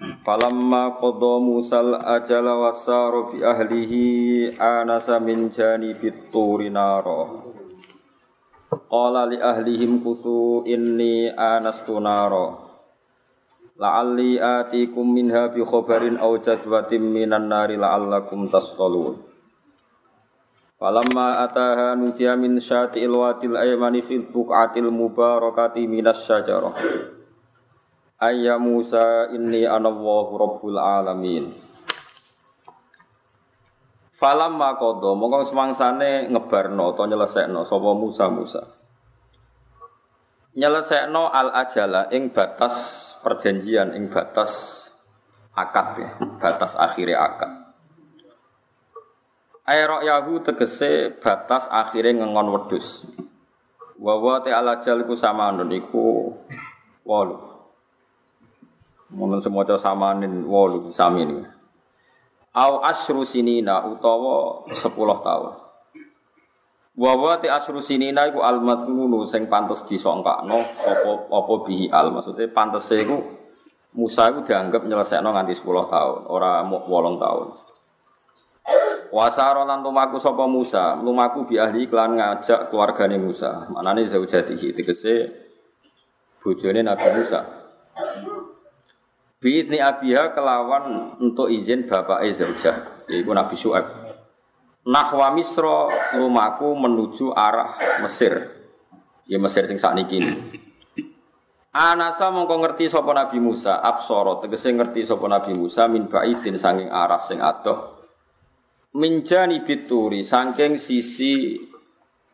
[0.00, 7.30] Falamma qadha Musal ajala wasara fi ahlihi anasa min janibit turi nara.
[8.90, 12.58] Qala li ahlihim kusu inni anastu nara.
[13.78, 19.18] La'alli atikum minha bi khabarin aw jadwatin minan nari la'allakum tasqalun.
[20.74, 26.74] Falamma ataha nudiya min syati'il wadil aymani fil buq'atil mubarakati minas syajarah.
[28.22, 31.50] Ayya Musa inni anallahu rabbul alamin.
[34.14, 38.62] Falam makodo, mongko semangsane ngebarno atau nyelesekno sapa Musa Musa.
[40.54, 42.74] Nyelesekno al ajala ing batas
[43.26, 44.86] perjanjian ing batas
[45.50, 47.50] akad ya, batas akhirnya akad.
[49.66, 53.02] Aerok yahu tegese batas akhirnya ngengon wedus.
[53.98, 56.30] Wawa te al ajal iku sama iku
[57.02, 57.53] walu.
[59.12, 61.44] Mungkin semoga samanin wolu sami ini.
[62.54, 65.54] Au asru sinina utawa sepuluh tahun.
[66.94, 72.46] Wawa ti asru sinina iku al madhunu sing pantes disongkakno apa apa bihi al maksudnya
[72.54, 73.18] pantes iku
[73.94, 77.46] Musa iku dianggap nyelesekno nganti 10 tahun, ora mau 8 tahun.
[79.14, 83.70] Wasaro lan lumaku sapa Musa, lumaku bi ahli klan ngajak keluargane Musa.
[83.70, 85.30] Manane zaujatihi tegese
[86.42, 87.46] bojone Nabi Musa.
[89.44, 93.84] Biidni abiha kelawan untuk izin bapak zaujah, yaitu Nabi Syu'aib.
[94.88, 98.40] Nahwa Misro lumaku menuju arah Mesir.
[99.28, 100.32] Ya Mesir sing sakniki ini.
[101.76, 106.88] Anasa mongko ngerti sapa Nabi Musa, absara tegese ngerti sapa Nabi Musa min baidin saking
[106.88, 108.00] arah sing adoh.
[108.96, 111.60] Minjani bituri saking sisi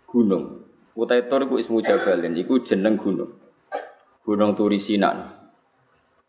[0.07, 0.63] gunung.
[0.95, 3.35] Utai tur ismu Jabalin, iku jeneng gunung.
[4.23, 5.40] Gunung Turi Sinan.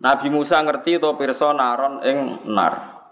[0.01, 3.06] Nabi Musa ngerti to pirsa naron ing nar.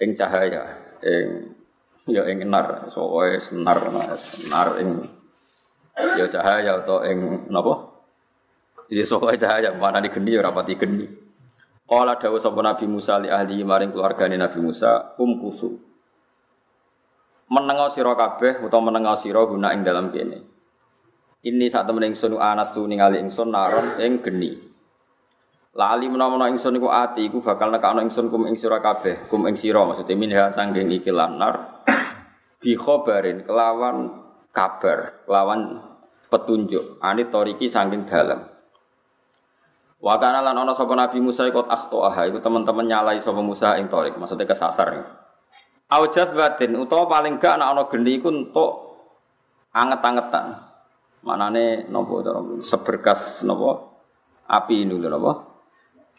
[0.00, 1.52] Ing cahaya, ing
[2.08, 3.76] ya ing nar, soe senar
[4.48, 5.04] nar ing
[6.16, 7.92] ya cahaya atau ing napa?
[8.88, 11.04] Ya soe cahaya mana di geni ya rapati geni.
[11.84, 15.76] Kala dawuh sapa Nabi Musa li ahli maring keluargane Nabi Musa kum kusu.
[17.48, 20.40] Menengo sira kabeh utawa menengo sira guna ing dalam kene.
[21.44, 24.67] Ini saat temen ingsun anas tu ningali ingsun naron ing geni.
[25.78, 29.54] Lali menawa ingsun iku ati iku bakal nekakno ingsun kum ing sira kabeh, kum ing
[29.54, 31.86] sira maksudnya minha sanggeng iki lanar
[32.60, 34.10] bi khobarin kelawan
[34.50, 35.78] kabar, kelawan
[36.26, 38.42] petunjuk ani toriki sanggeng dalam.
[40.02, 43.86] Wa kana lan ana sapa Nabi Musa iku aha iku teman-teman nyalai sapa Musa ing
[43.86, 44.98] torik, maksudnya kesasar.
[45.94, 48.98] Aujat batin utawa paling gak ana ana geni iku entuk
[49.70, 50.58] anget-angetan.
[51.22, 52.18] Manane napa
[52.66, 53.78] seberkas napa
[54.50, 55.47] api ini lho napa?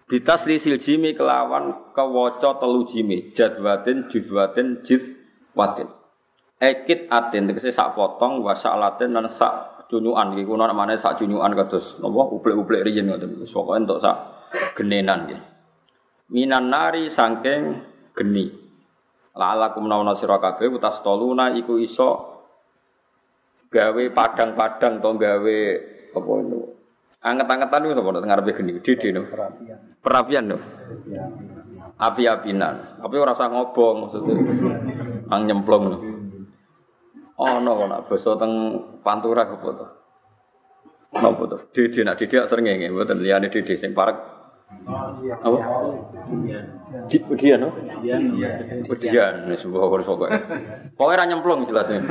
[0.09, 5.85] Bitas lisil jimi kelawan kewoco telu jimi jadwatin juzwatin jizwatin.
[6.57, 11.53] Ekit atin tegese sak potong wasak latin dan sak cunyuan iki kuno namane sak cunyuan
[11.53, 13.37] kados napa uplek-uplek riyen ngoten.
[13.45, 14.17] Pokoke entuk sak
[14.73, 15.41] genenan nggih.
[16.33, 17.77] Minan nari sangking
[18.17, 18.49] geni.
[19.37, 22.41] La'alakum nawana sira kabeh utas toluna iku iso
[23.69, 25.57] gawe padang-padang to gawe
[26.17, 26.59] apa itu
[27.19, 29.21] Anget-angetan itu apa ngarepe geni dede no.
[29.99, 30.43] Perapian.
[30.47, 30.57] No.
[31.99, 33.03] Api-apinan.
[33.03, 34.35] Tapi ora usah ngobong maksudnya.
[35.27, 35.85] Ang nyemplung.
[37.39, 38.51] Oh no nak basa teng
[38.99, 39.88] Pantura apa to?
[41.23, 41.57] Napa to?
[41.71, 44.19] Dede nak dede sering ngene mboten liyane dede sing parek.
[45.39, 45.57] Apa?
[47.07, 47.71] Di Udian no?
[48.91, 50.27] Udian wis pokoke pokoke.
[51.00, 52.03] Pokoke ra nyemplung jelasnya.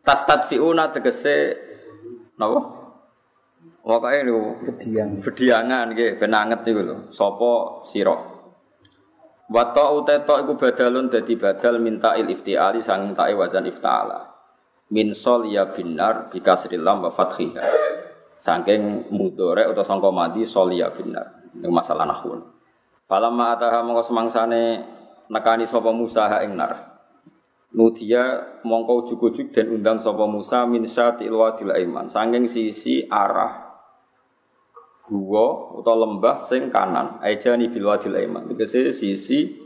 [0.00, 1.56] Tas tadfiuna tegese
[2.40, 2.77] napa?
[3.88, 5.16] Pokoke lho bediang.
[5.16, 6.96] Bediangan nggih ben anget niku lho.
[7.08, 8.12] Sapa sira?
[9.48, 14.28] Wa ta'u ta iku badalun dadi badal minta il iftiali sang ta'i wazan iftala.
[14.92, 17.64] Min sol ya binar bi kasril lam wa fathiha.
[18.36, 21.48] Saking mudore utawa sangka mati sol ya binar.
[21.56, 22.44] Ini masalah nahwu.
[23.08, 24.84] Falamma ataha mongko semangsane
[25.32, 26.76] nekani sapa Musa ha ing nar.
[27.72, 28.36] Nudia
[28.68, 32.12] mongko ujug-ujug dan undang sapa Musa min syatil wadil aiman.
[32.12, 33.67] Saking sisi arah
[35.08, 37.16] gua utawa lembah sing kanan.
[37.24, 39.56] Ajani bil wadil aiman tegese sisi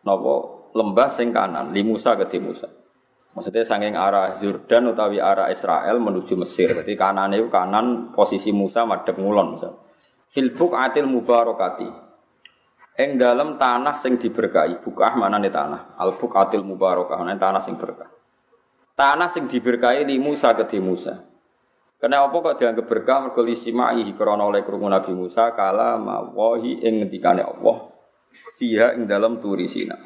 [0.00, 1.70] napa lembah sing kanan.
[1.76, 2.66] Li Musa ke Musa.
[3.36, 6.72] Maksudnya sanging arah Jordan utawi arah Israel menuju Mesir.
[6.72, 9.76] Berarti kanan itu kanan posisi Musa madhep ngulon misal.
[10.32, 11.88] Fil buqatil mubarakati
[13.04, 14.80] ing dalam tanah sing diberkahi.
[14.80, 16.00] Bukah nih tanah?
[16.00, 18.08] Al buqatil mubarakah tanah sing berkah.
[18.94, 21.33] Tanah sing diberkahi li Musa ke Musa
[22.04, 27.00] karena apa kok dianggap berkah mergo lisimai krana oleh krungu Nabi Musa kala mawahi ing
[27.00, 27.88] ngendikane Allah
[28.60, 29.96] fiha ing dalam turi sina.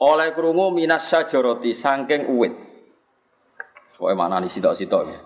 [0.00, 2.56] Oleh krungu minas syajarati saking uwit.
[3.92, 5.18] Pokoke mana nih sitok-sitok ya.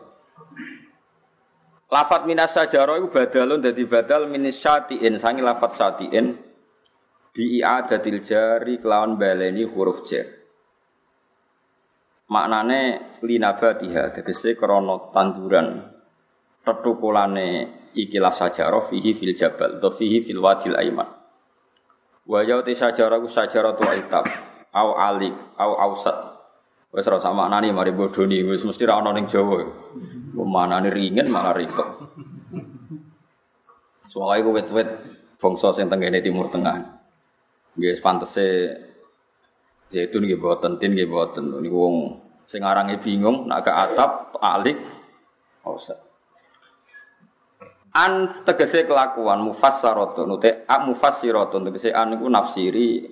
[1.94, 6.34] Lafat minas sajaro itu badalun dadi badal minis syatiin sangi lafat syatiin
[7.30, 10.37] bi i'adatil jari kelawan baleni huruf jar
[12.28, 12.80] maknane
[13.24, 15.96] linabatiha tegese krana tanduran.
[16.62, 17.48] Tetukulane
[17.96, 21.08] ikilah sajarah fihi fil jabal atau fihi fil wadil aiman.
[22.28, 24.28] Wa yauti sajarah ku sajarah tu itab
[24.76, 26.16] au alik au ausat.
[26.92, 29.64] Wis ora sama maknane mari bodoni wis mesti ra ana ning Jawa.
[30.38, 31.88] Manane ringen malah ribet
[34.08, 34.88] Soalnya gue wet-wet
[35.36, 36.80] bangsa sing tenggene timur tengah.
[37.76, 38.72] Nggih pantese
[39.88, 41.48] Zaitun nggih boten, tin nggih boten.
[41.64, 41.96] Niku wong
[42.48, 44.76] sing arange bingung nak ke atap alik
[45.68, 46.00] Usah.
[47.92, 53.04] An tegese kelakuan mufassaratun ute a mufassiratun tegese an iku nafsiri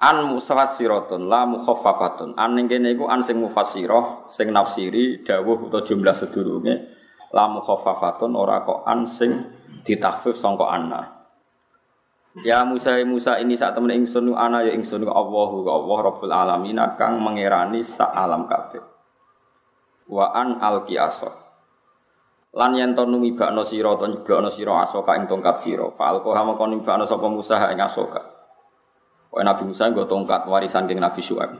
[0.00, 5.80] an mufassiratun la mukhaffafatun an ning kene iku an sing mufassirah sing nafsiri dawuh utawa
[5.80, 6.74] jumlah sedurunge
[7.32, 9.32] la mukhaffafatun ora kok an sing
[9.86, 11.15] ditakfif sangka anna
[12.44, 17.16] Ya Musa Musa ini saat temen ingsun ana ya ingsun Allahu Allah Rabbul alamin kang
[17.16, 18.84] mengerani sak alam kabeh.
[20.12, 21.32] Wa an alqiasa.
[22.52, 25.88] Lan yen to numibakno sira to nyeblokno sira asoka ing tongkat sira.
[25.96, 28.20] Fa alqa mongko nimibakno sapa Musa ing asoka.
[29.32, 31.56] Kaya Nabi Musa nggo tongkat warisan king Nabi Syuaib.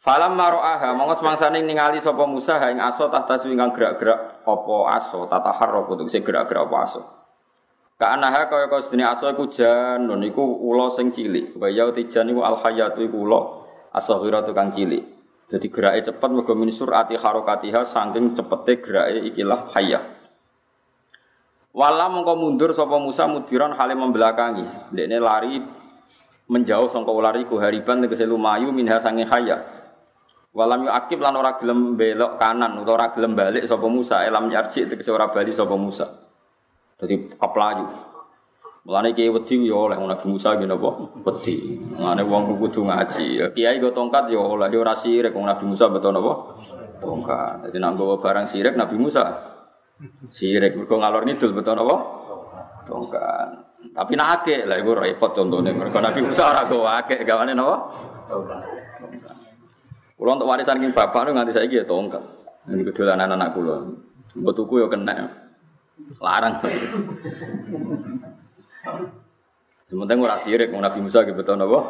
[0.00, 5.52] Falam maro'aha mongko semangsane ningali sapa Musa ing aso tahta ingkang gerak-gerak apa aso tata
[5.52, 7.25] harok untuk gerak-gerak apa aso.
[7.96, 11.56] Ka'anaha kaya kaya sedini aso iku janun iku ula sing cilik.
[11.56, 13.40] Wa ya tijan iku al hayatu iku ula
[13.96, 15.00] asaghiratu kang cilik.
[15.48, 20.04] Jadi gerake cepet mergo min surati harokatiha saking cepete gerake ikilah hayah.
[21.72, 24.92] Wala mongko mundur sapa Musa mudbiran hale membelakangi.
[24.92, 25.56] Dekne lari
[26.52, 29.24] menjauh sangka ulari ku hariban tegese lumayu minha sange.
[30.56, 34.52] Walam yu akib lan ora gelem belok kanan utawa ora gelem balik sapa Musa elam
[34.52, 36.25] yarji tegese ora bali sapa Musa.
[36.96, 37.84] Jadi kaplayu.
[38.86, 40.90] Mulane kiai wedi ya oleh Nabi Musa ngene apa?
[41.26, 41.74] Wedi.
[41.98, 43.26] Mulane wong kudu ngaji.
[43.42, 46.32] Ya, kiai go tongkat ya oleh ya ora sirik wong Nabi Musa betul apa?
[47.02, 47.68] Tongkat.
[47.68, 49.26] Jadi nak gawa barang sirik Nabi Musa.
[50.30, 51.96] Sirik mergo ngalor ngidul betul apa?
[52.86, 53.48] Tongkat.
[53.90, 55.74] Tapi nak akeh lah iku repot contohnya.
[55.74, 57.76] Mergo Nabi Musa ora gawa akeh gawane napa?
[58.30, 58.62] Tongkat.
[60.16, 62.22] Kulo untuk warisan king bapak nganti saiki ya tongkat.
[62.70, 63.82] Ini kedolanan anak kulo.
[64.32, 65.45] Mbok tuku ya kena.
[66.22, 66.62] Larang.
[69.86, 71.80] Sementara ora sirik wong Nabi Musa gitu betul napa?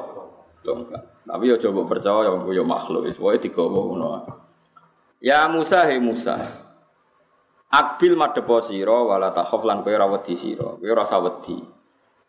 [0.60, 1.02] Tongkat.
[1.24, 4.08] Tapi ya coba percaya yang ya makhluk wis wae digawa ngono.
[5.22, 6.36] Ya Musa he Musa.
[7.72, 10.76] Akbil madhepo sira wala takhaf lan kowe ora wedi sira.
[10.76, 11.56] Kowe ora wedi.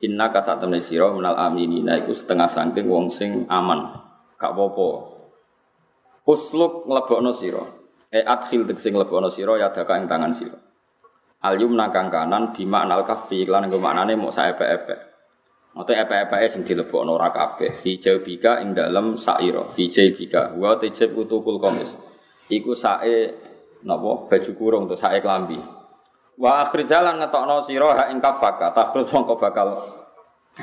[0.05, 0.45] Inna ka
[0.79, 3.97] sira menal aminina iku setengah saking wong sing aman.
[4.37, 4.89] Gak apa-apa.
[6.29, 7.63] Usluk nglebokno sira.
[8.13, 10.66] E adkhil sing nglebokno sira ya daka ing tangan sira.
[11.37, 14.95] Al yumna kang kanan bima anal kafi lan nggo maknane mok saepe-epe.
[15.77, 17.77] Mate epe-epe sing dilebokno ora kabeh.
[17.77, 19.69] Fi jaubika ing dalem saira.
[19.77, 21.93] Fi jaubika wa tajib utukul komis.
[22.49, 23.29] Iku sae
[23.85, 25.61] napa baju kurung to sae klambi.
[26.41, 28.73] Wa akhir jalan ngetokno sira ha ing kafaka.
[28.73, 29.85] Takhrut mongko bakal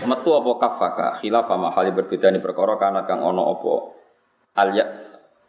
[0.02, 1.06] metu apa kafaka.
[1.22, 3.74] Khilaf ma hali berbeda ni perkara kana kang ana apa
[4.58, 4.86] al ya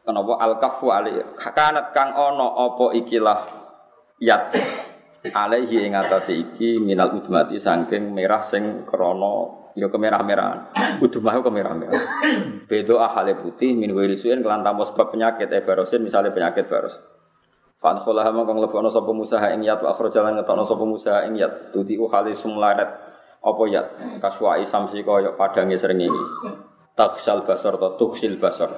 [0.06, 3.40] kenapa al kafu ali kanat kang ana apa ikilah
[4.22, 4.54] yat
[5.34, 10.72] alaihi ing atase iki minal udmati saking merah sing krana ya kemerah-merahan.
[11.04, 12.04] Udmah kemerah-merahan.
[12.66, 16.96] Bedo ahale putih min wirisuin kelan tanpa sebab penyakit e barosin misalnya penyakit baros.
[17.76, 21.76] Fan kholah mongko nglebono sapa Musa ing yat wa jalan ngetokno sapa Musa ing yat
[21.76, 22.90] tuti khali sumlarat
[23.46, 23.88] apa yat
[24.24, 26.24] kaswai samsi kaya padange srengenge.
[26.96, 28.72] Taksal basar ta tuksil basar.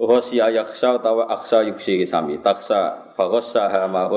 [0.00, 4.08] Uhsi ayakhsa tawa aksa yuksi sami taksa faghassaha ma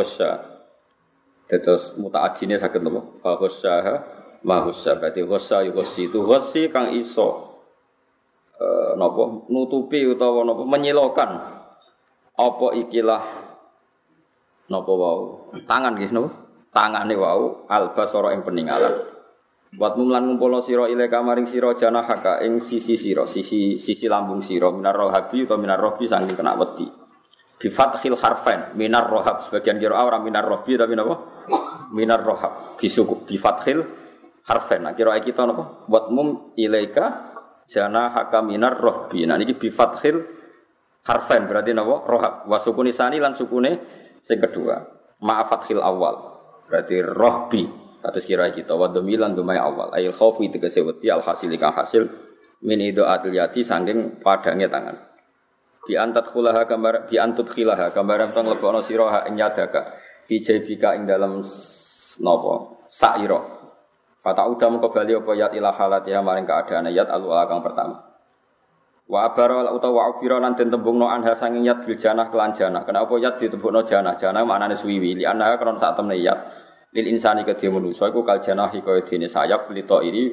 [1.59, 3.19] Terus mutaadine sakit nopo?
[3.19, 3.95] Fa ghassaha.
[4.43, 7.61] Berarti ghassa ghassi itu ghassi kang iso
[8.59, 11.31] e, nopo nutupi utawa nopo menyilokan
[12.35, 13.23] apa ikilah
[14.67, 15.47] napa wau?
[15.63, 16.29] Tangan nggih napa?
[16.73, 19.13] Tangane wau albasara ing peninggalan
[19.73, 24.69] Buat mumlan ngumpulno sira ile kamaring sira janahaka ing sisi sira, sisi sisi lambung sira
[24.69, 26.85] minar rohabi atau minar rohbi saking kena wedi.
[27.63, 30.99] Bi fathil harfain minar rohab sebagian kira ora minar rohbi tapi?
[31.95, 32.75] Minar rohab.
[32.75, 33.79] Bi suku bi fathil
[34.43, 34.83] harfain.
[34.83, 35.87] Nah kira kita napa?
[35.87, 37.31] Buat mum ilaika
[37.71, 39.23] janahaka minar rohbi.
[39.23, 40.19] Nah niki bi fathil
[41.07, 42.03] harfain berarti napa?
[42.03, 42.33] Rohab.
[42.51, 43.79] Wa sukuni sani lan sukune
[44.19, 44.83] sing kedua.
[45.23, 46.15] Ma'afathil awal.
[46.67, 47.63] Berarti rohbi.
[48.03, 52.03] Atas kira kita wa domilan dumai awal ayil khaufi tegese wedi al hasil hasil
[52.67, 55.12] min idoatil yati sangking padangnya tangan.
[55.83, 57.91] Bi khulaha gambar bi antut khilaha.
[57.91, 61.43] Gambar tong lebono sira ing yadaka fi jaybika ing dalam
[62.23, 62.53] napa
[62.87, 63.39] saira.
[64.23, 67.99] Fata udah mengko bali apa yat ila halatiha maring keadaan yat al kang pertama.
[69.03, 72.87] Wa abara utawa wa abira lan den tembungno anha sanging yat bil janah kelan janah.
[72.87, 74.15] Kenapa yat ditembungno janah?
[74.15, 75.19] Janah maknane suwiwi.
[75.19, 76.39] Li anha kron sak temne yat.
[76.95, 80.31] Lil insani kedhe manusa iku kal janahi kaya dene sayap lito ini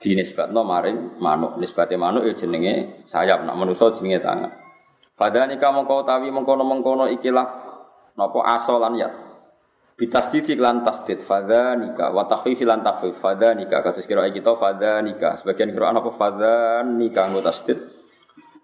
[0.00, 1.60] dinisbatno maring manuk.
[1.60, 3.44] Nisbate manuk ya jenenge sayap.
[3.44, 4.61] Nak manusa jenenge tangan
[5.22, 7.46] fadanika mengko tawi mengkono-mengkono ikilah
[8.18, 9.10] napa asolan ya.
[9.94, 15.94] Bitasdid lan tasdid fadanika wa takhfif lan takhfif fadanika kados kira kita fadanika sebagian kira
[15.94, 17.78] apa fadanika nggo tasdid.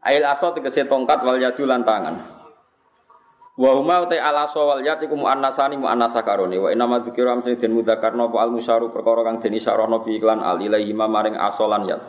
[0.03, 2.27] Ail asal tegese tongkat wal yadu lan tangan.
[3.59, 6.59] Wa huma uta ala sawal yat iku muannasani muannasa karone.
[6.59, 10.19] Wa inna ma dzikra amsine den mudzakarna apa al musyaru perkara kang den isyarahna bi
[10.19, 12.03] iklan al ilahi maring asolan yat.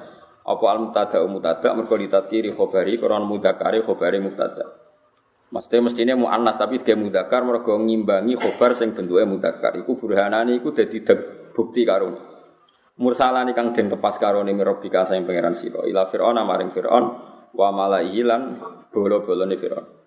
[0.50, 4.65] Apa al mutada mutada mergo ditadkiri khabari karena mudzakari khabari mutada.
[5.53, 9.77] Maksudnya mestinya muannas tapi dia mudakar mergo ngimbangi khobar sing bentuke mudakar.
[9.77, 11.06] Iku burhanane iku dadi
[11.53, 12.18] bukti karone.
[12.98, 17.06] Mursalani kang den lepas karone mirobika sing pangeran sira ila fir'aun maring fir'aun
[17.53, 18.58] wa malaihi lan
[18.89, 20.00] bolo-bolone fir'aun.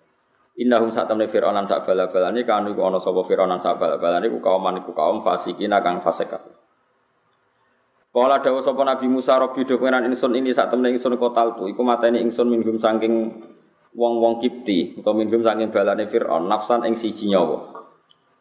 [0.53, 4.61] Innahum saat temen Fir'aun lan sak bala-balane kanu ana sapa Fir'aun sak bala-balane iku kaum
[4.77, 6.29] iku kaum fasikin kang fasik.
[8.13, 11.65] Kala dawuh sapa Nabi Musa Rabbi do pengenan ingsun ini sak temen ingsun kotal tu
[11.65, 13.41] iku mateni ingsun minggum saking
[13.97, 17.73] wong-wong Kipti utawa minggum saking balane Fir'aun nafsan ing siji nyawa.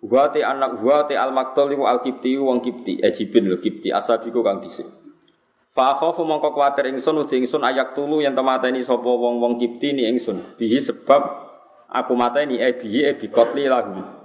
[0.04, 4.44] Wa anak wa te al maktul iku al Kipti wong Kipti Ejibin lho Kipti asabiku
[4.44, 4.84] kang dhisik.
[5.72, 10.04] Fa khafu mongko kuwatir ingsun uti ingsun ayak tulu yen temateni sapa wong-wong Kipti ni
[10.04, 11.48] ingsun bihi sebab
[11.88, 14.21] aku mata ini ebi ebi kotli lahum.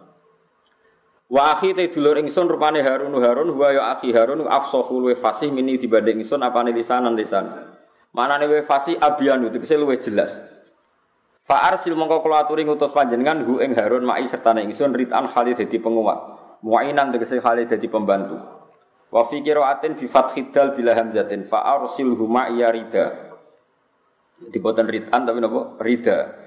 [1.27, 5.51] Wa akhi te dulur ingsun rupane Harun Harun wa ya akhi Harun afsahu luwe fasih
[5.51, 7.51] mini dibanding ingsun apane lisanan lisan.
[8.15, 10.39] Manane we fasih abianu tegese luwe jelas.
[11.43, 15.60] Fa arsil mongko kula aturi ngutus panjenengan hu ing Harun mai serta ingsun ritan Khalid
[15.60, 16.19] dadi penguat.
[16.63, 18.39] Muainan tegese Khalid dadi pembantu.
[19.12, 23.36] Wa fi qiraatin bi fathid dal bila hamzatin fa arsilhu ma rida.
[24.48, 25.75] Diboten ritan tapi napa?
[25.84, 26.47] Rida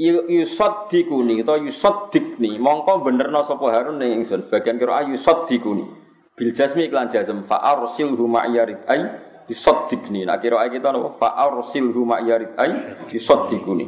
[0.00, 4.48] yusaddikuni utawa yusaddikni mongko benerno sapa Harun ning ingsun.
[4.48, 5.84] Sebagian kira yusaddikuni
[6.32, 9.00] bil jasmi iklan jazm fa arsilhu ma'yarid ay
[9.48, 11.12] yusaddikni nak kira kita napa?
[11.20, 12.70] Fa arsilhu ma'yarid ay
[13.12, 13.86] yusaddikuni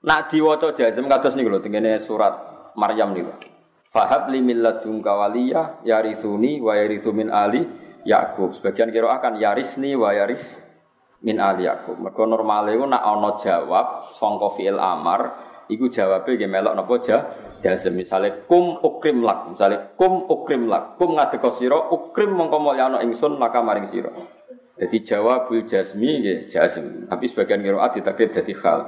[0.00, 2.32] nak diwaca jazm kados niku lho tengene surat
[2.76, 3.32] Maryam niku.
[3.90, 7.66] Fahab li min ladunka waliya yarithuni wa yarithu ali
[8.06, 8.54] Yakub.
[8.54, 10.69] Sebagian kira akan yarisni wa yaris
[11.20, 12.00] min ali Yakub.
[12.00, 15.20] Mergo normale iku nak ana jawab sangka fi'il amar
[15.70, 17.18] iku jawabe nggih melok napa ja
[17.60, 22.98] jazm misale kum ukrim lak misale kum ukrim lak kum ngadeka sira ukrim mongko mulyana
[23.04, 24.10] ingsun maka maring sira.
[24.80, 27.04] Jadi jawabul jazmi nggih jazm.
[27.04, 28.80] Tapi sebagian qiraat ditakrib dadi hal.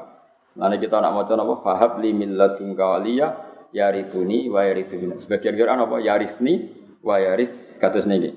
[0.56, 3.28] Nanti kita nak maca napa fahab li min ladunka waliya
[3.76, 5.20] yarithuni wa yarithuni.
[5.20, 6.72] Sebagian qiraat napa yarithni
[7.04, 8.32] wa yarith kados niki.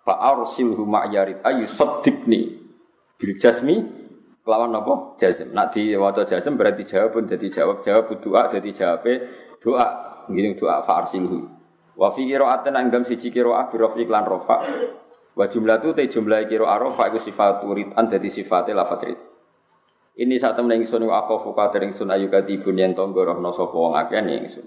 [0.00, 1.68] Fa arsilhu ma ayu
[3.24, 3.80] bil jasmi
[4.44, 5.16] kelawan apa?
[5.16, 5.56] Jazm.
[5.56, 7.80] Nak diwaca jazm berarti jawab pun jawab.
[7.80, 9.08] Jawab doa jadi jawab
[9.56, 9.88] doa.
[10.28, 11.48] Gini doa fa arsilhu
[11.96, 14.56] wa fi qira'atin anggam siji qira'ah bi rafi lan rafa.
[15.34, 17.64] Wa jumlah tu te jumlah qira'ah rafa iku sifat
[17.96, 19.20] an dadi sifate lafat rid.
[20.14, 23.98] Ini saat temen ingsun aku fuka tering sun ayu katibun yen tonggo rohno sapa wong
[23.98, 24.62] akeh ingsun.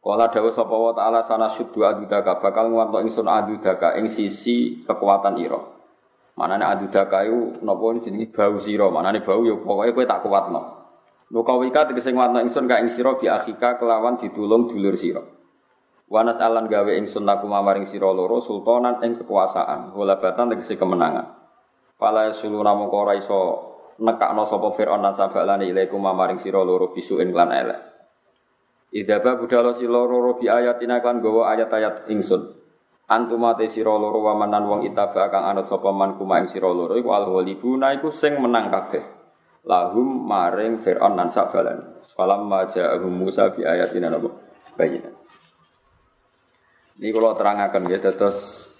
[0.00, 5.36] Kala dawuh sapa wa ta'ala sana syuddu adudaka bakal nguwanto ingsun adudaka ing sisi kekuatan
[5.36, 5.75] ira
[6.36, 8.92] Mana nih adu dakayu nopo ini jenenge bau siro.
[8.92, 10.62] Mana nih bau yuk pokoknya kue tak kuat no.
[11.32, 15.24] Nuka wika tegese nguatno ingsun ka ing siro bi akhika kelawan ditulung dulur siro.
[16.06, 19.96] Wanas alan gawe ingsun laku mamaring siro loro sultanan ing kekuasaan.
[19.96, 21.26] Walabatan tegese kemenangan.
[21.96, 27.32] Fala sulu namung ora iso nekakno sapa Firaun lan sabalane ilaikum mamaring sira loro bisuin
[27.32, 27.80] lan elek.
[28.92, 32.55] Idaba budalo si loro bi ayatina kan gawa ayat-ayat ingsun.
[33.06, 36.66] Antuma te sira loro wa manan wong itaba kang anut sapa man kuma ing sira
[36.66, 39.16] loro iku al iku sing menang kabeh.
[39.66, 41.98] lahum maring Fir'aun nan sak balan.
[42.06, 44.30] Falam maja'ahum Musa bi ayatina napa
[44.78, 45.10] bayina.
[46.96, 48.72] Ini kalau terangkan ya terus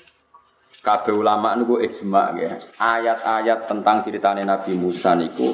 [0.81, 2.55] kabeh ulama niku ijma ya.
[2.79, 5.53] Ayat-ayat tentang ceritane Nabi Musa niku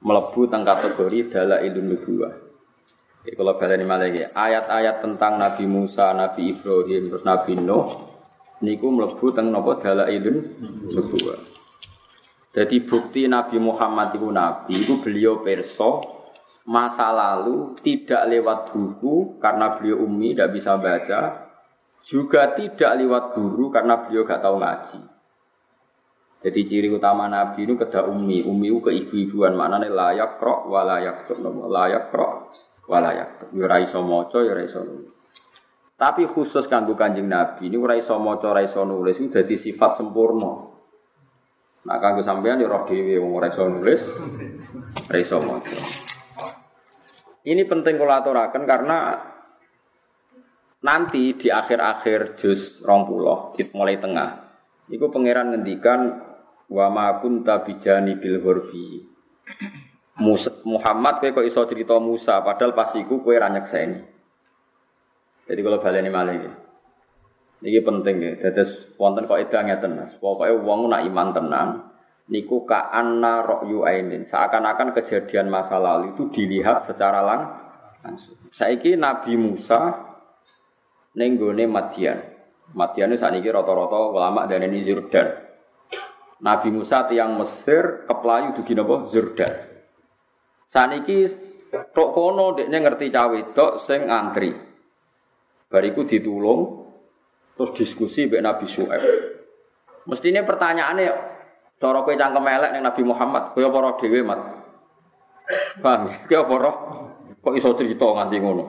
[0.00, 2.47] melebu teng kategori dalailun nubuwah.
[3.34, 8.08] Kalau baleni malah ya, ayat-ayat tentang Nabi Musa, Nabi Ibrahim, terus Nabi Nuh
[8.62, 9.78] niku mlebu teng napa?
[9.78, 10.36] Dalailun
[10.90, 11.38] nubuwah.
[12.54, 16.00] Jadi bukti Nabi Muhammad itu Nabi itu beliau perso
[16.68, 21.48] masa lalu tidak lewat buku karena beliau umi tidak bisa baca
[22.04, 25.00] juga tidak lewat guru karena beliau gak tahu ngaji.
[26.38, 31.26] Jadi ciri utama Nabi itu kedah umi, umi itu ke ibu-ibuan maknanya layak krok walayak
[31.26, 32.54] tuk layak krok
[32.88, 33.50] walayak tuk.
[33.54, 35.28] Ya raiso moco ya raiso nulis.
[35.98, 40.78] Tapi khusus kanggo kanjeng Nabi ini raiso moco raiso nulis itu jadi sifat sempurna.
[41.86, 44.02] Nah kanggo sampean ya roh dhewe wong ora iso nulis,
[45.08, 45.78] ora iso maca.
[47.48, 49.16] Ini penting kula aturaken karena
[50.84, 54.30] nanti di akhir-akhir juz 20 mulai tengah
[54.92, 56.00] iku pangeran ngendikan
[56.68, 58.38] wa ma kunta bijani bil
[60.18, 64.02] hurbi Muhammad kowe kok iso cerita Musa padahal pas iku kowe ra nyekseni.
[65.48, 66.50] Jadi kalau baleni malih iki.
[67.58, 68.32] Ini penting ya.
[68.38, 70.14] Dados wonten kok edah ngeten Mas.
[70.14, 71.68] Pokoke wong nak iman tenan
[72.30, 74.22] niku ka anna ra'yu ainin.
[74.22, 77.40] Seakan-akan kejadian masa lalu itu dilihat secara lang
[78.04, 78.38] langsung.
[78.54, 79.96] Saiki Nabi Musa
[81.18, 82.18] ning gone Madian.
[82.76, 85.48] Madian itu saniki rata-rata ulama dan ini Jordan.
[86.38, 89.67] Nabi Musa tiang Mesir keplayu dugi napa Jordan.
[90.68, 91.24] Saniki
[91.72, 94.52] tok kono dekne ngerti cawe tok sing antri.
[95.68, 96.84] Bariku ditulung
[97.56, 99.04] terus diskusi mbek Nabi Syuaib.
[100.08, 101.08] Mestinya pertanyaannya
[101.80, 104.40] cara kowe cangkem elek ning Nabi Muhammad, kowe apa dhewe, Mat?
[105.80, 106.12] Paham?
[106.28, 106.76] Kowe apa roh?
[107.38, 108.64] Kok iso cerita nganti ngono?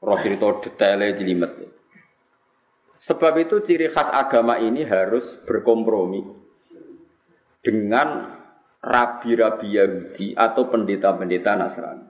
[0.00, 1.52] Roh cerita detailnya dilimet.
[3.00, 6.20] Sebab itu ciri khas agama ini harus berkompromi
[7.64, 8.39] dengan
[8.80, 12.08] rabi-rabi Yahudi atau pendeta-pendeta Nasrani.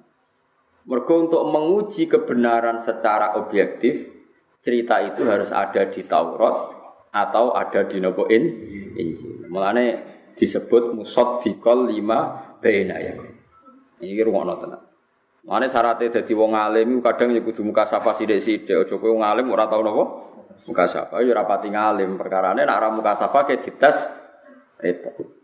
[0.86, 4.08] Mergo untuk menguji kebenaran secara objektif,
[4.64, 6.56] cerita itu harus ada di Taurat
[7.10, 8.22] atau ada di Nabi
[8.96, 9.50] Injil.
[9.50, 9.86] Mulane
[10.34, 13.14] disebut musaddiqal lima baina ya.
[14.00, 14.80] Iki rungokno tenan.
[15.44, 18.86] Mulane syaratnya dadi wong alim kadang ya kudu muka sapa sithik-sithik.
[18.86, 20.04] Aja kowe wong alim ora tau napa?
[20.64, 22.16] Muka sapa ya ora pati ngalim.
[22.16, 24.08] Perkarane nek ora muka sapa ke dites
[24.80, 25.39] itu.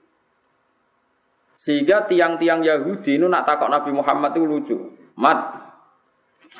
[1.56, 4.76] Sehingga tiang-tiang Yahudi itu nak takok Nabi Muhammad itu lucu.
[5.16, 5.56] Mat,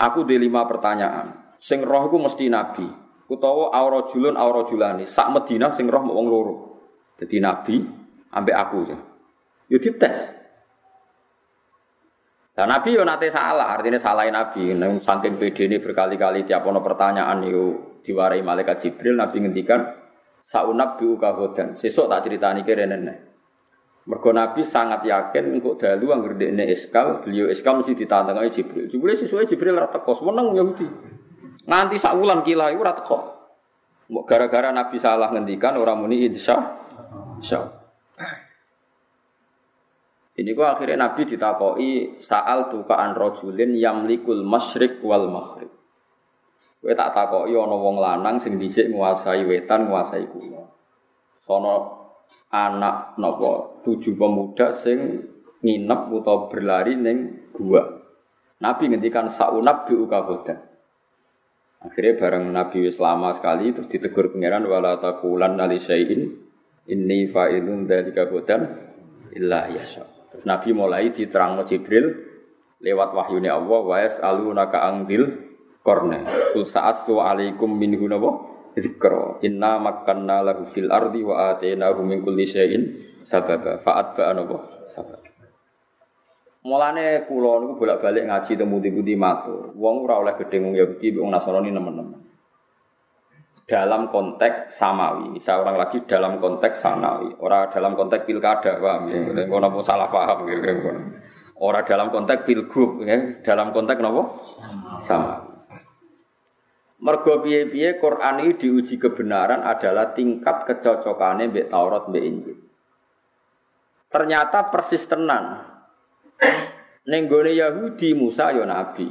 [0.01, 2.87] aku di lima pertanyaan sing roh iku mesti nabi.
[3.27, 5.05] Utawa aura julun aura julani.
[5.05, 6.55] Sak Madinah sing roh wong loro.
[7.19, 7.83] Jadi nabi
[8.33, 8.99] ambek aku ya.
[9.67, 10.37] Yo dites.
[12.57, 14.73] Dan Nabi yo nate salah, artinya salahin Nabi.
[14.73, 19.85] Nang saking PD ini berkali-kali tiap ono pertanyaan yo diwarai malaikat Jibril, Nabi ngendikan
[20.41, 21.77] saunab bi ukahodan.
[21.77, 22.97] Sesuk tak ceritani kene
[24.07, 28.87] Mergo Nabi sangat yakin engkau dalu angger dekne eskal, beliau eskal mesti ditantang Jibril.
[28.87, 30.87] Jibril sesuai Jibril rata kos menang Yahudi.
[31.67, 33.19] Nganti sak wulan kila iku ora teko.
[34.23, 36.55] Gara-gara Nabi salah ngendikan orang muni insya
[37.43, 37.67] insya.
[40.39, 45.73] Ini kok akhirnya Nabi ditakoi saal tukaan rojulin yamlikul masyrik wal maghrib.
[46.79, 50.71] Kowe tak takoki ana wong lanang sing dhisik nguasai wetan, nguasai kulon.
[51.43, 51.75] Sono
[52.55, 55.23] anak napa tujuh pemuda sing
[55.63, 58.03] nginep utawa berlari ning gua.
[58.59, 60.59] Nabi ngendikan saunab bi ukabodan.
[61.87, 66.35] Akhirnya bareng Nabi wis lama sekali terus ditegur pangeran wala taqulan nali syai'in
[66.91, 68.63] inni fa'ilun dzalika bodan
[69.37, 70.03] illa yasha.
[70.33, 72.11] Terus Nabi mulai diterangno Jibril
[72.83, 75.25] lewat wahyunya Allah wa yas'alunaka angdil
[75.85, 76.27] korne.
[76.57, 78.35] Kul sa'astu alaikum minhu napa
[78.75, 79.41] dzikra.
[79.47, 82.83] Inna makkanna lahu fil ardi wa atainahu min kulli syai'in
[83.27, 83.75] sababa.
[83.83, 85.27] Fa'at ba'a napa sababa.
[86.67, 89.71] Mulane kula niku bolak-balik ngaji temu pundi-pundi matur.
[89.79, 92.27] Wong ora oleh gedhe wong Yahudi wong Nasrani nemen-nemen.
[93.67, 99.27] Dalam konteks samawi, saya orang lagi dalam konteks samawi, orang dalam konteks pilkada, paham ya?
[99.27, 99.43] Hmm.
[99.43, 100.55] Ngono apa salah paham ya?
[101.59, 103.43] Orang dalam konteks pilgub, ya?
[103.43, 104.23] dalam konteks apa?
[105.03, 105.35] Sama.
[107.03, 112.66] Mergo piye-piye Quran ini diuji kebenaran adalah tingkat kecocokannya mbek Taurat mbek Injil.
[114.17, 115.61] Ternyata persis tenan.
[117.05, 119.05] Nenggone Yahudi Musa ya nabi,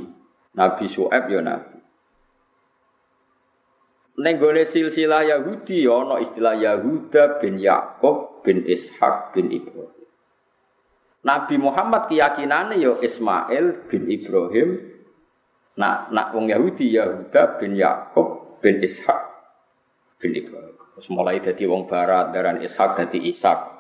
[0.57, 1.77] Nabi Su'aib ya nabi.
[4.17, 10.09] Nenggone silsilah Yahudi ya ana istilah Yahuda bin Yakub bin Ishak bin Ibrahim.
[11.21, 14.89] Nabi Muhammad keyakinannya yo Ismail bin Ibrahim,
[15.77, 19.21] nak nak wong Yahudi Yahuda bin Yakub bin Ishak
[20.17, 20.73] bin Ibrahim.
[20.97, 23.74] Terus mulai dari wong Barat, darah Ishak dari Ishak.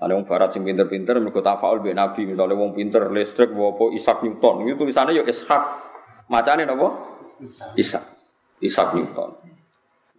[0.00, 4.24] Ada wong Barat sing pinter-pinter, mereka tafaul bin Nabi, misalnya wong pinter listrik, bawa Ishak
[4.24, 5.62] Newton, itu tulisannya yo Ishak.
[6.32, 6.88] Macamnya apa?
[7.76, 8.04] Ishak.
[8.64, 9.30] Ishak Newton.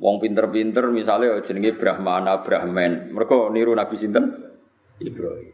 [0.02, 3.14] Wong pinter-pinter misalnya jenenge Brahmana Brahman.
[3.14, 4.34] Mereka niru Nabi sinten?
[4.98, 5.54] Ibrahim.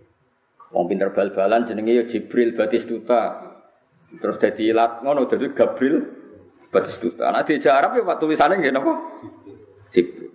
[0.72, 3.44] Wong pinter bal-balan jenenge ya Jibril Batistuta.
[4.08, 6.00] Terus dadi ilat ngono dadi Gabriel
[6.72, 7.28] Batistuta.
[7.28, 8.94] Nah di Arab ya Pak tulisannya nggih napa?
[9.92, 10.32] Jibril.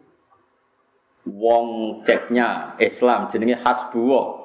[1.29, 4.43] Wong ceknya Islam jenenge Hasbullah.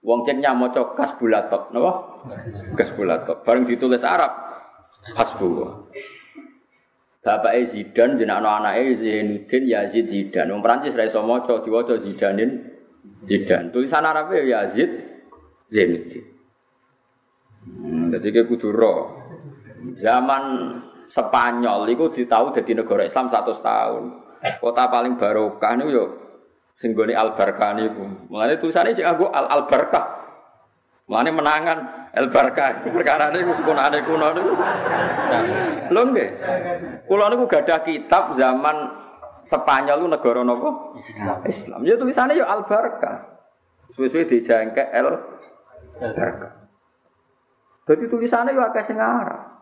[0.00, 1.92] Wong ceknya maca Kasbulatok, napa?
[2.76, 3.44] Kasbulatok.
[3.44, 4.32] Bareng ditulis Arab
[5.16, 5.88] Hasbullah.
[7.20, 10.48] Bapak Zidan jeneng anak-anake Zainuddin Yazid Zidan.
[10.56, 12.64] Wong Prancis ra iso maca diwaca Zidanin
[13.28, 13.68] Zidan.
[13.68, 14.88] Tulisan Arabe ya Yazid
[15.68, 16.24] Zainuddin.
[17.60, 18.72] Hmm, jadi kayak kudu
[20.00, 20.44] Zaman
[21.10, 24.29] Spanyol itu ditahu jadi negara Islam satu tahun.
[24.40, 26.04] Kota paling barokah nih yo
[26.80, 28.32] singgoni Al Barkah niku.
[28.32, 30.06] Mulane tulisannya sih aku Al Al Barkah.
[31.04, 31.78] Mulane menangan
[32.16, 32.80] Al Barkah.
[32.88, 34.52] Perkara niku sekunane kuno niku.
[35.92, 36.28] Lho nggih.
[37.04, 38.96] Kula niku gadah kitab zaman
[39.40, 40.96] Spanyol lu negara napa?
[41.00, 41.38] Islam.
[41.48, 41.80] Islam.
[41.84, 43.44] Ya tulisannya ya Al Barkah.
[43.92, 45.20] Suwe-suwe dijangke Al
[46.00, 46.52] Barkah.
[47.88, 49.59] Jadi tulisannya ya akeh sing Arab.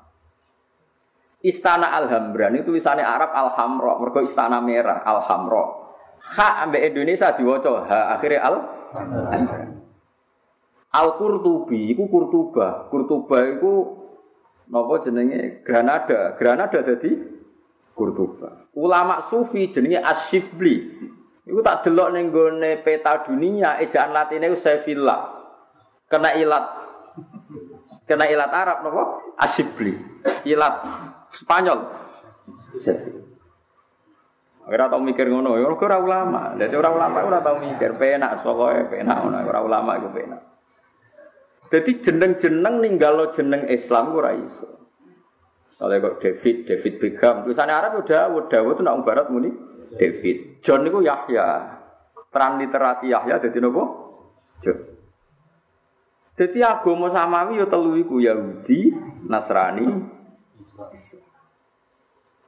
[1.38, 5.86] Istana Alhambra ini tulisannya Arab Alhamra, mergo istana merah Alhamra.
[6.34, 8.56] Ha ambek Indonesia diwaca ha akhirnya Al
[10.98, 12.90] Al Qurtubi iku Kurtuba.
[12.90, 13.72] Kurtuba iku
[14.66, 16.34] napa jenenge Granada.
[16.34, 17.14] Granada dadi
[17.94, 18.66] Kurtuba.
[18.74, 20.74] Ulama sufi jenenge Asyibli.
[21.46, 25.38] Iku tak delok ning gone peta dunia ejaan latine Sevilla.
[26.10, 26.64] Kena ilat
[28.10, 29.22] kena ilat Arab napa?
[29.38, 29.94] Asyibli.
[30.48, 30.82] Ilat
[31.32, 31.78] Spanyol.
[34.68, 36.52] Ora tau mikir ngono, ya ora ulama.
[36.52, 40.40] Dadi ora ulama ora tau mikir, penak pokoke penak ngono, ora ulama iku penak.
[41.68, 44.78] Jadi jeneng-jeneng ninggalo jeneng Islam ora iso.
[45.72, 47.36] Soalnya kok David, David Beckham.
[47.46, 49.52] Tulisannya Arab udah, udah, itu nak barat muni
[49.94, 50.58] David.
[50.64, 51.78] John itu Yahya.
[52.34, 53.84] Transliterasi Yahya jadi nopo?
[54.58, 54.78] John.
[56.34, 58.90] Jadi agama samawi yo telu iku Yahudi,
[59.26, 60.17] Nasrani.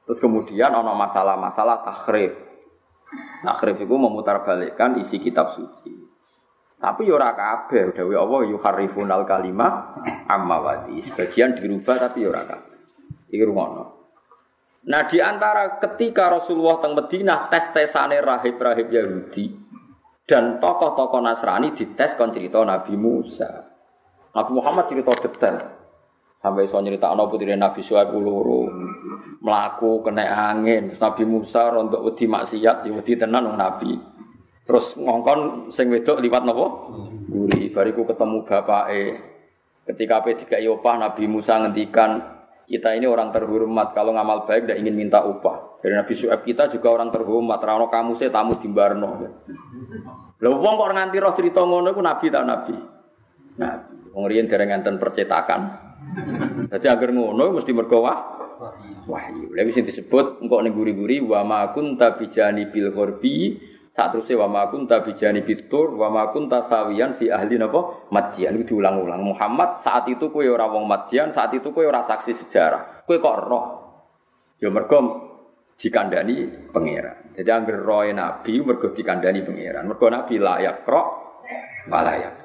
[0.07, 2.33] Terus kemudian ono masalah-masalah takrif.
[3.43, 5.91] Takrif itu memutarbalikkan isi kitab suci.
[6.81, 10.97] Tapi yo ora kabeh, dawuh Allah yuharrifunal kalimah amma wadi.
[10.97, 12.77] Sebagian dirubah tapi yo ora kabeh.
[13.29, 14.01] Iki rumono.
[14.81, 19.53] Nah di antara ketika Rasulullah teng Madinah tes-tesane rahib-rahib Yahudi
[20.25, 23.69] dan tokoh-tokoh Nasrani dites kon cerita Nabi Musa.
[24.33, 25.80] Nabi Muhammad cerita detail.
[26.41, 28.65] Sampai so nyerita anak putri Nabi Suhaib uluru
[29.41, 30.89] melaku kena angin.
[30.89, 33.93] Terus Nabi Musa rontok wedi maksiat, ya wedi tenan Nabi.
[34.65, 36.65] Terus ngongkon sing wedok liwat napa?
[37.29, 37.73] Guri.
[37.73, 39.03] Bariku ketemu bapake.
[39.85, 44.95] Ketika P3 opah Nabi Musa ngendikan kita ini orang terhormat kalau ngamal baik tidak ingin
[44.95, 45.81] minta upah.
[45.81, 47.59] Dari Nabi Suhaib kita juga orang terhormat.
[47.59, 49.17] Rano kamu saya tamu di Barno.
[50.41, 52.73] Lalu wong kok nganti roh cerita ngono iku nabi ta nabi.
[53.61, 53.73] Nah,
[54.13, 55.90] wong enten percetakan.
[56.71, 59.51] Jadi agar ngono mesti mergo wahyu.
[59.51, 62.93] Lha sing disebut engko ning guri-guri wa ma kunta bijani bil
[63.91, 69.19] saat terusnya wa ma kunta bijani bitur wa ma fi ahli napa Madian itu diulang-ulang.
[69.19, 73.03] Muhammad saat itu kowe ora wong Madian, saat itu kowe ora saksi sejarah.
[73.03, 73.65] Kowe kok roh.
[74.63, 74.99] Ya mergo
[75.75, 77.35] dikandani pangeran.
[77.35, 79.83] Jadi angger roe nabi mergo dikandani pangeran.
[79.89, 81.07] Mergo nabi layak krok
[81.91, 82.40] malayak.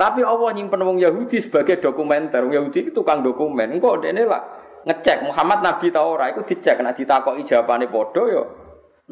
[0.00, 2.40] Tapi Allah nyimpen wong Yahudi sebagai dokumenter.
[2.40, 3.76] Wong Yahudi itu tukang dokumen.
[3.76, 4.40] Engko dene lah
[4.88, 8.42] ngecek Muhammad nabi ta ora iku dicek nek ditakoki jawabane padha ya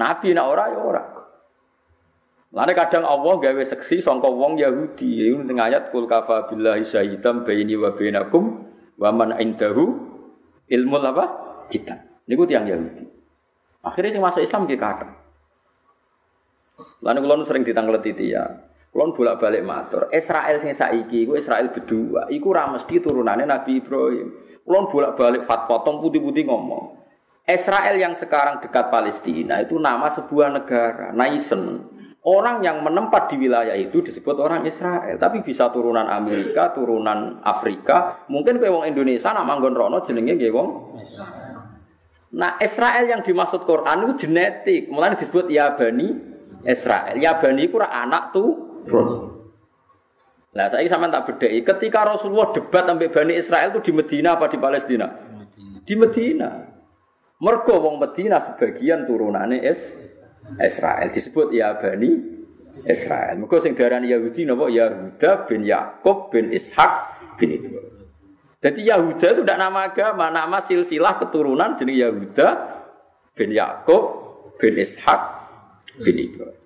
[0.01, 1.03] nabi nek ora ya ora.
[2.57, 5.29] Lane kadang Allah gawe seksi sangka wong Yahudi.
[5.29, 8.65] Iku ning ayat kul kafa billahi syahidan baini wa bainakum
[8.97, 9.93] wa man indahu
[10.73, 11.25] ilmu apa?
[11.69, 12.25] Kita.
[12.25, 13.05] Niku tiang Yahudi.
[13.85, 15.05] Akhirnya sing masuk Islam dia kata.
[17.05, 18.68] Lalu kalau sering ditanglet itu ya.
[18.89, 24.29] Kulon bolak-balik matur, Israel sing saiki iku Israel berdua, iku ora mesti turunane Nabi Ibrahim.
[24.65, 26.97] Kulon bolak-balik fatwa tong putih-putih ngomong.
[27.49, 31.85] Israel yang sekarang dekat Palestina itu nama sebuah negara, Naisen.
[32.21, 38.29] Orang yang menempat di wilayah itu disebut orang Israel, tapi bisa turunan Amerika, turunan Afrika,
[38.29, 40.53] mungkin kayak wong Indonesia nak manggon rono jenenge nggih
[42.29, 46.13] Nah, Israel yang dimaksud Quran itu genetik, mulai disebut ya Bani
[46.69, 47.17] Israel.
[47.17, 48.68] Ya Bani itu anak tuh
[50.59, 51.61] Nah, saya sama tak bedai.
[51.63, 55.07] Ketika Rasulullah debat sampai Bani Israel itu di Medina apa di Palestina?
[55.87, 56.51] Di Medina.
[57.39, 59.95] Mergo wong Medina sebagian turunannya es
[60.59, 62.11] Israel disebut ya Bani
[62.83, 63.39] Israel.
[63.39, 66.93] Mergo sing darani Yahudi napa Yahuda bin Yakub bin Ishak
[67.39, 67.95] bin Ibrahim.
[68.59, 72.49] Jadi Yahuda itu tidak nama agama, nama silsilah keturunan jenis Yahuda
[73.39, 74.03] bin Yakub
[74.59, 75.21] bin Ishak
[76.03, 76.58] bin Ibrahim.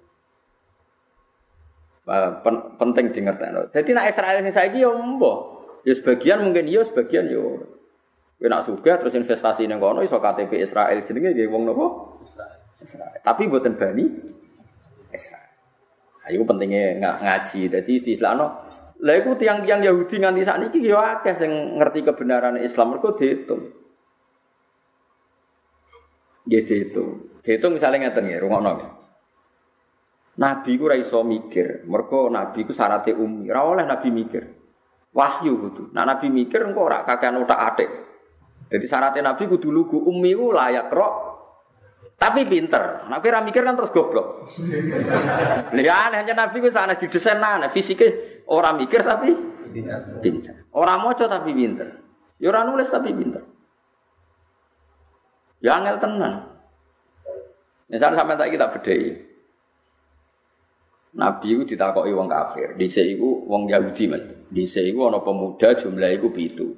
[2.13, 3.41] Pen penting diingat.
[3.73, 5.65] Jadi nak Israel ini saya yo mbo.
[5.83, 7.65] Ya sebagian mungkin yo, sebagian yo.
[8.37, 11.87] Kowe nak suka terus investasi ning kono iso KTP Israel jenenge nggih wong napa?
[12.83, 13.17] Israel.
[13.23, 14.05] Tapi mboten bani
[15.15, 15.51] Israel.
[16.27, 17.71] Ayo pentingnya ngaji.
[17.71, 18.43] Jadi di Islam
[19.03, 23.73] lah iku tiang-tiang Yahudi nganti sakniki yo akeh sing ngerti kebenaran Islam mergo dihitung.
[26.47, 27.11] Nggih dihitung.
[27.43, 28.91] Dihitung misalnya ngeten nggih, rungokno nggih.
[30.33, 33.53] Nabi ku ora iso mikir, mergo nabi ku syaratnya umi.
[33.53, 34.43] Ora oleh nabi mikir.
[35.13, 35.93] Wahyu kudu.
[35.93, 38.13] Nah nabi mikir engko ora kakean otak-atik.
[38.73, 41.15] Jadi syaratnya Nabi kudu lugu umi ku layak rok
[42.17, 43.05] tapi pinter.
[43.11, 44.47] Nah, kira mikir kan terus goblok.
[45.77, 48.15] Lihat aneh hanya Nabi ku sana didesain aneh, fisiknya
[48.47, 49.35] orang mikir tapi
[50.23, 50.71] pinter.
[50.73, 52.01] Orang moco tapi pinter.
[52.39, 53.43] Ya orang nulis tapi pinter.
[55.61, 56.33] Ya angel tenan.
[57.91, 59.03] Misalnya sampai tak kita bedai.
[61.13, 62.73] Nabi itu ditakoki wong kafir.
[62.73, 64.25] Di iku wong Yahudi mas.
[64.49, 66.73] Di iku ana pemuda jumlah iku pitu.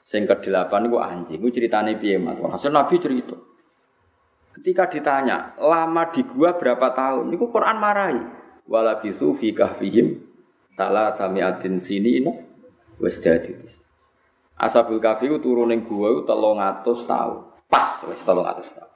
[0.00, 1.36] Sing kedelapan iku anjing.
[1.36, 2.40] Iku ceritane piye, Mas?
[2.40, 3.36] Hasil Nabi cerita.
[4.56, 7.28] Ketika ditanya, lama di gua berapa tahun?
[7.36, 8.20] Iku Quran marahi.
[8.64, 10.24] Wala bisu fi kahfihim
[10.74, 12.32] salah samiatin sini ini
[12.96, 13.52] wis dadi.
[14.56, 17.38] Ashabul kahfi ku turun ning gua iku 300 tahun.
[17.68, 18.89] Pas wis 300 tahun.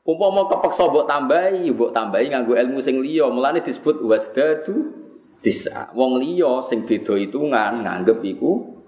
[0.00, 4.96] Umpama kepeksa mbok tambahi, mbok tambahi nganggo ilmu sing liya, mulane disebut wasdadu
[5.44, 5.92] disa.
[5.92, 8.80] Wong liya sing beda hitungan nganggep iku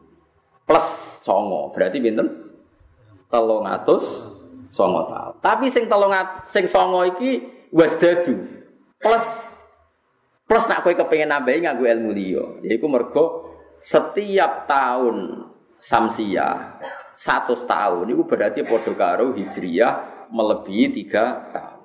[0.64, 0.86] plus
[1.20, 1.68] songo.
[1.76, 2.28] Berarti pinten?
[3.28, 4.32] Telung atus
[4.72, 5.32] songo tahun.
[5.44, 6.16] Tapi sing telung
[6.48, 8.64] sing songo iki wasdadu
[8.96, 9.52] plus
[10.48, 12.44] plus nak kowe kepengen nambahi nganggo ilmu liya.
[12.64, 13.24] Yaiku mergo
[13.76, 15.44] setiap tahun
[15.76, 16.78] samsia
[17.18, 21.84] satu tahun itu berarti podo karo hijriyah melebihi tiga tahun.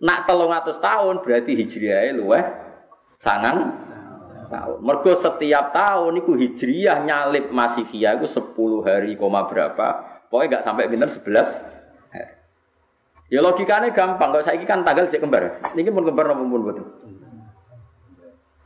[0.00, 2.42] Nak telung atus tahun berarti hijriyah luweh
[3.14, 3.70] sangang
[4.50, 4.78] tahun.
[4.82, 10.20] Mergo setiap tahun itu hijriyah nyalip masifiyah itu 10 hari koma berapa.
[10.26, 12.34] Pokoknya nggak sampai pinter 11 hari.
[13.30, 14.34] Ya logikanya gampang.
[14.34, 15.62] Kalau saya kan tanggal sih kembar.
[15.78, 16.86] Ini pun kembar apa pun betul.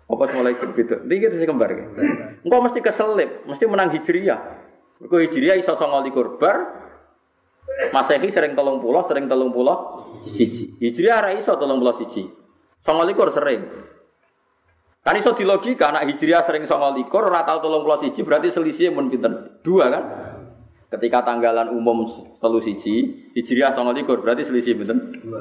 [0.04, 0.96] Apa mulai gitu?
[1.04, 1.72] Ini kita sih kembar.
[2.40, 4.40] Engkau mesti keselip, mesti menang hijriyah.
[5.04, 6.84] Mergo hijriyah iso 29 bar.
[7.74, 10.78] Masehi sering telung pulau, sering telung pulau, siji.
[10.78, 12.26] Hijriyah ra iso telung pulau siji.
[12.78, 13.64] Songolikur sering.
[15.04, 18.48] Kan iso di logika anak hijriah sering songo likur, ora tau tolong pulau siji berarti
[18.48, 19.60] selisihnya mun pinten?
[19.60, 20.04] Dua kan?
[20.88, 22.08] Ketika tanggalan umum
[22.40, 25.20] telu siji, hijriah songo likur berarti selisih pinten?
[25.20, 25.40] Dua.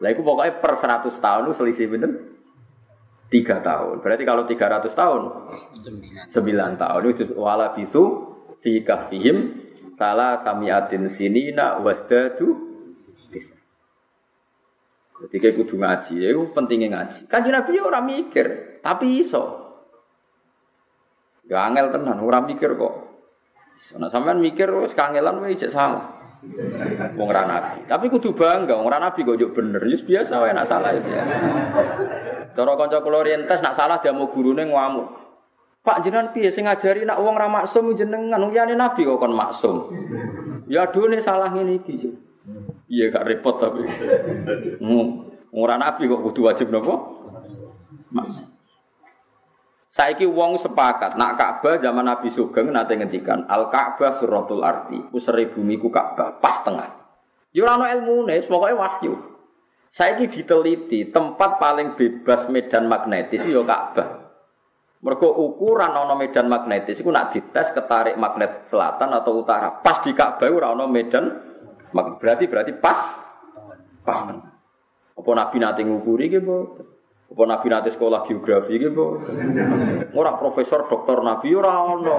[0.00, 2.12] Lah itu pokoknya per 100 tahun itu selisih pinten?
[3.32, 4.04] Tiga tahun.
[4.04, 5.22] Berarti kalau 300 tahun?
[6.28, 7.00] Sembilan tahun.
[7.08, 8.02] Itu wala bisu
[8.60, 9.63] fi kahfihim
[9.94, 12.54] salah kamiatin sinina wasdadu
[13.30, 13.54] bisa.
[15.14, 17.30] Ketika kudu ngaji, ya pentingnya ngaji.
[17.30, 18.46] Kanji Nabi ya orang mikir,
[18.82, 19.62] tapi iso.
[21.46, 22.94] Ya angel tenan, orang mikir kok.
[23.98, 26.24] Nah, sampean mikir wis kangelan ijek salah.
[27.16, 27.88] Wong ra nabi.
[27.88, 29.80] Tapi kudu bangga, wong ra nabi kok bener.
[29.80, 31.00] Ya biasa wae nak salah ya.
[32.54, 35.23] Cara kanca kula orientas nak salah dia mau gurune ngamuk.
[35.84, 39.36] Pak jenengan piye sing ngajari nak wong ra maksum jenengan, wong liyane nabi kok kon
[39.36, 39.92] maksum.
[40.64, 42.08] Ya dune salah ngene iki.
[42.88, 43.84] Iya gak repot tapi.
[45.52, 46.96] Ora nabi kok kudu wajib napa?
[49.92, 54.98] Saiki wong sepakat nak Ka'bah zaman Nabi Sugeng nate ngendikan Al Ka'bah suratul arti.
[55.12, 56.90] Usere bumi ku Ka'bah pas tengah.
[57.52, 59.14] Yo ora ono ilmune, pokoke wahyu.
[59.86, 64.23] Saiki diteliti tempat paling bebas medan magnetis yo Ka'bah.
[65.04, 69.68] Mergo ukuran ono medan magnetis iku nak dites ketarik magnet selatan atau utara.
[69.84, 71.52] Pas di Ka'bah ora ono medan
[71.94, 73.22] Berarti berarti pas
[74.02, 74.50] pas tengah.
[75.14, 76.74] Apa Nabi nanti ngukuri gitu?
[77.30, 79.14] Apa Nabi nanti sekolah geografi gitu?
[80.10, 82.16] Orang profesor doktor Nabi orang ono.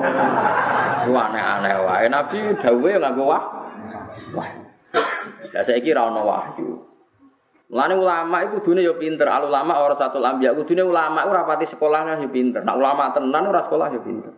[1.11, 3.43] Aneh-aneh wae Nabi dawe nganggo wah.
[4.31, 4.49] Wah.
[5.51, 6.94] Ya saya kira ono wahyu.
[7.65, 11.65] Mulane ulama itu dunia yo pinter, al ulama orang satu lambiak dunia ulama ora pati
[11.65, 12.61] sekolahnya yo pinter.
[12.61, 14.33] Nak ulama tenan ora sekolah yo pinter.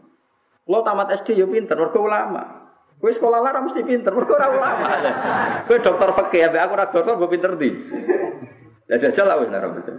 [0.68, 2.72] Lo tamat SD yo pinter, mergo ulama.
[2.98, 4.88] Kowe sekolah lara mesti pinter, mergo ora ulama.
[5.68, 7.70] Kowe dokter fikih, aku ora dokter mbok pinter ndi?
[8.88, 9.98] Ya jajal lah wis ora betul.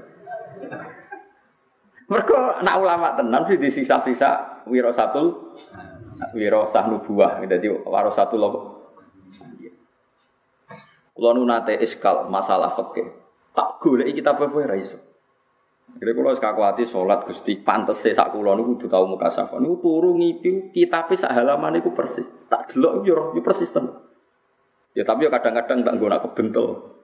[2.08, 5.52] Mereka nak ulama tenan sih di sisa-sisa wiro satu
[6.32, 7.44] wiro sah nubuah.
[8.08, 8.77] Satu loh.
[11.18, 13.10] Kulo nu nate iskal masalah fikih.
[13.50, 15.02] Tak golek kitab apa ora iso.
[15.98, 19.58] Kira kula wis kakuati salat Gusti pantese sak kula niku kudu tau mukasafah.
[19.58, 22.30] Niku turu ngipi kitabe sak halaman niku persis.
[22.46, 23.98] Tak delok yo yo persis tenan.
[24.94, 26.94] Ya tapi yo kadang-kadang tak nak kebentel.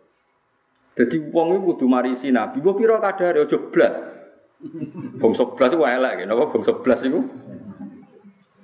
[0.95, 2.63] Jadi wong iku kudu marisi Nabi.
[2.63, 3.99] Mbok pira kadare aja blas.
[5.19, 5.43] Bangsa
[5.75, 7.19] iku elek nggih, napa bangsa blas iku?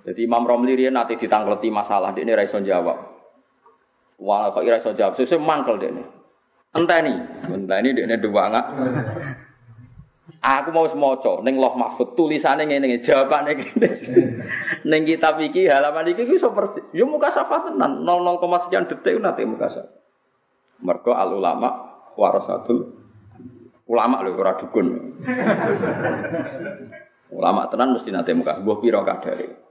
[0.06, 3.09] Jadi Imam Romli riyen nate ditangkleti masalah dekne ra iso jawab.
[4.20, 6.04] Wah kok ira iso jawab, sesuk mangkel dekne.
[6.76, 7.16] Enteni,
[7.48, 8.66] enteni dekne dewangak.
[10.40, 13.88] Aku mau semoco, neng loh mahfud tulisannya ngene ngene, jawabannya gini.
[14.88, 16.88] neng kitab iki halaman iki iso persis.
[16.96, 19.92] Yo muka syafa tenan, 00, sekian detik nanti muka syafa.
[20.80, 21.68] Mergo al ulama
[22.16, 22.88] warasatul
[23.84, 24.86] ulama lho ora dukun.
[27.36, 29.69] ulama tenan mesti nanti muka sebuah piro kadare.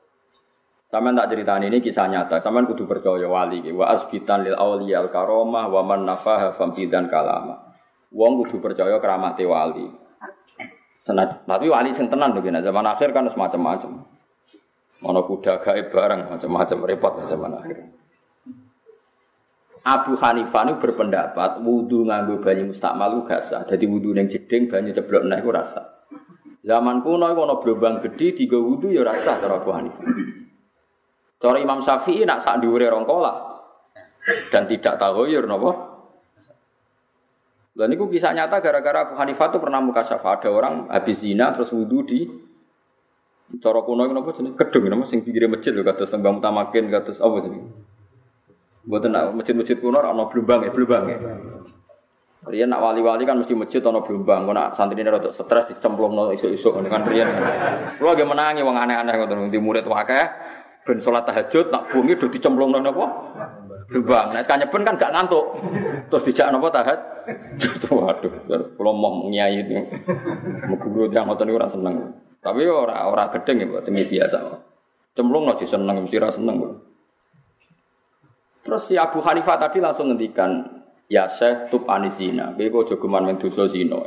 [0.90, 2.42] Sampeyan tak ceritani ini kisah nyata.
[2.42, 7.78] Sampeyan kudu percaya wali wa asbitan lil awliya al karomah wa man nafaha fambidan kalama.
[8.10, 9.86] Wong kudu percaya keramate wali.
[10.98, 12.58] Senat, tapi wali sing tenan gini.
[12.58, 13.92] Zaman akhir kan semacam macam.
[15.00, 17.78] Mana kuda gaib barang macam-macam repot zaman akhir.
[19.88, 23.64] Abu Hanifah ini berpendapat wudhu nganggo banyu mustakmal itu gak sah.
[23.64, 26.04] Jadi wudhu yang jeding banyu ceblok naik itu rasa.
[26.68, 30.04] Zaman kuno itu ada gede tiga wudhu ya rasa cara Abu Hanifah.
[31.40, 33.50] Cara Imam Syafi'i nak sak diure rongkola
[34.52, 35.72] dan tidak ya nopo
[37.80, 41.56] dan itu kisah nyata gara-gara Abu Hanifah itu pernah muka syafa ada orang habis zina
[41.56, 42.28] terus wudhu di
[43.58, 47.18] Coro kuno itu apa jenis kedung nama sing pinggir masjid loh kata sembang utamakin kata
[47.18, 47.64] apa jenis
[48.86, 51.18] buat nak masjid-masjid kuno ono belumbang ya belumbang ya
[52.40, 56.16] Rian nak wali-wali kan mesti masjid ono belumbang, kau nak santri ini rada stres dicemplung
[56.16, 57.28] no isu-isu kan Rian.
[58.00, 60.49] Lo lagi menangi wong aneh-aneh ngoten di murid wakai
[60.90, 63.06] ben sholat tahajud nak bungi udah dicemplung no apa?
[63.94, 64.34] Belumbang.
[64.34, 65.54] Nah sekarang pun kan gak ngantuk.
[66.10, 66.98] Terus dijak nopo tahajud.
[67.94, 68.34] Waduh,
[68.74, 69.78] kalau mau nyai itu,
[70.66, 72.10] mau guru yang ngotot itu seneng.
[72.42, 74.38] Tapi orang orang gedeng ya buat ini biasa.
[75.14, 76.58] Cemplung nggak seneng, mesti rasa seneng.
[78.66, 80.66] Terus si Abu Hanifah tadi langsung ngendikan,
[81.06, 83.38] ya Syekh tub anisina, kowe kok jogeman
[83.70, 84.02] zina.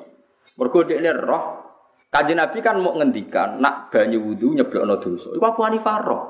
[0.59, 1.63] Mergo dekne roh
[2.13, 5.33] Kanjeng Nabi kan mau ngendikan nak banyu wudu nyeblokno dosa.
[5.33, 6.23] Iku Abu Hanifah roh.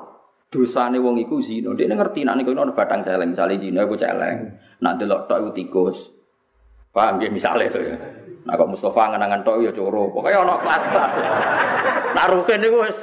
[0.53, 1.73] Dosane wong iku zina.
[1.73, 4.53] Dekne ngerti nak niku ono batang celeng, misale zina iku celeng.
[4.85, 6.13] Nak delok tok iku tikus.
[6.93, 7.97] Paham ya misalnya itu ya.
[8.45, 10.13] Nah kok Mustafa ngenangan tok ya coro.
[10.13, 11.15] Pokoknya ono kelas-kelas.
[12.13, 12.99] Nak rukin niku wis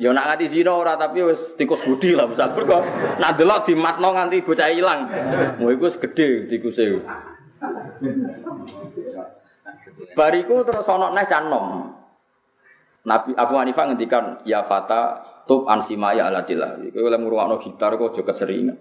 [0.00, 2.52] Ya nak nganti zina ora tapi wis tikus budi lah misal.
[2.52, 2.84] Mergo
[3.16, 5.08] nak delok dimatno nganti bocah ilang.
[5.56, 7.00] Mau iku wis gedhe tikuse.
[10.12, 11.96] Bariku terus ono neh canom.
[13.08, 16.78] Nabi Abu Hanifah ngendikan ya fata tub ansimaya aladillah.
[16.94, 18.78] Kowe oleh ngrungokno gitar kok aja keseringan.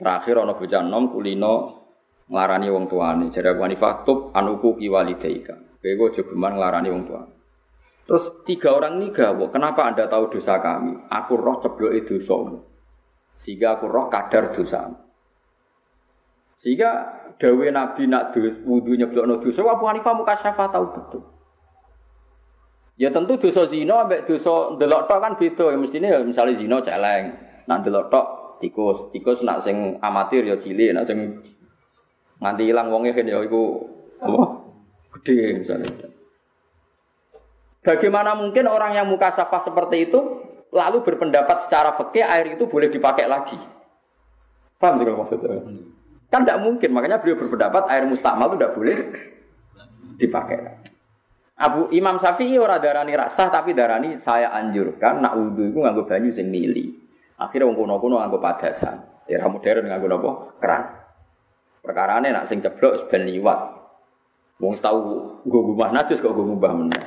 [0.00, 1.54] Terakhir ono bocah nom kulino
[2.32, 3.28] nglarani wong tuane.
[3.28, 5.60] Jadi Abu Hanifah tub anuku ki walidaika.
[5.84, 7.32] Kowe aja geman nglarani wong tuane.
[8.08, 10.96] Terus tiga orang ini gawo, kenapa anda tahu dosa kami?
[11.12, 11.60] Aku roh
[11.92, 12.64] itu dosamu.
[13.36, 14.88] Sehingga aku roh kadar dosa.
[16.56, 16.90] Sehingga
[17.36, 18.32] dawe Nabi nak
[18.64, 21.22] wudhu nyeblok no dosa, Abu Hanifah muka syafa tahu betul.
[22.98, 25.70] Ya tentu dosa zina ambek dosa delok tok kan beda.
[25.70, 27.30] Ya mestine ya misalnya zina celeng.
[27.70, 28.26] Nak delok tok
[28.58, 31.38] tikus, tikus nak sing amatir ya cilik, nak sing
[32.42, 33.86] nganti ilang wonge kan ya iku
[34.18, 34.42] apa?
[35.14, 35.90] Gede misalnya.
[37.86, 40.20] Bagaimana mungkin orang yang muka safah seperti itu
[40.74, 43.56] lalu berpendapat secara fikih air itu boleh dipakai lagi?
[44.76, 45.62] Paham sih kalau maksudnya?
[46.28, 48.96] Kan tidak mungkin, makanya beliau berpendapat air mustakmal itu tidak boleh
[50.20, 50.58] dipakai.
[51.58, 56.30] Abu Imam Syafi'i ora darani rasah tapi darani saya anjurkan nak wudhu itu nganggo banyu
[56.30, 56.94] sing mili.
[57.34, 59.26] Akhirnya wong kuno-kuno nganggo padasan.
[59.26, 60.30] Era modern nganggo napa?
[60.62, 60.82] Keran.
[61.82, 63.74] Perkarane nak sing ceblok ben liwat.
[64.62, 64.98] Wong tahu
[65.42, 67.04] nggo ngubah najis kok nggo ngubah meneh.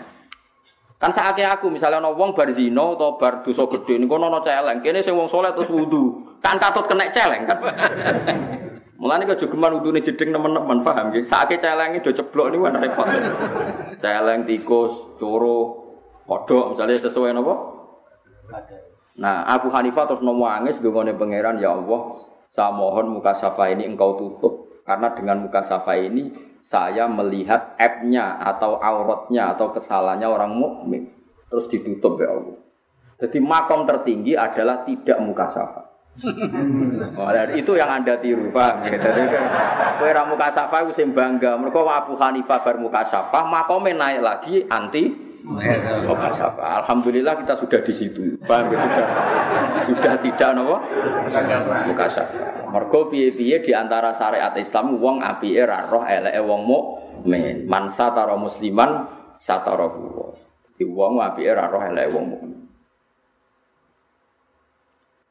[1.00, 4.84] Kan sakake aku misalnya ana wong bar zina atau bar dosa gedhe niku ana celeng.
[4.84, 6.28] Kene sing wong saleh terus wudu.
[6.44, 7.60] Kan katut kena celeng kan.
[9.02, 11.26] Mulane kok jogeman wudune jeding teman-teman paham nggih.
[11.26, 13.10] Sakake celenge do ceblok niku kan repot.
[13.98, 15.90] celeng tikus, coro,
[16.30, 17.56] kodok misalnya sesuai napa?
[19.18, 23.90] Nah, Abu Hanifah terus nomo angis dongane pangeran ya Allah, saya mohon muka safa ini
[23.90, 26.32] engkau tutup karena dengan muka safa ini
[26.62, 31.10] saya melihat app-nya atau auratnya atau kesalahannya orang mukmin
[31.50, 32.58] terus ditutup ya Allah.
[33.18, 35.91] Jadi makom tertinggi adalah tidak muka safa.
[36.12, 38.76] Oh, itu yang anda tiru, ya?
[38.84, 39.24] Jadi
[39.96, 41.56] kue ramu kasafah itu bangga.
[41.56, 45.08] Mereka Abu Hanifah bar mukasafah, makome naik lagi anti
[45.40, 46.84] mukasafah.
[46.84, 48.78] Alhamdulillah kita sudah di situ, paham ya?
[48.84, 49.08] Sudah
[49.88, 50.84] sudah tidak nopo
[51.88, 52.68] mukasafah.
[52.68, 57.72] Mereka piye-piye di antara syariat Islam wong api era roh eleke wong mukmin.
[57.72, 59.08] Man satara musliman
[59.40, 59.88] satara
[60.76, 62.71] Di wong api era roh eleke wong mukmin.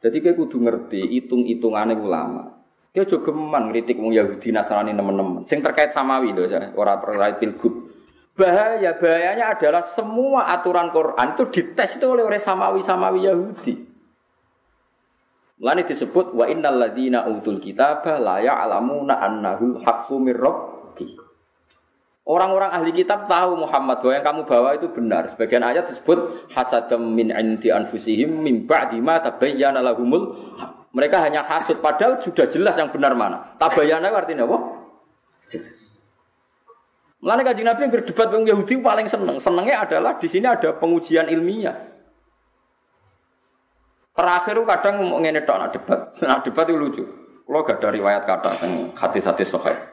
[0.00, 2.56] Jadi kayak kudu ngerti hitung-hitungannya ulama.
[2.90, 5.46] Dia juga geman ngeritik wong Yahudi Nasrani teman-teman.
[5.46, 7.86] Sing terkait samawi loh, orang terkait pilgub.
[8.34, 13.74] Bahaya bahayanya adalah semua aturan Quran itu dites itu oleh orang samawi samawi Yahudi.
[15.60, 20.40] Lain disebut wa innal ladina utul kitabah la ya'lamuna annahul haqqu mir
[22.30, 25.26] Orang-orang ahli kitab tahu Muhammad bahwa yang kamu bawa itu benar.
[25.34, 30.38] Sebagian ayat disebut hasadam min indi anfusihim min ba'di ma tabayyana lahumul
[30.94, 33.58] mereka hanya hasud padahal sudah jelas yang benar mana.
[33.58, 34.58] Tabayyana artinya apa?
[35.50, 35.90] Jelas.
[37.18, 39.36] Mulane Nabi yang berdebat dengan Yahudi paling seneng.
[39.42, 41.74] Senengnya adalah di sini ada pengujian ilmiah.
[44.14, 46.00] Terakhir kadang ngomong ngene tok nak debat.
[46.22, 47.04] Nak debat itu lucu.
[47.42, 49.89] Kalau gak ada riwayat kata tentang hati-hati sahih.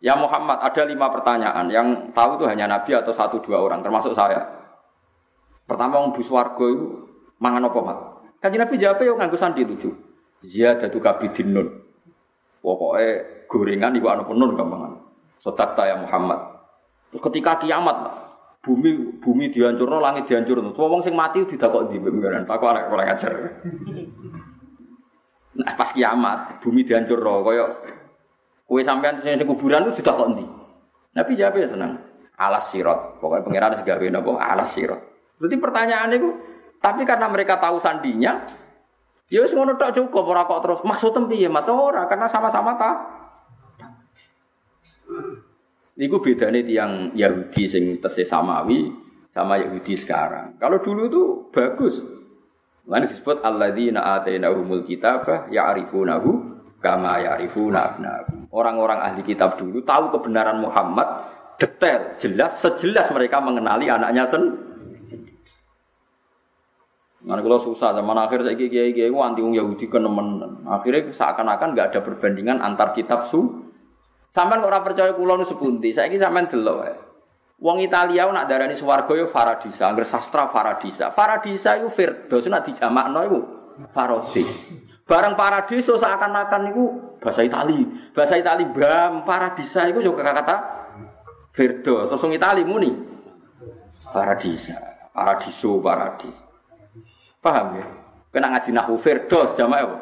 [0.00, 1.68] Ya Muhammad, ada lima pertanyaan.
[1.68, 4.40] Yang tahu itu hanya Nabi atau satu dua orang, termasuk saya.
[5.68, 6.86] Pertama, orang buswargo itu
[7.36, 7.98] mangan apa mat?
[8.40, 9.92] Kaji Nabi jawab ya nganggu sandi lucu.
[10.40, 11.68] Ziyadatu kabidin nun.
[12.64, 14.92] Pokoknya gorengan ibu anu penun gampangan.
[15.36, 16.40] Sotakta ya Muhammad.
[17.12, 18.00] Ketika kiamat,
[18.64, 20.72] bumi bumi dihancurno, langit dihancurno.
[20.72, 23.32] Wong sing mati tidak kok di bumi Pak anak kurang ajar.
[25.50, 27.99] Nah pas kiamat, bumi dihancurno, koyok
[28.70, 30.30] Kue sampean di kuburan itu sudah kok
[31.10, 31.98] Nabi jawab ya senang.
[32.38, 33.18] Alas sirot.
[33.18, 35.00] Pokoknya pengiran segawe nopo alas sirot.
[35.42, 36.30] Jadi pertanyaan itu,
[36.78, 38.46] tapi karena mereka tahu sandinya,
[39.26, 42.92] ya wis ngono tok cukup ora kok terus maksud piye mata ora karena sama-sama ta.
[45.98, 48.86] Niku bedane tiang Yahudi sing tesih samawi
[49.26, 50.62] sama Yahudi sekarang.
[50.62, 52.06] Kalau dulu itu bagus.
[52.86, 58.00] Mana disebut alladzina atainahumul kitabah ya'rifunahu kama ya'rifuna.
[58.50, 61.06] Orang-orang ahli kitab dulu tahu kebenaran Muhammad
[61.60, 65.36] detail, jelas, sejelas mereka mengenali anaknya sendiri.
[67.20, 70.64] Mana kalau susah zaman akhir saya kiai kiai anti Yahudi ke nemen.
[70.64, 73.68] Akhirnya seakan-akan nggak ada perbandingan antar kitab su.
[74.32, 75.92] Sampai orang percaya kulo nu sepunti.
[75.92, 76.96] Saya kira sampai dulu ya.
[77.60, 81.12] Wong Italia nak darani swarga yo Faradisa, angger sastra Faradisa.
[81.12, 83.40] Faradisa itu Firdaus nak dijamakno iku
[83.92, 84.80] Farodis.
[85.10, 86.86] Barang paradiso seakan-akan itu
[87.18, 87.82] bahasa Itali.
[88.14, 90.56] Bahasa Itali bam paradisa itu juga kata
[91.50, 92.06] Verdo.
[92.06, 92.94] Sosong Itali muni.
[94.14, 94.78] Paradisa.
[95.10, 96.46] Paradiso, paradis.
[97.42, 97.86] Paham ya?
[98.30, 99.96] Kena ngaji nahu Verdo jamaah apa?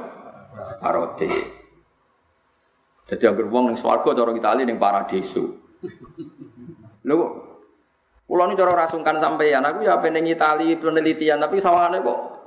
[0.84, 1.56] Paradis.
[3.08, 5.56] Jadi yang beruang ning swarga cara Itali ning paradiso.
[7.08, 7.48] Lho
[8.28, 12.37] Kulo ini cara rasungkan sampeyan, aku ya pengen Itali penelitian, tapi sawangane kok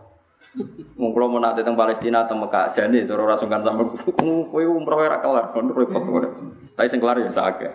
[1.00, 5.22] Wong mau nate teng Palestina teng Mekah jane cara ora sungkan sampe kowe umroh ora
[5.24, 6.28] kelar kon repot kowe.
[6.76, 7.72] Tapi sing kelar ya sakit.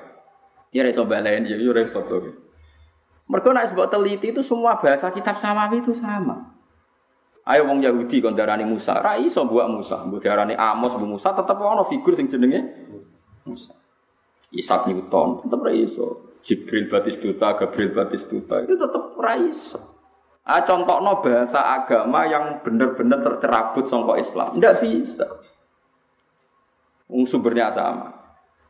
[0.74, 2.30] Ya iso balen ya yo repot kowe.
[3.26, 6.52] Mergo nek sebab teliti itu semua bahasa kitab samawi itu sama.
[7.46, 11.30] Ayo wong Yahudi kon darani Musa, ra iso buat Musa, mbok darani Amos mbok Musa
[11.30, 12.58] tetep ana figur sing jenenge
[13.46, 13.70] Musa.
[14.50, 16.06] Isaac Newton tetep ra iso.
[16.46, 19.95] Jibril Batistuta, Gabriel Batistuta itu tetep ra iso.
[20.46, 20.62] Ah,
[21.02, 24.54] no bahasa agama yang benar-benar tercerabut songko Islam.
[24.54, 25.26] Tidak bisa.
[27.10, 28.14] Wong sumbernya sama.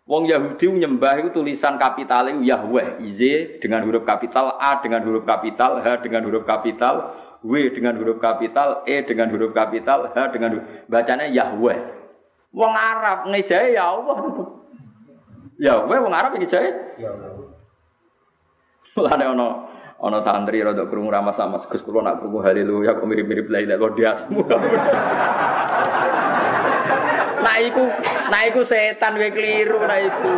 [0.08, 3.20] Wong Yahudi menyembah itu tulisan kapital itu Yahweh, Z
[3.60, 6.94] dengan huruf kapital, A dengan huruf kapital, H dengan huruf kapital,
[7.44, 11.78] W dengan huruf kapital, E dengan huruf kapital, H dengan huruf bacanya Yahweh.
[12.56, 14.16] Wong Arab ngejai ya Allah.
[15.60, 16.96] Yahweh wong Arab ngejai.
[16.96, 17.52] Ya Allah.
[18.96, 19.48] Mulane ono
[19.96, 23.88] Ono santri rada krungu ramah sama Gus kula nak krungu haleluya kok mirip-mirip la ilaha
[23.96, 24.16] illallah
[27.46, 27.84] Nah iku,
[28.28, 30.34] nah iku setan we keliru nah iku.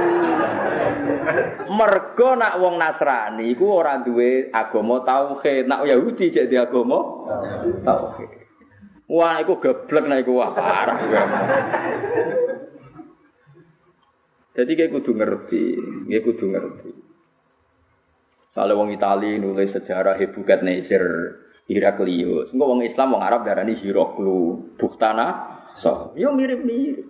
[1.72, 5.66] Mergo nak wong Nasrani iku ora duwe agama tauhid.
[5.66, 7.26] Nak Yahudi cek di agama
[7.82, 8.30] tauhid.
[9.08, 11.00] Wah iku geblek nah iku wah parah
[14.58, 15.64] Jadi kayak kudu ngerti,
[16.10, 16.90] kayak kudu ngerti.
[18.48, 21.04] Soalnya wong Itali nulis sejarah Hebukat Nezer
[21.68, 22.56] Heraklius.
[22.56, 26.16] Enggak wong Islam wong Arab darani Hiroklu Buktana so.
[26.16, 27.04] Yo mirip-mirip.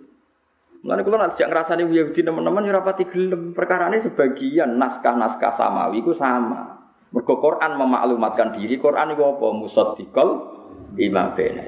[0.79, 3.51] Mulane kula nanti jak ngrasani Yahudi teman-teman yo rapati gelem.
[3.55, 6.79] Perkarane sebagian naskah-naskah samawi ku sama.
[7.09, 9.47] Mergo memaklumatkan diri, Quran iku apa?
[9.49, 10.29] Musaddiqal
[10.93, 11.65] lima bena.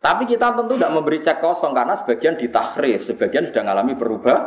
[0.00, 4.38] Tapi kita tentu tidak memberi cek kosong karena sebagian ditahrif, sebagian sudah mengalami berubah,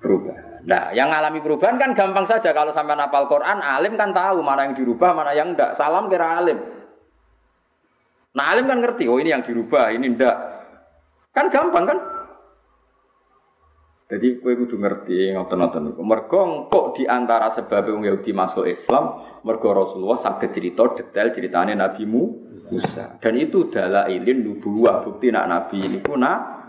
[0.00, 0.49] berubah.
[0.66, 4.68] Nah, yang mengalami perubahan kan gampang saja kalau sampai napal Quran, alim kan tahu mana
[4.68, 5.72] yang dirubah, mana yang enggak.
[5.78, 6.58] Salam kira alim.
[8.36, 10.36] Nah, alim kan ngerti, oh ini yang dirubah, ini enggak.
[11.32, 11.98] Kan gampang kan?
[14.10, 16.02] Jadi kue kudu ngerti ngoten-ngoten niku.
[16.02, 21.78] Mergo kok di antara sebab wong Yahudi masuk Islam, mergo Rasulullah saged cerita detail ceritane
[21.78, 23.22] Nabi Musa.
[23.22, 26.59] Dan itu dalailin nubuwah bukti nak Nabi niku nak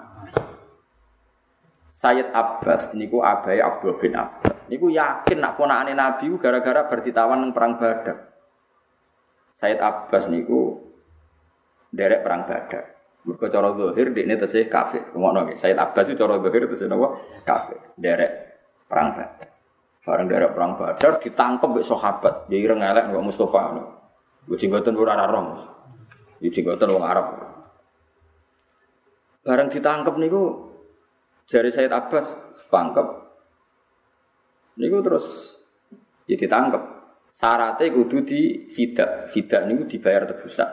[2.01, 4.65] Sayyid Abbas niku abai Abdul bin Abbas.
[4.65, 8.17] Niku yakin nak ponakane Nabi gara-gara berditawan nang perang Badar.
[9.53, 10.81] Sayyid Abbas niku
[11.93, 12.97] derek perang Badar.
[13.21, 15.13] Mergo cara zahir dekne tesih kafir.
[15.13, 15.53] Ngono nggih.
[15.53, 17.21] Sayyid Abbas itu cara zahir tesih napa?
[17.45, 17.77] Kafir.
[17.93, 18.31] Derek
[18.89, 19.49] perang Badar.
[20.01, 22.49] Bareng derek perang Badar ditangkep mbek sahabat.
[22.49, 23.83] Ya ireng elek kok Mustofa ngono.
[24.49, 25.53] Gue jenggoten ora ora rom.
[26.41, 27.45] Ya jenggoten wong Arab.
[29.45, 30.70] Bareng ditangkep niku
[31.51, 32.39] jari Sayyid Abbas
[32.71, 33.07] tangkep.
[34.79, 35.59] Niku terus
[36.23, 36.79] ya ditangkep.
[37.35, 39.27] Syaratnya kudu di fida.
[39.27, 40.71] Fida niku dibayar tebusan.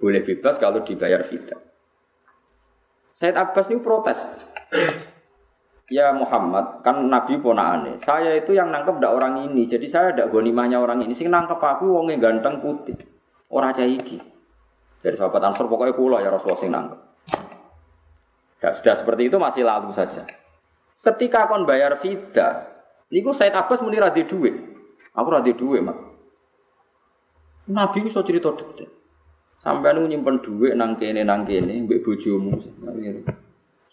[0.00, 1.56] Boleh bebas kalau dibayar fida.
[3.16, 4.20] Said Abbas ini protes.
[5.86, 7.96] Ya Muhammad, kan Nabi ponakane.
[7.96, 9.64] Saya itu yang nangkep ndak orang ini.
[9.64, 11.14] Jadi saya ndak gonimahnya orang ini.
[11.14, 12.98] Sing nangkep aku wongnya ganteng putih.
[13.48, 14.18] Orang cah iki.
[15.00, 17.05] Jadi sahabat Ansor pokoknya kula ya Rasulullah sing nangkep.
[18.66, 20.26] Ya, sudah seperti itu masih lalu saja.
[20.98, 22.66] Ketika kon bayar fida,
[23.14, 24.58] niku Said Abbas muni ra duit.
[25.14, 25.94] Aku ra duit, Mak.
[27.70, 28.90] Nabi iso cerita detail.
[29.62, 32.58] Sampai nu nyimpen duit nang kene nang kene mbek bojomu.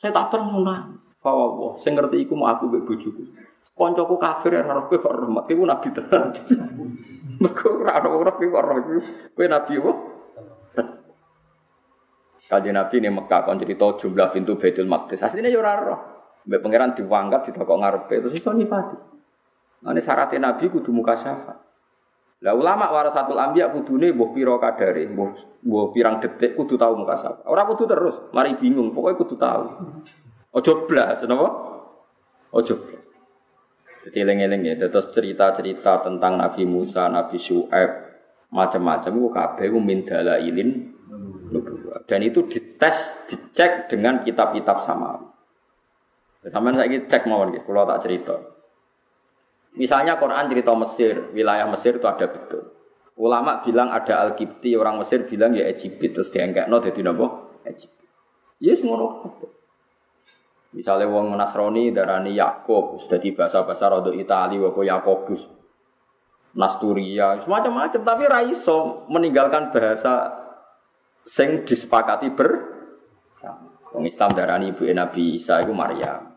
[0.01, 1.05] Saya tak pernah nangis.
[1.21, 3.29] Fawawa, sing ngerti iku mau aku mbek bojoku.
[3.77, 6.33] Koncoku kafir roh kowe kok rahmat, kowe nabi tenan.
[7.41, 8.77] Mergo ora ora kok roh
[9.37, 9.91] kowe nabi apa?
[12.53, 15.25] Kaji Nabi ini Mekah kon cerita jumlah pintu Baitul Maqdis.
[15.25, 15.99] Aslinya yo ora roh.
[16.45, 18.93] Mbek pangeran diwangkat didokok ngarepe terus iso nifati.
[19.81, 21.57] Nah, ini syaratnya Nabi kudu muka syafaat.
[22.43, 27.15] Lah ulama warasatul anbiya kudune mbuh pira kadare, mbuh mbuh pirang detik kudu tahu muka
[27.15, 27.47] sapa.
[27.47, 29.63] Ora kudu terus, mari bingung, pokoknya kudu tahu.
[30.51, 31.47] Ojo blas, napa?
[32.51, 33.03] Ojo blas.
[34.03, 37.91] Jadi eling-eling ya, terus cerita-cerita tentang Nabi Musa, Nabi Syuaib,
[38.51, 40.91] macam-macam ku kabeh ku min dalailin
[42.03, 45.33] Dan itu dites, dicek dengan kitab-kitab sama.
[46.43, 48.35] Sampeyan saiki cek mawon nggih, kula tak cerita.
[49.79, 52.67] Misalnya Quran cerita Mesir, wilayah Mesir itu ada betul.
[53.15, 56.29] Ulama bilang ada Al-Kipti, orang Mesir bilang ya Egypt, terus
[56.67, 57.55] no dadi napa?
[57.63, 57.95] Egypt.
[58.59, 59.23] Yes ngono
[60.73, 65.45] Misalnya wong Nasrani darani Yakob, sudah di bahasa-bahasa rodo Itali, wako Yakobus,
[66.57, 68.01] Nasturia, semacam-macam.
[68.01, 70.42] Tapi raiso meninggalkan bahasa
[71.23, 72.71] sing disepakati ber.
[73.93, 76.33] Wong Islam darani ibu Nabi Isa itu Maryam.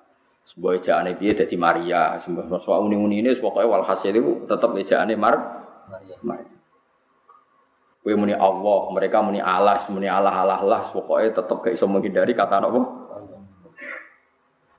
[0.46, 5.34] Sebuah ejaane piye dadi Maria, sebuah sebuah uning-uning ini pokoknya walhasil itu tetap ejaane Mar
[5.90, 6.16] Maria.
[6.22, 6.54] Maria.
[8.06, 12.38] Kue muni Allah, mereka muni alas, muni Allah Allah Allah, pokoknya tetap gak iso menghindari
[12.38, 12.80] kata apa?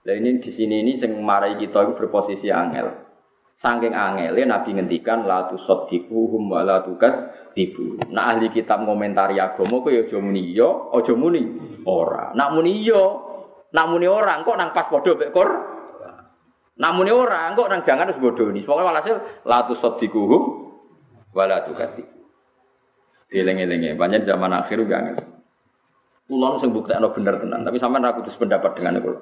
[0.08, 3.07] Nah ini di sini ini sing marai kita itu berposisi angel.
[3.58, 7.98] Saking angel, Nabi ngendikan la tusaddiquhum wa la tibu.
[8.14, 11.42] Nah ahli kitab ngomentari agama ya aja muni yo, aja muni
[11.90, 12.38] ora.
[12.38, 13.28] Nak muni yo,
[13.76, 15.50] Namune orang kok nang pas padha mek Qur.
[16.80, 18.64] Namune orang kok nang jangan wis bodoni.
[18.64, 20.44] Pokoke walhasil la tusaddiquhum
[21.36, 22.04] wala tukati.
[23.28, 25.20] Dileng-elenge, banyak zaman akhir udah angel.
[26.32, 29.20] Kulo sing buktekno bener tenan, tapi sampean ra kudu pendapat dengan kulo.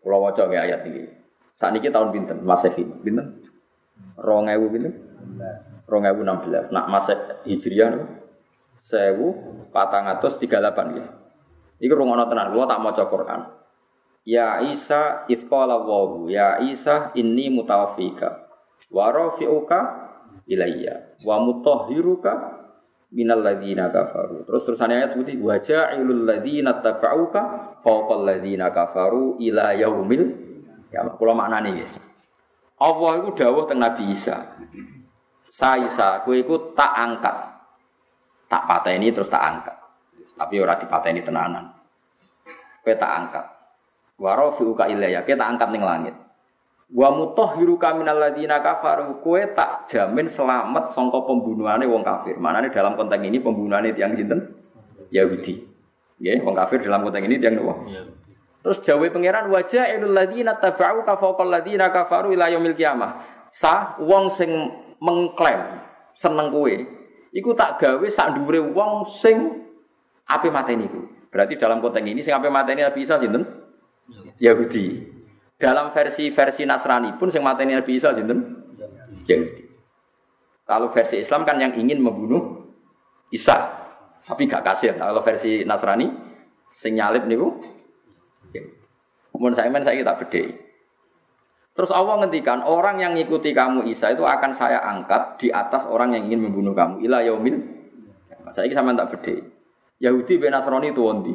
[0.00, 1.23] Kulo waca ayat iki.
[1.54, 2.42] Sakniki tahun pinten?
[2.42, 2.82] Masehi.
[2.82, 3.38] Pinten?
[4.18, 4.92] 2000 pinten?
[5.86, 6.74] 2016.
[6.74, 7.94] Nak Maseh Hijriah
[8.82, 11.06] 1438 nggih.
[11.80, 13.40] Iku rungono tenan, tak maca Quran.
[14.24, 18.48] Ya Isa itsqala wa ya Isa inni mutawaffika
[18.88, 19.80] wa rafi'uka
[20.48, 22.32] ilayya wa mutahhiruka
[23.12, 24.48] minal ladzina kafaru.
[24.48, 30.43] Terus terusannya ayat seperti wa ja'ilul ladzina tabauka fawqal ladzina kafaru ila yaumil
[30.94, 31.90] ya kula maknane nggih.
[32.78, 34.54] Allah iku dawuh teng Nabi Isa.
[35.50, 36.34] Sa Isa, kowe
[36.74, 37.36] tak angkat.
[38.46, 39.76] Tak pateni terus tak angkat.
[40.34, 41.70] Tapi ora dipateni tenanan.
[42.82, 43.46] Kowe tak angkat.
[44.18, 46.14] Wa rafi'uka ilayya, kowe tak angkat ning langit.
[46.90, 52.38] Wa mutahhiruka minal ladina kafaru, kowe tak jamin selamat sangka pembunuhane wong kafir.
[52.38, 54.58] Manane dalam konteks ini pembunuhane tiang sinten?
[55.14, 55.54] Yahudi.
[56.18, 57.86] Nggih, wong kafir dalam konteks ini tiang nopo?
[58.64, 63.44] Terus jawab pangeran wajah ilul ladina tabau fawqal ladina kafaru yaumil qiyamah.
[63.52, 64.50] Sa wong sing
[65.04, 65.84] mengklaim
[66.16, 66.72] seneng kowe
[67.34, 69.60] iku tak gawe sak dhuwure wong sing
[70.24, 71.04] Apa mateni ku?
[71.28, 73.44] Berarti dalam konteks ini sing apa mateni Nabi Isa sinten?
[74.40, 75.04] Yahudi.
[75.60, 78.64] Dalam versi-versi Nasrani pun sing mateni Nabi Isa sinten?
[79.28, 79.68] Yahudi.
[80.64, 82.72] Kalau versi Islam kan yang ingin membunuh
[83.28, 83.68] Isa,
[84.24, 84.96] tapi gak kasih.
[84.96, 86.08] Nah, kalau versi Nasrani
[86.72, 87.73] sing nyalip niku
[89.34, 90.44] Kemudian saya men saya kita beda.
[91.74, 96.14] Terus Allah ngendikan orang yang ngikuti kamu Isa itu akan saya angkat di atas orang
[96.14, 97.02] yang ingin membunuh kamu.
[97.02, 97.58] Ila yaumil.
[98.54, 99.34] Saya ini sama tak beda.
[99.98, 101.34] Yahudi bin Nasrani itu wondi.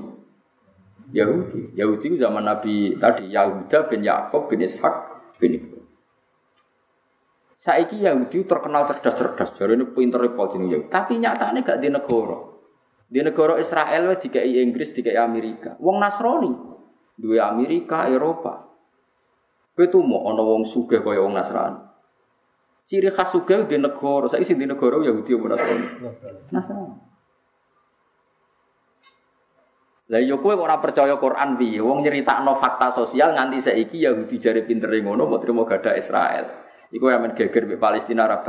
[1.12, 1.76] Yahudi.
[1.76, 4.96] Yahudi itu zaman Nabi tadi Yahuda bin Yakob bin Ishak
[5.44, 5.84] bin Ibrahim.
[7.60, 10.88] Saiki Yahudi terkenal cerdas-cerdas, jadi ini pinter repot ini Yahudi.
[10.88, 12.40] Tapi nyatanya gak di negara.
[13.04, 15.76] Di negara Israel dikai Inggris, dikai Amerika.
[15.84, 16.56] Wong Nasrani,
[17.20, 18.64] dua Amerika, Eropa.
[19.76, 21.80] Kowe tuh mau ana wong sugih kaya wong Nasrani.
[22.88, 25.88] Ciri khas sugih di negara, saya sing di negara Yahudi apa Nasrani?
[26.52, 26.96] Nasrani.
[30.10, 31.86] Lah yo kowe ora percaya Quran piye?
[31.86, 36.66] Wong nyeritakno fakta sosial nganti saiki Yahudi jare pinter ngono mau trimo gada Israel.
[36.90, 38.42] Iku yang men geger Palestina ra.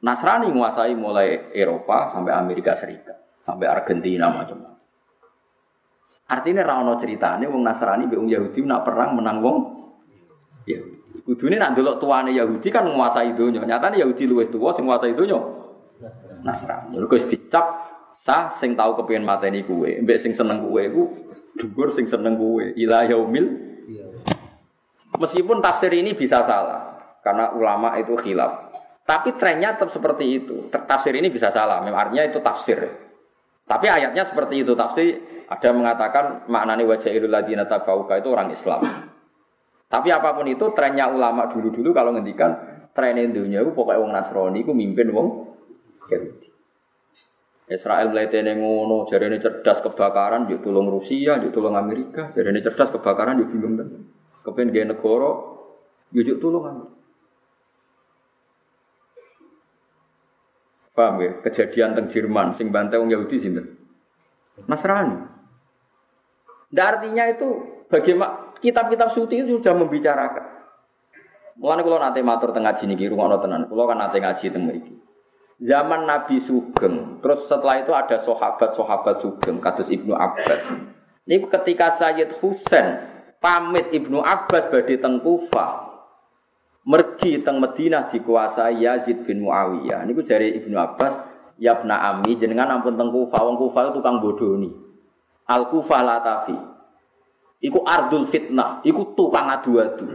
[0.00, 4.75] Nasrani menguasai mulai Eropa sampai Amerika Serikat, sampai Argentina macam-macam.
[6.26, 9.56] Artinya rano ceritanya wong Nasrani be wong Yahudi nak perang menang wong
[10.66, 11.22] Yahudi.
[11.22, 13.62] Kudune nak delok tuane Yahudi kan menguasai donya.
[13.62, 15.38] Nyatane Yahudi luwih tuwa sing nguasai donya
[16.42, 16.98] Nasrani.
[16.98, 17.66] Lha wis dicap
[18.10, 20.02] sah sing tau kepengin mateni kuwe.
[20.02, 21.02] Mbek sing seneng kuwe iku
[21.54, 22.74] dhuwur sing seneng kuwe.
[22.74, 23.46] Ila yaumil
[25.16, 28.68] Meskipun tafsir ini bisa salah karena ulama itu khilaf.
[29.06, 30.66] Tapi trennya tetap seperti itu.
[30.68, 31.78] Tafsir ini bisa salah.
[31.80, 32.82] Memang artinya itu tafsir.
[33.62, 34.74] Tapi ayatnya seperti itu.
[34.74, 38.82] Tafsir ada mengatakan maknanya wajah ladina tabauka itu orang Islam.
[39.86, 42.58] Tapi apa pun itu trennya ulama dulu-dulu kalau ngendikan
[42.90, 45.54] tren dunia itu pokoknya wong Nasrani itu mimpin wong
[46.10, 46.48] Yahudi.
[47.66, 52.62] Israel teneng ngono, jadi ini cerdas kebakaran, dia tolong Rusia, dia tolong Amerika, jadi ini
[52.62, 53.88] cerdas kebakaran, dia bingung kan.
[54.46, 55.30] Kepen gaya negara,
[56.14, 56.94] dia tolong.
[60.94, 61.30] Paham ya?
[61.42, 63.85] Kejadian teng Jerman, sing bantai wong Yahudi sini.
[64.64, 65.16] Nasrani.
[66.72, 67.48] Nah, artinya itu
[67.92, 70.44] bagaimana kitab-kitab suci itu sudah membicarakan.
[71.56, 73.68] Mulane kalau nanti matur tengah jini kiru ngono tenan.
[73.68, 74.94] Kalau kan nanti ngaji teng mriki.
[75.56, 80.68] Zaman Nabi Sugeng, terus setelah itu ada sahabat-sahabat Sugeng, kados Ibnu Abbas.
[81.24, 83.00] Ini ketika Sayyid Husain
[83.40, 85.96] pamit Ibnu Abbas badhe teng Kufah,
[86.84, 90.04] mergi teng Madinah dikuasai Yazid bin Muawiyah.
[90.04, 94.70] Niku jari Ibnu Abbas, "Yabna ami jenengan ampun teng Kufah, wong Kufah itu tukang bodoni."
[95.46, 96.56] Al Kufah Latafi.
[97.62, 100.06] Iku ardul fitnah, iku tukang adu-adu.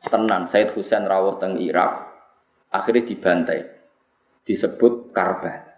[0.00, 2.08] Tenan Said Husain rawuh teng Irak,
[2.72, 3.60] akhirnya dibantai.
[4.46, 5.70] Disebut Karbala.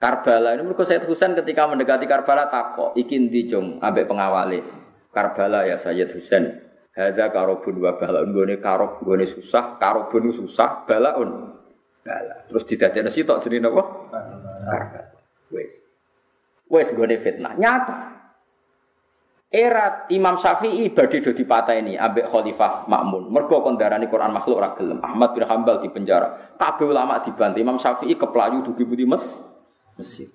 [0.00, 4.64] Karbala ini mereka Said Husain ketika mendekati Karbala takok, ikin dijong ambek pengawali.
[5.12, 6.70] Karbala ya Sayyid Husain.
[6.90, 11.59] Hadza karobun wa balaun gone karob gone susah, karobun susah, balaun.
[12.00, 12.48] Bala.
[12.48, 13.82] Terus didadekno sitok jenenge napa?
[14.64, 15.12] Karbala.
[15.52, 15.72] Wes.
[16.70, 17.98] Wes gone fitnah nyata.
[19.50, 23.34] Era Imam Syafi'i badhe do dipateni ambek Khalifah Makmun.
[23.34, 24.78] Mergo kondarani Quran makhluk ora.
[25.02, 26.54] Ahmad bin Hambal di penjara.
[26.54, 27.58] Kabeh ulama dibantu.
[27.58, 29.42] Imam Syafi'i keplayu dugi budi mes
[29.98, 30.30] Mesir.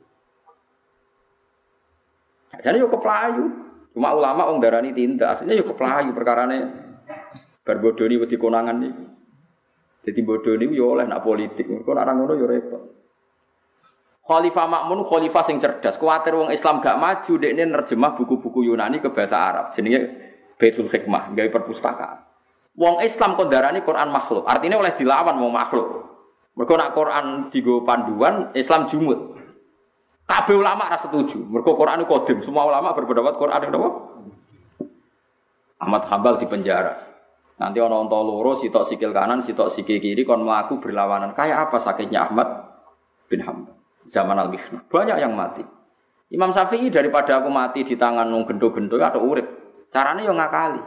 [2.59, 3.66] Jadi yo keplayu.
[3.95, 6.68] Cuma ulama wong darani tindak, aslinya yo keplayu perkarane
[7.63, 9.05] bar bodoni wedi konangan iki.
[10.06, 11.66] Jadi bodoni yo oleh nak politik.
[11.66, 12.82] Mergo nak ngono yo repot.
[14.26, 15.97] Khalifah Makmun khalifah sing cerdas.
[16.01, 19.66] Kuatir wong Islam gak maju dekne nerjemah buku-buku Yunani ke bahasa Arab.
[19.74, 20.01] Jenenge
[20.58, 22.26] Baitul Hikmah, gawe perpustakaan.
[22.76, 24.49] Wong Islam kondarani Quran makhluk.
[24.49, 25.88] Artinya oleh dilawan wong makhluk.
[26.58, 29.36] Mergo nak Quran digo panduan Islam jumut.
[30.26, 31.45] Kabeh ulama rasa setuju.
[31.45, 32.38] Mergo Quran itu kodim.
[32.41, 33.89] Semua ulama berpendapat Quran itu apa?
[35.86, 37.14] Ahmad Hambal di penjara.
[37.56, 41.32] Nanti ono onto loro, sitok sikil kanan, sitok sikil kiri, kon melaku berlawanan.
[41.32, 42.47] Kayak apa sakitnya Ahmad
[43.32, 43.76] bin Hambal?
[44.06, 44.86] zaman al -Mihna.
[44.86, 45.66] Banyak yang mati.
[46.34, 49.45] Imam Syafi'i daripada aku mati di tangan nung gendo-gendo ada urip.
[49.93, 50.82] Caranya yang ngakali.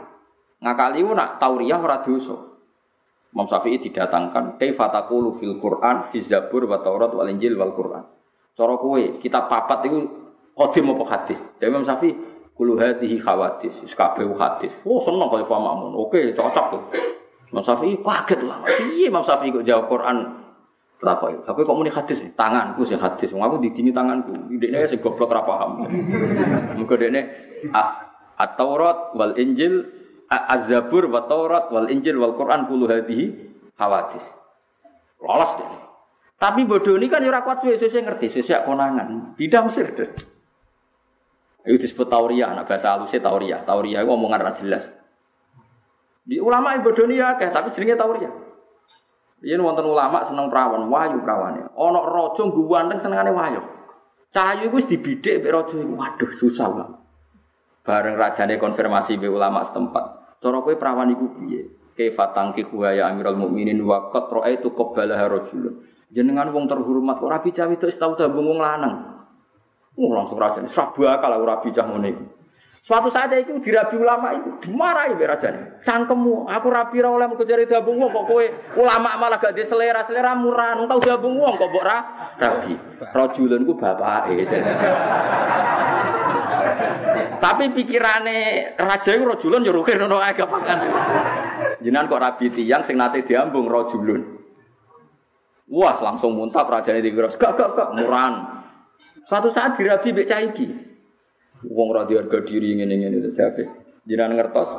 [0.59, 2.03] Ngakali itu nak tauriah ora.
[3.29, 8.03] Imam Syafi'i didatangkan kaifa taqulu fil Qur'an fi Zabur wa Taurat wal Injil wal Qur'an.
[8.57, 9.99] Cara kowe kitab papat itu
[10.57, 11.39] qadim apa hadis.
[11.61, 12.11] Jadi Imam Syafi'i
[12.59, 14.75] kulu hadhihi khawatis, kabeh hadis.
[14.83, 15.95] Oh seneng kalau Makmun.
[15.95, 16.83] Oke, cocok tuh.
[17.55, 18.59] Imam Syafi'i kaget lah.
[18.67, 20.17] Iya Imam Syafi'i kok jawab Quran
[20.99, 24.35] Takoi, aku kok muni hadis tanganku sih hadis, aku didini tanganku.
[24.59, 25.87] Dekne sing goblok ora paham.
[26.75, 27.23] Muga dekne
[28.35, 29.87] at-Taurat wal Injil
[30.27, 33.31] Az-Zabur wa Taurat wal Injil wal Quran kullu hadhihi
[33.79, 34.27] hawadis.
[35.23, 35.71] Lolos deh.
[36.35, 39.39] Tapi bodoh ini kan ora kuat suwe-suwe ngerti, suwe konangan.
[39.39, 39.87] Tidak Mesir.
[39.95, 40.11] Deh.
[41.67, 43.57] Itu disebut tauria, anak bahasa halusnya tauria.
[43.67, 44.87] Tauria itu omongan ra jelas.
[46.23, 48.31] Di ulama bodoh ini ya, tapi jenenge tauria.
[49.39, 51.71] Iya wonten ulama seneng perawan, wahyu perawannya.
[51.79, 53.63] Ono rojo ganteng senengane wahyu.
[54.29, 55.95] Cahayu itu dibidik mbek rojo iku.
[55.95, 56.89] Waduh, susah lah.
[57.81, 60.37] Bareng rajane konfirmasi be ulama setempat.
[60.43, 61.71] Cara kowe perawan iku piye?
[61.95, 65.83] Kaifa tangkihu ya Amirul Mukminin wa qad ra'aitu qabbalaha rajulun.
[66.11, 69.18] Jenengan wong terhormat rabi cawe itu tahu tabung lanang.
[69.99, 72.39] Oh langsung raja ini sabu akal aku rabi cah ngene
[72.79, 75.51] Suatu saat itu dirabi ulama itu dimarahi be raja
[75.83, 78.45] Cangkemmu, aku rabi ra oleh mergo jare dabung wong kok kowe
[78.79, 81.97] ulama malah gak di selera murah nung tau dabung wong kok mbok ra
[82.39, 82.73] rabi.
[83.03, 84.47] Rajulun ku bapake.
[87.39, 88.39] Tapi pikirane
[88.79, 90.31] raja itu rajulun yo rukir ngono ae.
[91.83, 94.39] Jenengan kok rabi tiyang sing nate diambung rajulun.
[95.69, 98.58] Wah, langsung muntah rajane dikira, gak gak gak muran.
[99.29, 100.65] Suatu saat dirabi mbek caiki.
[101.69, 103.61] Wong ra harga diri ngene-ngene itu siapa?
[104.01, 104.73] Jinan ngertos.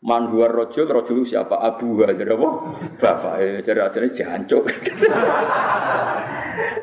[0.00, 1.60] Man huwa rajul, rajul siapa?
[1.60, 2.48] Abu jadi apa?
[2.96, 4.64] Bapak, eh, jadi ajane jancuk.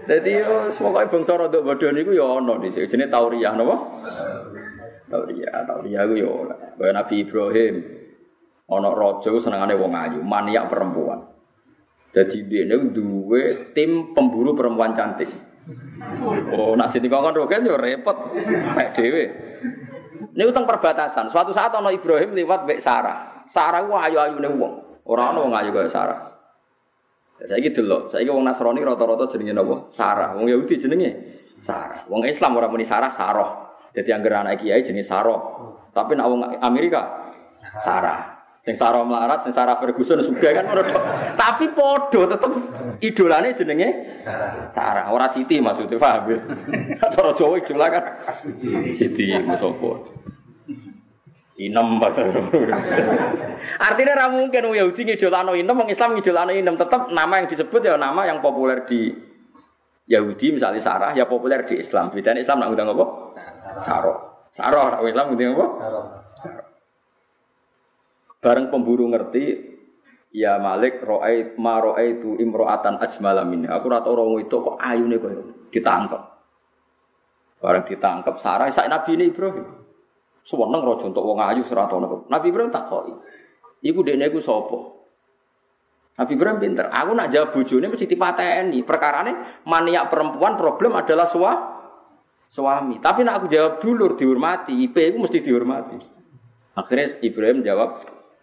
[0.02, 3.76] Jadi yo pokoke bangsa rada bodho niku yo ana di sini jenenge tauriyah napa?
[5.08, 6.44] Tauriyah, tauriyah ku yo
[6.76, 7.76] kaya Nabi Ibrahim.
[8.68, 11.24] Ana raja senengane wong ayu, maniak perempuan.
[12.12, 15.32] Jadi dia ini dua tim pemburu perempuan cantik.
[16.52, 18.34] Oh, nak sini kongkon roket yo repot,
[18.76, 19.24] kayak dewe.
[20.32, 21.28] Ini utang perbatasan.
[21.28, 23.44] Suatu saat ono Ibrahim lewat bek Sarah.
[23.46, 25.04] Sarah wah ayu ayu nih wong.
[25.06, 26.20] Orang ono wong ayu kayak Sarah.
[27.42, 28.06] Saya gitu loh.
[28.08, 29.90] Saya wong Nasrani rata-rata jenenge napa?
[29.90, 30.38] Sarah.
[30.38, 32.06] Wong Yahudi jenenge Sarah.
[32.06, 33.74] Wong Islam orang muni Sarah, Saroh.
[33.92, 35.42] Jadi yang anak kiai jenenge Saroh.
[35.92, 37.34] Tapi nak wong Amerika
[37.82, 38.41] Sarah.
[38.62, 40.70] Sing Sarah melarat, sing Sarah Ferguson juga kan
[41.34, 42.52] Tapi podo tetep
[43.02, 44.22] idolane jenenge
[44.70, 45.10] Sarah.
[45.10, 46.38] Ora Siti maksudnya paham ya.
[47.14, 48.04] Cara Jawa idola kan
[48.94, 50.14] Siti musopo.
[51.58, 51.98] Inem.
[53.86, 56.78] Artinya ra mungkin wong Yahudi ngidolano inem, wong Islam ngidolano inem.
[56.78, 59.10] Tetap nama yang disebut ya nama yang populer di
[60.06, 62.14] Yahudi misalnya Sarah ya populer di Islam.
[62.14, 63.06] Bedanya Islam nak ngundang apa?
[63.82, 64.18] Sarah.
[64.54, 65.68] Sarah, Islam ngundang apa?
[65.82, 66.21] Sarah.
[68.42, 69.72] Bareng pemburu ngerti,
[70.34, 73.70] ya Malik roai ma roai itu imroatan ajmalamin.
[73.70, 75.32] Aku rata orang itu kok ayu nih kok
[75.70, 76.22] ditangkap.
[77.62, 79.70] Bareng ditangkap Sarah saya Nabi ini Ibrahim.
[80.42, 83.14] Sewenang rojo untuk wong ayu serata Nabi Ibrahim koi.
[83.86, 85.02] Iku dene iku sapa?
[86.18, 86.86] Nabi Ibrahim pinter.
[86.90, 88.82] Aku nak jawab bojone mesti dipateni.
[88.82, 91.54] Perkarane maniak perempuan problem adalah sua,
[92.50, 92.98] suami.
[92.98, 95.98] Tapi nak aku jawab dulur dihormati, IP mesti dihormati.
[96.78, 98.02] Akhirnya Ibrahim jawab,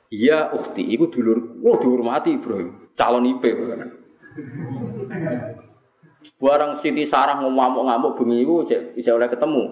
[0.09, 3.45] Iya ukti, iku dulur, wah dihormati Ibrahim, calon IP.
[6.41, 9.65] Barang Siti Sarah ngamuk-ngamuk bengi iku cek oleh ketemu.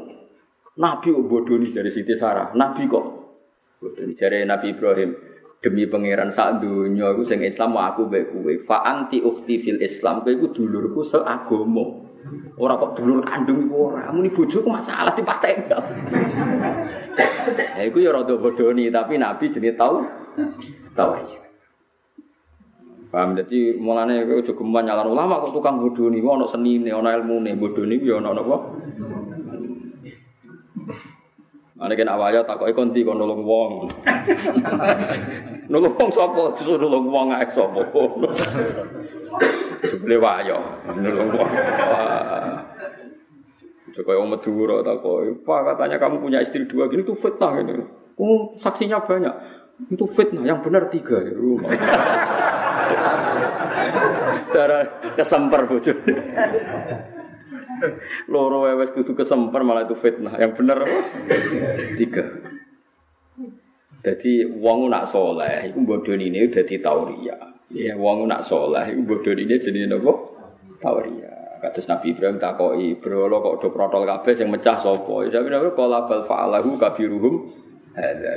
[0.77, 3.05] Nabi kok bodoh nih dari Siti Sarah, Nabi kok
[3.81, 5.11] bodoh nih dari Nabi Ibrahim.
[5.57, 8.61] Demi pangeran saat dunia aku sing Islam aku baik kue.
[8.61, 12.06] Fa anti ukti fil Islam, kue iku dulurku seagomo.
[12.57, 15.69] Orang kok dulur kandung iku ora, muni bojoku masalah dipateni.
[17.77, 20.01] Ya iku ya rada bodoni, tapi Nabi jenis tahu
[20.97, 21.13] tahu.
[23.13, 27.53] Paham dadi mulane kowe aja geman nyalan ulama kok tukang bodoni, ono senine, ono ilmune,
[27.55, 28.57] bodoni ku ya ono napa?
[31.77, 33.85] Ane kan awalnya takoki kon ndi kon nulung wong.
[35.71, 36.57] nulung wong sapa?
[36.57, 37.85] Disuruh nulung wong ae sapa.
[39.87, 40.59] Jebule wayo
[40.89, 41.51] wong.
[43.97, 45.01] Jokowi om Madura tak
[45.41, 47.81] Pak katanya kamu punya istri dua gini itu fitnah ini.
[48.21, 49.33] Oh, saksinya banyak.
[49.93, 51.33] Itu fitnah, yang benar tiga ya.
[54.53, 54.83] Darah
[55.17, 55.97] kesemper bocor.
[58.33, 60.37] Loro wewes kudu kesemper malah itu fitnah.
[60.41, 60.85] Yang benar?
[61.97, 62.25] Tiga.
[64.01, 67.56] Jadi wong nak soleh, itu bodoh ini udah di tauria.
[67.67, 70.13] Ya, wong nak soleh, itu bodoh ini jadi apa?
[70.79, 71.35] Tauria.
[71.57, 75.73] Kados Nabi Ibrahim takoki, "Bro, lo kok do protol kabeh sing mecah sapa?" Ya Nabi
[75.75, 77.35] qala bal fa'alahu kabiruhum.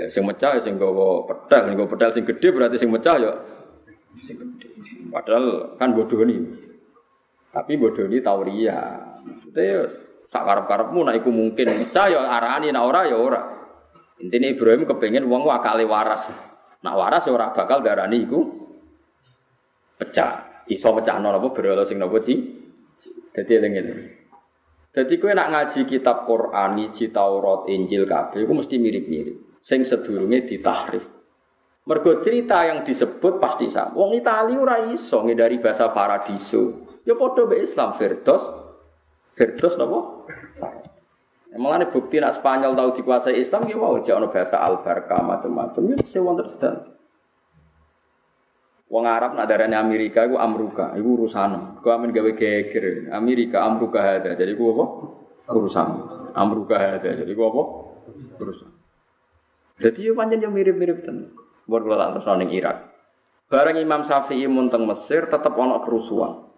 [0.08, 3.32] Sing mecah sing gawa pedal, sing gawa pedal sing gede berarti sing mecah ya
[4.24, 4.72] sing gede.
[5.12, 6.40] Padahal kan bodoh nih.
[7.52, 8.98] Tapi bodoh ini tauria.
[9.46, 9.84] Itu ya
[10.32, 13.42] sak karep-karepmu nek iku mungkin mecah ya arani nek ora ya ora.
[14.24, 16.32] Intine Ibrahim kepengen wong wakale waras.
[16.82, 18.69] Nak waras ya ora bakal darani iku
[20.00, 20.64] pecah.
[20.72, 22.40] Iso pecahno apa berhala sing napa sih?
[23.36, 24.00] Jadi eling-eling.
[24.90, 29.62] Jadi kowe nak ngaji kitab Quran, ngaji Taurat, Injil kabeh iku mesti mirip-mirip.
[29.62, 31.06] Sing sedurunge ditahrif.
[31.86, 33.98] Mergo cerita yang disebut pasti sama.
[33.98, 36.86] Wong Itali ora iso dari bahasa paradiso.
[37.06, 38.46] Ya padha be Islam Firdaus.
[39.34, 40.26] Firdaus napa?
[41.50, 45.96] Emang ada bukti nak Spanyol tahu dikuasai Islam ya mau jangan bahasa barca macam-macam ya
[46.06, 46.99] saya wonder sedang.
[48.90, 51.78] Wong Arab nak darahnya Amerika itu Amruka, itu urusan.
[51.86, 53.14] Kau amin gawe geger.
[53.14, 54.86] Amerika Amruka ada, jadi gua apa?
[55.54, 55.88] Urusan.
[56.34, 57.64] Amruka ada, jadi gua apa?
[58.42, 58.70] Urusan.
[59.80, 61.32] Jadi ya panjang yang mirip-mirip ten.
[61.70, 62.78] Buat kalau tak terus Irak.
[63.50, 66.50] Bareng Imam Syafi'i munteng Mesir tetap ono kerusuhan.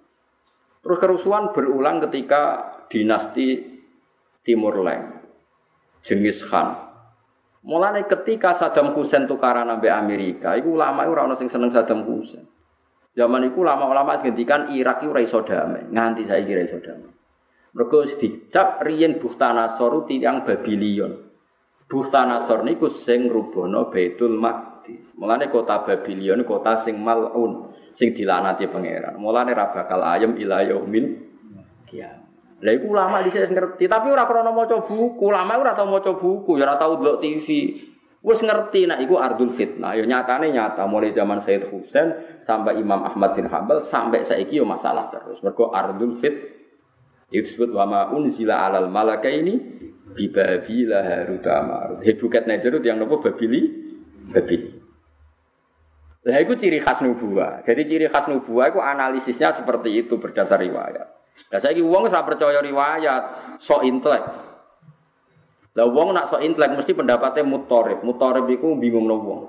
[0.82, 3.80] Terus kerusuhan berulang ketika dinasti
[4.42, 5.22] Timur Leng,
[6.02, 6.91] Genghis Khan.
[7.62, 12.41] Mulane ketika Saddam Hussein tukaran ambek Amerika, iku ulama ora ono sing seneng Saddam Hussein.
[13.12, 17.12] Zaman iku ulama-ulama ngendikan Irak iku ora iso damai, nganti saiki ora iso damai.
[17.72, 21.14] Mergo dicap riyen Bukhtanasor tiyang Babylon.
[21.86, 25.14] Bukhtanasor niku sing rubono Baitul Maqdis.
[25.20, 29.20] Mulane kota Babylon kota sing malun, sing dilanati pangeran.
[29.22, 31.20] Mulane ra bakal ayem ila yaumil
[31.86, 32.20] kiamat.
[32.62, 35.34] Lah iku ulama dhisik ngerti, tapi ora krana maca buku.
[35.34, 37.47] Ulama ora tau maca buku, ya ora tau delok TV.
[38.22, 39.97] Wes ngerti nak iku ardul fitnah.
[39.97, 44.66] Ya nyatane nyata mulai zaman Sayyid Husain sampai Imam Ahmad bin Hambal sampai saiki yo
[44.66, 45.41] masalah terus.
[45.41, 46.38] Mergo ardul fit
[47.34, 49.57] itu disebut wa ma unzila alal malakaini
[50.14, 51.99] bi babila harut marut.
[52.05, 53.74] Hebukat Nazarut yang nopo babili
[54.30, 54.70] babili.
[56.22, 57.66] Lah itu ciri khas nubuah.
[57.66, 61.20] Jadi ciri khas nubuah itu analisisnya seperti itu berdasar riwayat.
[61.52, 64.24] Lah saiki wong ora percaya riwayat, sok intelek.
[65.76, 68.04] Lah wong nak sok intelek mesti pendapatnya mutorib.
[68.04, 69.42] Mutorib iku bingung no wong.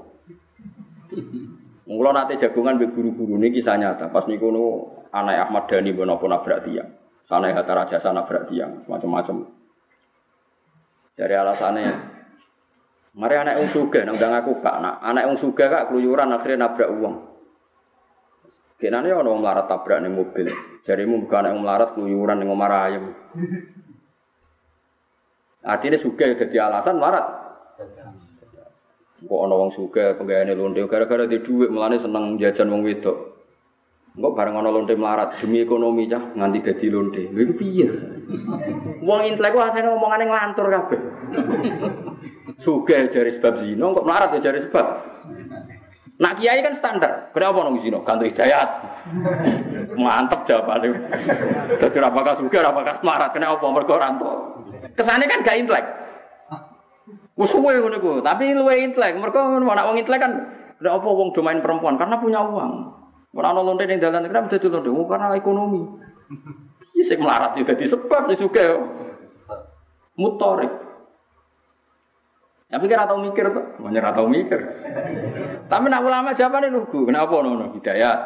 [1.93, 4.09] Mula nate jagungan be guru-guru ini kisah nyata.
[4.09, 6.91] Pas niku nu anak Ahmad Dhani mbok napa nabrak tiang.
[7.22, 9.47] Sana Hatta Rajasa nabrak tiang, macam-macam.
[11.14, 11.93] Dari alasannya,
[13.14, 17.32] mari anak yang suga, nang aku kak, anak yang suga kak keluyuran akhirnya nabrak uang.
[18.83, 20.51] Kenane ana wong melarat tabrak ning mobil.
[20.83, 23.14] Jarimu bukan yang melarat keluyuran ning omah ayam.
[25.62, 27.22] Artinya suka jadi alasan melarat.
[29.22, 33.39] Kok ana wong suka penggaweane lonte gara-gara di dhuwit melane seneng jajan wong wedok.
[34.18, 37.22] Engko bareng ana lonte melarat demi ekonomi cah nganti dadi lonte.
[37.30, 37.87] Lha iku piye?
[38.99, 41.01] Wong intelek ku asane omongane nglantur kabeh.
[42.59, 44.87] Suka jari sebab zina kok melarat ya jari sebab
[46.22, 47.34] Nak kiai kan standar.
[47.34, 48.06] Kenapa nong zino?
[48.06, 48.68] Ganti hidayat.
[49.98, 50.94] Mantep jawabannya.
[51.82, 51.98] Jadi
[52.38, 53.34] suka, rapakah semarat.
[53.34, 53.66] Kenapa?
[53.66, 54.34] Mereka orang tua.
[54.94, 55.86] Kesannya kan gak intelek.
[57.34, 59.18] Musuhnya ngono iku, tapi luwe intelek.
[59.18, 60.32] Mereka nak wong intelek kan
[60.78, 62.72] kenapa wong domain perempuan karena punya uang.
[63.32, 64.92] Ora ana lonte ning dalan kenapa dadi?
[64.92, 65.80] Oh, karena ekonomi.
[66.92, 68.78] Iya sing melarat itu dadi sebab sing suka.
[70.14, 70.70] Mutorik.
[72.72, 74.56] Tapi kira tau mikir tuh, mau tau mikir.
[75.68, 78.18] Tapi nak ulama jawabannya lugu, kenapa nono hidayat?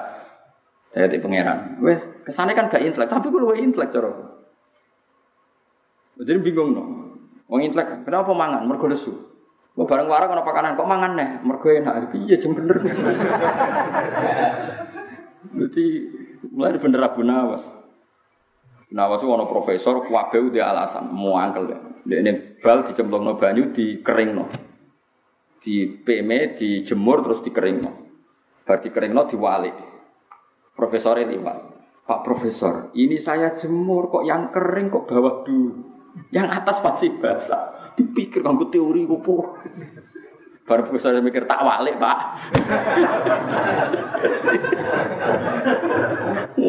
[0.94, 1.82] Saya di pangeran.
[1.82, 4.38] Wes kesannya kan gak intelek, tapi gue lebih intelek coro.
[6.22, 6.90] Jadi bingung dong.
[7.50, 8.62] Wong intelek, kenapa mangan?
[8.70, 9.12] Mergo lesu.
[9.74, 11.30] Gue bareng warang kalau pakanan kok mangan nih?
[11.42, 12.14] Mergo enak.
[12.14, 12.78] Iya jam bener.
[15.66, 15.84] Jadi
[16.54, 17.66] mulai bener Abu Nawas.
[18.86, 21.80] Nawas itu ada profesor, kuabe dia alasan, mau angkel deh.
[22.06, 24.46] Dia ini bal dicemplung no banyu, kering no.
[25.58, 27.90] Di PM, dijemur terus dikering no.
[28.62, 29.74] Bar kering no diwali.
[30.76, 31.58] Profesor ini pak,
[32.06, 35.74] Pak Profesor, ini saya jemur kok yang kering kok bawah dulu.
[36.30, 37.90] Yang atas masih basah.
[37.98, 39.58] Dipikir nganggo teori opo.
[40.66, 42.18] Baru profesor mikir tak walik pak.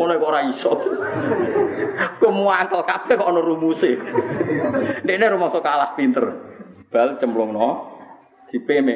[0.07, 0.71] Mulai kok ora iso.
[2.23, 3.91] Kok muangkel kabeh kok ana rumuse.
[5.03, 6.25] Dene rumah sok kalah pinter.
[6.87, 7.99] Bal cemplungno
[8.47, 8.87] di PM.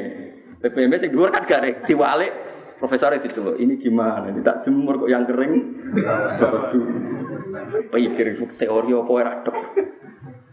[0.61, 2.29] PPM sing dhuwur kan garing diwalik
[2.77, 5.53] profesor itu coba ini gimana ini tak jemur kok yang kering
[7.89, 9.33] pikir teori apa ora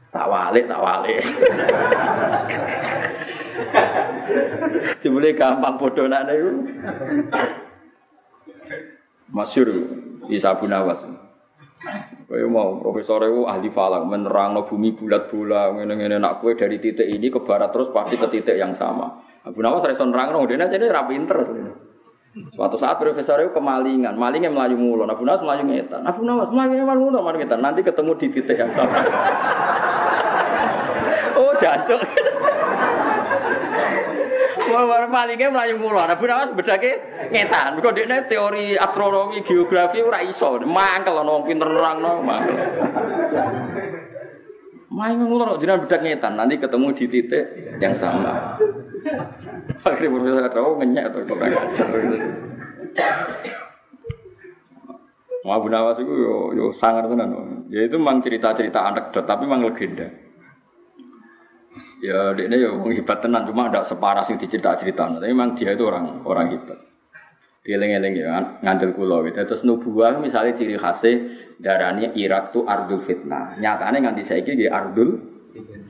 [0.08, 1.20] tak walik tak walik
[5.02, 6.52] Jebule gampang bodonane iku.
[9.32, 9.68] Masyur
[10.32, 11.04] Isa bin Awas.
[12.28, 16.76] Kaya mau profesor itu ahli falak menerang no bumi bulat bulat ngene-ngene nak kue dari
[16.76, 19.08] titik ini ke barat terus pasti ke titik yang sama.
[19.48, 21.40] Abu Nawas reso nerang no dia jadi rapi inter.
[22.52, 26.84] Suatu saat profesor itu kemalingan, malingnya melayu mulu, Abu Nawas melayu ngetan, Abu Nawas melayu
[26.84, 28.94] mulu, melayu ngetan, nanti ketemu di titik yang sama.
[31.40, 31.98] oh jancuk.
[34.86, 35.98] Malingnya melayu mulu.
[35.98, 37.02] Bu Nawas bedake
[37.34, 37.82] ngetan.
[37.82, 40.60] Kok dekne teori astronomi, geografi ora iso.
[40.62, 42.54] Mangkel ana wong pinter mangkel.
[44.88, 47.44] Main ngono jenengan bedak ngetan, nanti ketemu di titik
[47.78, 48.56] yang sama.
[49.84, 51.88] Akhirnya profesor ada oh ngenyek atau kok ngajar.
[55.48, 57.30] Abu Nawas itu yo yo sangar tenan.
[57.72, 60.27] Ya itu memang cerita-cerita anekdot tapi memang legenda.
[61.98, 65.18] Ya ini ya hebat tenan cuma tidak separah sih dicerita-cerita.
[65.18, 66.78] Tapi memang dia itu orang orang hebat.
[67.66, 69.42] Dieling-eling ya ngandel kula gitu.
[69.42, 71.14] Terus nubuah misalnya ciri khasnya
[71.58, 73.58] darahnya Irak tuh ardul fitnah.
[73.58, 75.18] Nyatanya nganti saiki di ardul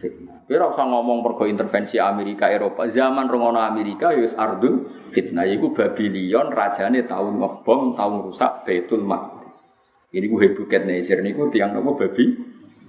[0.00, 0.48] fitnah.
[0.48, 2.88] Kira usah ngomong pergo intervensi Amerika Eropa.
[2.88, 5.44] Zaman rongono Amerika ya ardul fitnah.
[5.44, 9.60] Iku Babylon rajane tahu ngebom, tahu rusak Baitul Maqdis.
[10.08, 12.32] Ini gue hebuket Nezir niku tiang nopo babi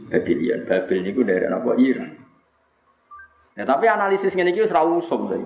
[0.07, 0.63] Babylon.
[0.63, 2.18] Babil niku dari nopo Iran.
[3.59, 5.43] Ya tapi analisis ngene iki wis ra usum saya.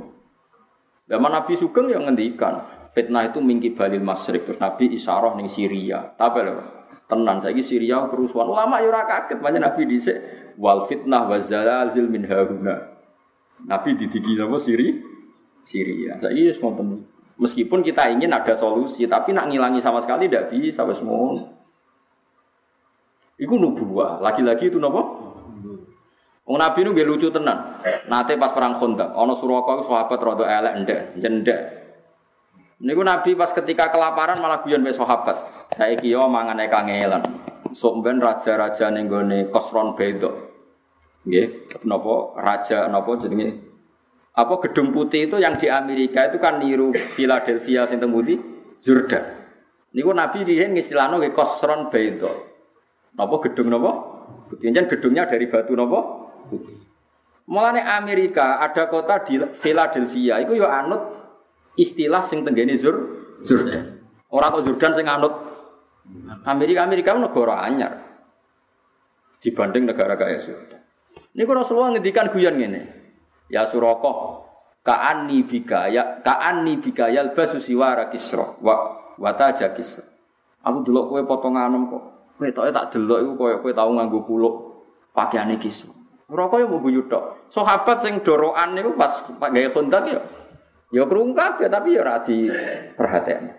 [1.10, 6.14] Zaman Nabi Sugeng yang ngendikan fitnah itu minggi balil masrik terus Nabi isyarah ning Syria.
[6.14, 6.62] Tapi lho,
[7.10, 8.46] tenan saiki Syria kerusuhan.
[8.46, 10.18] Ulama ya ora kaget banyak Nabi dhisik
[10.62, 13.02] wal fitnah wa zalzil min hauna.
[13.66, 14.94] Nabi didiki apa Siri?
[15.66, 16.14] Syria.
[16.22, 17.10] Saiki wis ngoten.
[17.42, 21.50] Meskipun kita ingin ada solusi, tapi nak ngilangi sama sekali tidak bisa mon.
[23.42, 24.22] Iku nubuah.
[24.22, 25.33] Lagi-lagi itu napa?
[26.44, 27.80] Wong Nabi nu nggih lucu tenan.
[28.12, 31.60] Nate pas perang Khandaq, ana Suraka sahabat rada elek ndek, jendek.
[32.84, 35.40] Niku Nabi pas ketika kelaparan malah guyon wis sahabat.
[35.72, 37.24] Saiki yo mangane kangelan.
[37.72, 40.52] Sok ben raja-raja ning gone Kosron Bedo.
[41.24, 43.64] Nggih, napa raja napa jenenge?
[44.36, 48.36] Apa gedung putih itu yang di Amerika itu kan niru Philadelphia sing temudi
[48.84, 49.24] Jordan.
[49.96, 52.52] Niku Nabi riyen ngistilahno nggih Kosron Bedo.
[53.16, 53.92] Napa gedung napa?
[54.52, 56.23] Putih gedungnya dari batu napa?
[57.44, 61.02] Mulane Amerika ada kota di Philadelphia itu yo anut
[61.76, 62.96] istilah sing tenggene Zur
[63.44, 64.00] Jordan.
[64.32, 65.34] Orang kok Jordan sing anut
[66.48, 67.94] Amerika Amerika negara anyar
[69.44, 70.80] dibanding negara kaya Jordan.
[71.36, 72.82] Ini kalau Rasulullah ngendikan guyon ngene.
[73.52, 74.46] Ya Suroko,
[74.82, 80.08] ka'anni bikaya ka'anni bikaya basu siwara kisra wa wataja kisra.
[80.64, 82.04] Aku delok kowe potongan kok.
[82.40, 84.56] Kowe tak delok iku koyo kowe tau nganggo puluk
[85.12, 85.92] pakaiane kisra.
[86.34, 87.54] Rokok yang mau buyut tok.
[87.54, 89.22] Sahabat sing doroan niku pas
[89.54, 90.22] gaya kontak ya.
[90.90, 92.22] Ya krungu tapi ya ora
[92.98, 93.54] perhatian.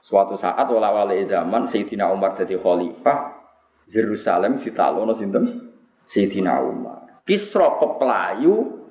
[0.00, 3.36] Suatu saat wala wali zaman Sayyidina Umar jadi khalifah
[3.84, 5.72] Yerusalem ditalono sinten?
[6.08, 7.24] Sayyidina Umar.
[7.28, 8.88] Kisra keplayu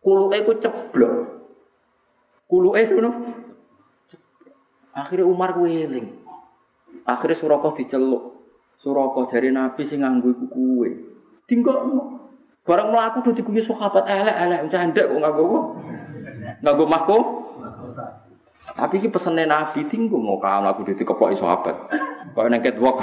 [0.00, 1.14] kuluke ku ceblok.
[2.48, 3.10] Kuluke ngono.
[4.96, 6.08] Akhirnya Umar ku eling.
[7.04, 8.22] Akhirnya Surakoh diceluk.
[8.80, 11.13] Surakoh jari Nabi sing nganggo iku kuwe.
[11.44, 11.76] Tinggal
[12.64, 15.60] barang melaku udah diguyu sahabat elek elek canda kok nggak gue
[16.64, 17.18] nggak gue mahko
[18.72, 21.76] tapi ini pesennya nabi tinggal mau kamu aku udah dikeploi sahabat
[22.32, 22.48] kau
[22.80, 22.96] wok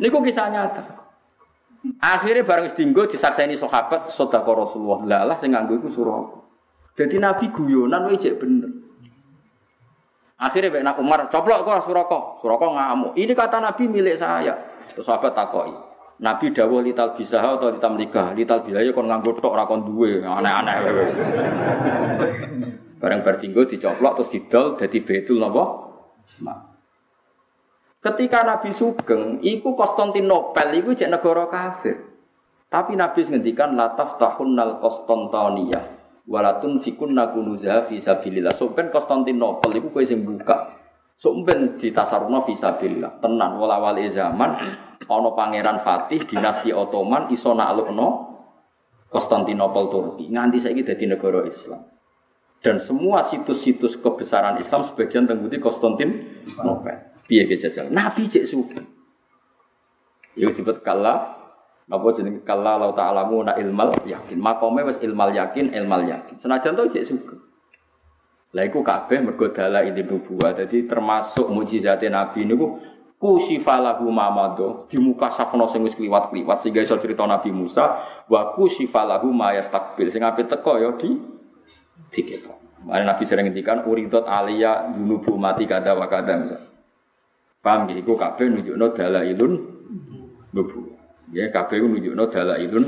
[0.00, 0.82] ini kok kisah nyata
[2.00, 6.24] akhirnya barang tinggal disakseni sahabat sodako rasulullah lalah saya nganggu itu surah
[6.96, 8.88] jadi nabi guyonan wajib bener
[10.36, 12.20] Akhirnya Baik Umar coplok kok Suroko.
[12.44, 13.16] Suroko ngamuk.
[13.16, 14.52] Ini kata Nabi milik saya.
[14.84, 15.85] Terus sahabat takoi.
[16.16, 19.84] Nabi dawuh lital bisa atau lital nikah, lital bisa ya kon nganggo tok ora kon
[19.84, 20.76] duwe, aneh-aneh.
[23.00, 25.92] Bareng bertinggo dicoplok terus didol dadi betul napa?
[28.00, 32.00] Ketika Nabi Sugeng, iku Konstantinopel iku cek negara kafir.
[32.72, 35.96] Tapi Nabi ngendikan la taftahunnal Konstantiniyah
[36.26, 38.52] walatun fikunna kunuza fi sabilillah.
[38.52, 40.74] So ben Konstantinopel iku kowe sing buka.
[41.16, 43.24] So ben ditasaruna fi sabilillah.
[43.24, 44.60] Tenan wala wali zaman
[45.08, 48.36] ono pangeran Fatih dinasti Ottoman iso naklukno
[49.08, 51.80] Konstantinopel Turki nganti saiki dadi negara Islam.
[52.60, 57.16] Dan semua situs-situs kebesaran Islam sebagian tengguti Konstantinopel.
[57.24, 57.88] Piye jajal?
[57.88, 58.78] Nabi cek suki.
[60.36, 61.32] Ya disebut kala
[61.88, 64.36] napa jenenge kala la ta'lamu na ilmal yakin.
[64.36, 66.36] Makome wis ilmal yakin, ilmal yakin.
[66.36, 67.08] Senajan to cek.
[68.56, 70.56] Lah iku kabeh mergo dalah ini nubuwah.
[70.56, 72.80] Dadi termasuk mukjizate Nabi niku
[73.20, 79.28] kusifalahu mamado di muka safno sing wis kliwat-kliwat sehingga iso cerita Nabi Musa wa kusifalahu
[79.28, 81.20] ma yastakbil sing ape teko ya di
[82.16, 82.80] diketok.
[82.88, 86.60] Mane Nabi sering ngendikan uridot alia dunubu mati kada wa kada misal.
[87.60, 89.52] Paham nggih iku kabeh nunjukno dalailun
[90.56, 90.96] nubu.
[91.28, 92.84] Ya kabeh nunjukno dalailun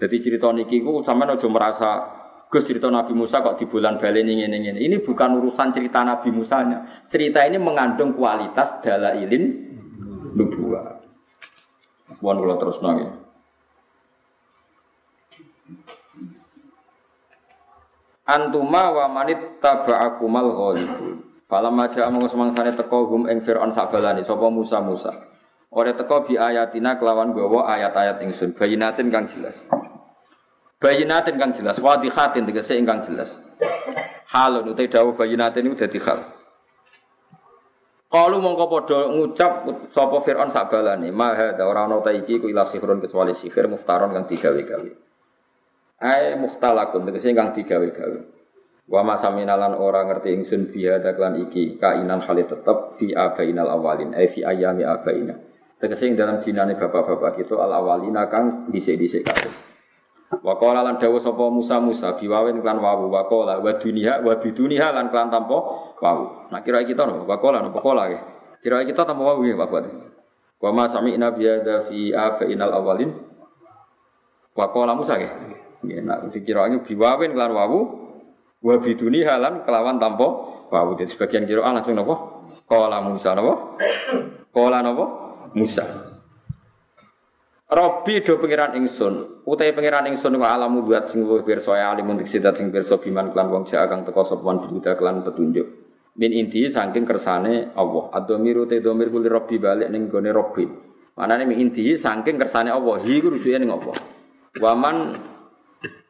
[0.00, 2.19] jadi cerita niki ku sampean aja merasa
[2.50, 4.80] Gus cerita Nabi Musa kok di bulan balen ini ini ini.
[4.90, 7.06] Ini bukan urusan cerita Nabi Musanya.
[7.06, 9.70] Cerita ini mengandung kualitas dalailin
[10.34, 10.98] nubuah.
[12.18, 13.06] Bukan kalau terus nongin.
[18.26, 21.22] Antuma wa manit taba'akumal ghalibun.
[21.46, 25.14] Falam aja amang semangsane teko hum ing Firaun sabalani sapa Musa Musa.
[25.70, 29.70] Ora teko bi ayatina kelawan gawa ayat-ayat ingsun bayinatin kang jelas.
[30.80, 33.36] Bayinatin kang jelas, wadihatin tegese ingkang jelas.
[34.32, 36.40] Halun utai dawuh bayinatin itu dadi hal.
[38.10, 39.52] Kalu mongko padha ngucap
[39.92, 44.24] sapa Firaun sabalane, "Ma ora ana ta iki ku ila sihron kecuali sihir muftaron kang
[44.24, 44.90] digawe-gawe."
[46.00, 48.18] Ai muhtalakun tegese kang digawe-gawe.
[48.88, 54.16] Wa ma saminalan ora ngerti ingsun biha daklan iki kainan hale tetep fi abainal awalin,
[54.16, 55.36] ai fi ayami abaina.
[55.76, 59.69] Tegese ing dalam dinane bapak-bapak kita al awalina kang dhisik-dhisik kabeh.
[60.30, 64.38] Wa qala lan dawuh sapa Musa Musa biwawin klan wawu wa qala wa dunia wa
[64.38, 65.58] biduniha lan klan tanpa
[65.98, 66.46] wawu.
[66.54, 68.22] Nah kira kita no wa qala no qala ya.
[68.62, 69.84] Kira kita tanpa wawu ya Pak Buat.
[70.62, 73.10] Wa ma sami'na bi hadza fi abainal awalin.
[74.54, 75.26] Wa qala Musa ya.
[75.82, 77.78] Ya nak dikiranya biwawin klan wawu
[78.62, 80.26] wa biduniha lan kelawan tanpa
[80.70, 80.94] wawu.
[80.94, 82.46] Jadi sebagian kira langsung napa?
[82.70, 83.82] Qala Musa napa?
[84.54, 85.04] Qala napa?
[85.58, 86.09] Musa.
[87.70, 92.10] Robi do pangeran ingsun, utai pangeran ingsun ku alamu buat sing luwih pirsa ya alim
[92.10, 95.70] untuk sidat sing pirsa biman klan wong jaa kang teka sopan bihuda klan petunjuk.
[96.18, 98.10] Min inti saking kersane Allah.
[98.10, 100.66] Adomiru te domir kuli Robi balik ning gone Robi.
[101.14, 102.98] Manane min inti saking kersane Allah.
[103.06, 103.94] Hi ku rujuke ning Allah.
[104.58, 104.96] Waman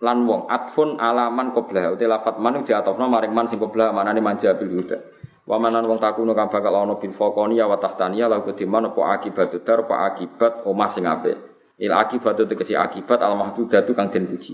[0.01, 4.57] lan wong atfun alaman qoblah utai lafat man diatofna maring man sing qoblah manane manja
[4.57, 4.97] bil huda.
[5.45, 9.85] Wamanan wong takuno kang bakal ana bil faqani wa tahtaniya la kudiman apa akibat dar
[9.85, 11.50] apa akibat omah sing apik.
[11.81, 14.53] Il akibat itu tegesi akibat al mahdudatu kang den puji.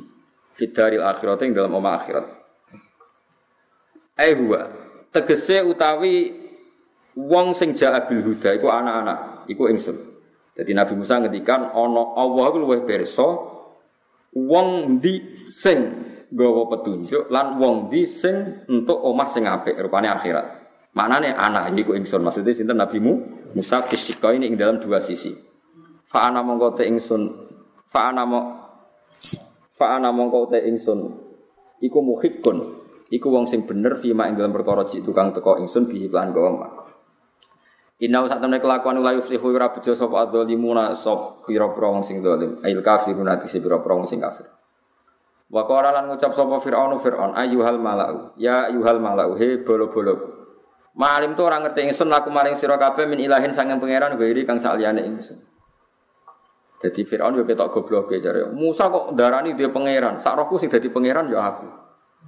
[0.55, 2.27] Fidaril akhirat ing dalam omah akhirat.
[4.15, 4.71] Eh huwa
[5.11, 6.33] tegese utawi
[7.19, 9.97] wong sing ja'a bil huda iku anak-anak, iku ingsun.
[10.57, 13.29] Jadi Nabi Musa ngendikan ana Allah iku luwih pirsa
[14.33, 15.79] wong di sing
[16.31, 20.47] gawa petunjuk lan wong di sing entuk omah sing apik rupane akhirat.
[20.97, 23.03] Manane anak iku ingsun maksudnya sinten Nabi
[23.53, 25.46] Musa fisika ini ing dalam dua sisi.
[26.17, 27.29] Fa ana mongko te ingsun.
[27.93, 28.41] Fa ana mo
[29.77, 31.13] fa ana mongko te ingsun.
[31.85, 32.57] Iku muhibbun.
[33.13, 36.89] Iku wong sing bener fima ing dalam perkara cik tukang teko ingsun bi iklan gawa
[38.01, 42.57] Inna sak temne kelakuan la yuflihu ora bejo sapa adzalimuna sop pira-pira wong sing zalim
[42.65, 44.49] ail kafiruna dise pira-pira wong sing kafir.
[45.53, 48.33] Wa qala lan ngucap sapa Firaun Firaun ayyuhal malau.
[48.41, 50.17] Ya ayyuhal malau he bolo-bolo.
[50.97, 54.57] Malim tu orang ngerti ingsun laku maring sira kabeh min ilahin sanging pangeran gairi kang
[54.57, 55.56] saliyane ingsun
[56.77, 58.53] jadi Fir'aun yo ketok goblok jare.
[58.53, 60.21] Musa kok darani dia pangeran.
[60.21, 61.67] Sak rohku sing dadi pangeran ya aku.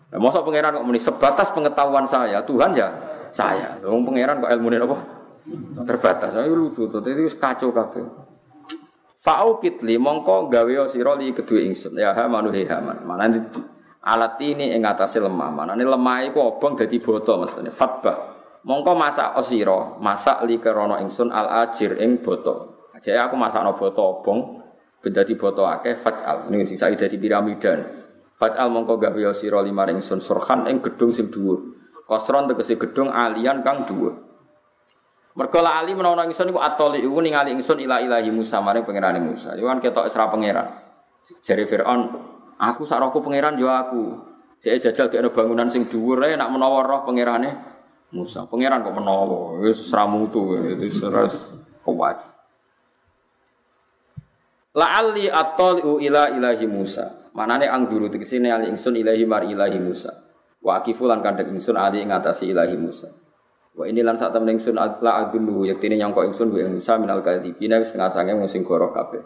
[0.09, 2.89] Nah, masa pangeran kok muni sebatas pengetahuan saya, Tuhan ya
[3.37, 3.77] saya.
[3.85, 4.97] Wong pangeran kok ilmune apa?
[5.85, 6.33] Terbatas.
[6.33, 8.05] Ayo lucu to, itu kacau kabeh.
[9.21, 12.01] Fa'u kitli mongko gawe sira li kedue ingsun.
[12.01, 13.05] Ya ha manu he haman.
[13.05, 13.29] Mana
[14.01, 15.53] alat ini ing atase lemah.
[15.53, 17.69] Mana ini lemah iku obong dadi boto mestine.
[17.69, 18.41] Fatbah.
[18.65, 22.78] Mongko masak osiro, masak li kerono ingsun al ajir ing boto.
[22.99, 24.63] Jadi aku masak no boto obong,
[24.99, 26.51] benda di boto akeh fatal.
[26.51, 27.79] Ini sing saya jadi piramidan.
[28.39, 31.75] Fatal mongko gawe sira lima ringsun surhan ing gedung sing dhuwur.
[32.07, 34.15] Kosron tegese gedung alian kang dhuwur.
[35.39, 39.55] Mergo ali menawa ingsun iku atoli iku ningali ingsun ila ilahi Musa maring pangerane Musa.
[39.55, 40.67] Iku kan ketok isra pangeran.
[41.47, 42.11] Jare Firaun,
[42.59, 44.19] aku sak rohku pangeran yo aku.
[44.59, 47.55] Saya jajal kene bangunan sing dhuwur ae nak menawa roh pangerane
[48.11, 48.51] Musa.
[48.51, 50.99] Pangeran kok menawa wis sramutu wis
[51.87, 52.38] kuat.
[54.79, 57.35] La'alli attali'u ila ilahi Musa.
[57.35, 60.15] Manane angguru tegese ali ingsun ilahi mar ilahi Musa.
[60.63, 63.11] Wa akifu lan kandhek ingsun ali ing atasi ilahi Musa.
[63.75, 67.83] Wa ini lan sak temen ingsun la adullu yaktine nyangka ingsun wa Musa minal kadhibina
[67.83, 69.23] wis setengah sange wong sing goro kabeh.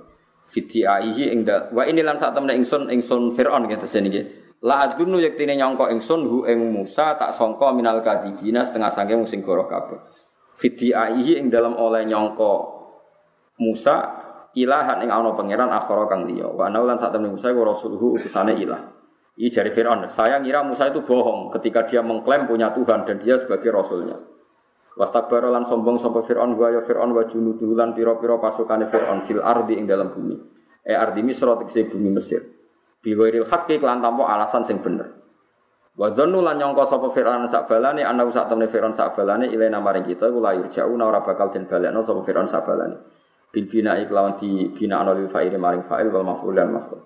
[0.48, 4.20] Fiti aihi ing wa ini lan sak temen ingsun ingsun Firaun gitu niki.
[4.64, 9.29] La adullu yaktine nyangka ingsun hu ing Musa tak sangka minal kadhibina setengah sange wong
[9.29, 10.00] sing goro kabeh.
[10.57, 12.53] Fiti aihi ing dalam oleh nyangka
[13.57, 13.96] Musa
[14.57, 16.49] ilahan ing ana pangeran akhara kang liya.
[16.49, 18.80] Wa ana lan sak Musa iku rasuluhu utusane ilah.
[19.33, 20.04] Ini jari Fir'aun.
[20.12, 24.20] Saya ngira Musa itu bohong ketika dia mengklaim punya Tuhan dan dia sebagai rasulnya.
[24.92, 29.41] Wastakbara lan sombong sapa Fir'aun wa ya Fir'aun wa junuduhu lan pira-pira pasukane Fir'aun fil
[29.41, 30.37] ardi ing dalam bumi.
[30.84, 32.45] E ardi Misra tegese bumi Mesir.
[33.00, 35.08] Bi ghairil haqqi lan tanpa alasan sing bener.
[35.96, 39.80] Wa dzannu lan nyangka sapa Fir'aun sak balane ana sak temene Fir'aun sak balane ilena
[39.80, 43.21] maring kita iku layur jauh ora bakal den balekno sapa Fir'aun sak balane
[43.53, 47.04] bil bina iklawan di bina anol fa'il maring fa'il wal maf'ul dan maf'ul.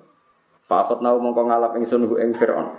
[0.62, 2.70] Fa nau mongko ngalap ingsun hu ing fir'aun.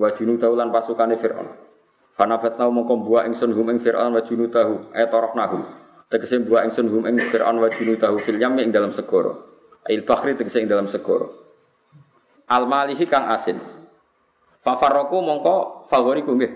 [0.00, 1.70] Wa junutahu pasukane fir'aun.
[2.16, 5.64] Fanabat nau mongko buah ingsun hum ing fir'aun wa junutahu ay nahu
[6.12, 9.40] tegese buah ingsun hum ing fir'aun wa junutahu fil yam ing dalam segoro
[9.88, 11.32] il bahri tegese ing dalam segoro
[12.44, 13.56] al malihi kang asin.
[14.60, 16.52] Fa farraku mongko favoriku nggih.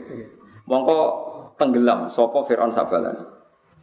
[0.68, 0.98] Mongko
[1.56, 3.33] tenggelam sapa fir'aun sabalane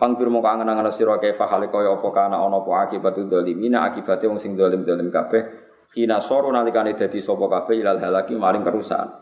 [0.02, 4.26] Fangfir mau kangen angan sira kaifa hale kaya apa kana ana apa akibat dzalimina akibate
[4.26, 5.46] wong sing zalim zalim kabeh
[5.94, 9.22] kina soro nalikane dadi sapa kabeh ilal halaki maring kerusakan.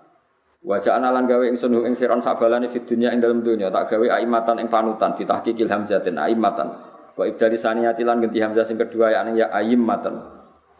[0.64, 4.64] Wajah analan gawe ingsun ing Firaun sabalane fid dunya ing dalam dunya tak gawe aimatan
[4.64, 6.72] ing panutan ditahqiqil hamzatin aimatan.
[7.16, 10.16] Wa ibdali saniyati lan ganti hamzah sing kedua ya ya aimatan.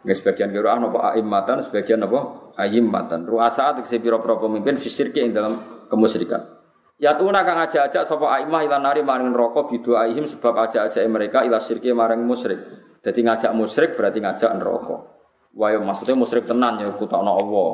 [0.00, 2.20] Nggak sebagian kira apa aimatan, sebagian apa
[2.56, 3.28] aimatan.
[3.28, 6.59] Ruasa tegese pira-pira pemimpin fisirki ing dalam kemusyrikan.
[7.00, 11.40] Ya tuna kang aja-aja sapa aimah ilan nari maring neraka bidu aihim sebab aja-aja mereka
[11.48, 12.60] ila sirki maring musyrik.
[13.00, 15.08] Jadi ngajak musyrik berarti ngajak neraka.
[15.56, 17.70] Wah maksudnya musyrik tenan ya kutakno Allah.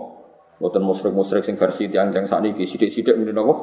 [0.57, 3.55] Buatan musrik-musrik sing versi tiang tiang saat ini sidik-sidik mungkin apa?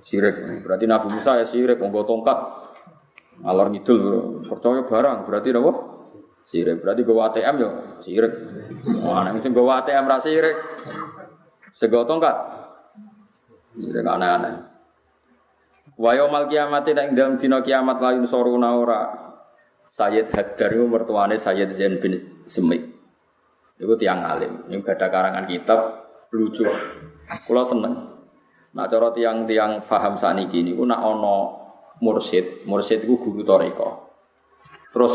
[0.00, 0.64] Sirik.
[0.64, 2.38] Berarti Nabi Musa ya sirik, mau tongkat.
[3.44, 4.00] Alor ngidul
[4.48, 5.72] percaya barang berarti apa?
[6.48, 6.80] Sirik.
[6.80, 8.32] Berarti gawa ATM ya sirik.
[9.04, 10.56] Wah, nek sing gawa ATM ra sirik.
[11.76, 12.36] Sego tongkat.
[13.76, 14.67] Sirik aneh-aneh.
[15.98, 16.14] Wa
[16.46, 19.02] kiamat ing dalam dina kiamat lain soruna ora.
[19.88, 22.86] Sayyid Haddar itu mertuane Sayyid Zain bin Semik.
[23.80, 24.68] Itu tiang alim.
[24.70, 25.80] Ini ada karangan kitab
[26.30, 26.62] lucu.
[27.26, 27.94] Kalau seneng.
[28.76, 31.36] Nah cara tiang-tiang faham saat ini, itu nak ono
[32.04, 32.68] mursid.
[32.68, 34.12] Mursid itu guru toriko.
[34.92, 35.14] Terus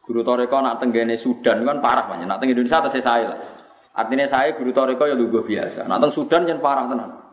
[0.00, 2.24] guru toriko nak tenggene Sudan kan parah banyak.
[2.24, 3.38] Nak tenggene Indonesia atas saya lah.
[3.94, 5.84] Artinya saya guru toriko ya lugu biasa.
[5.84, 7.25] Nak teng Sudan yang parah tenan.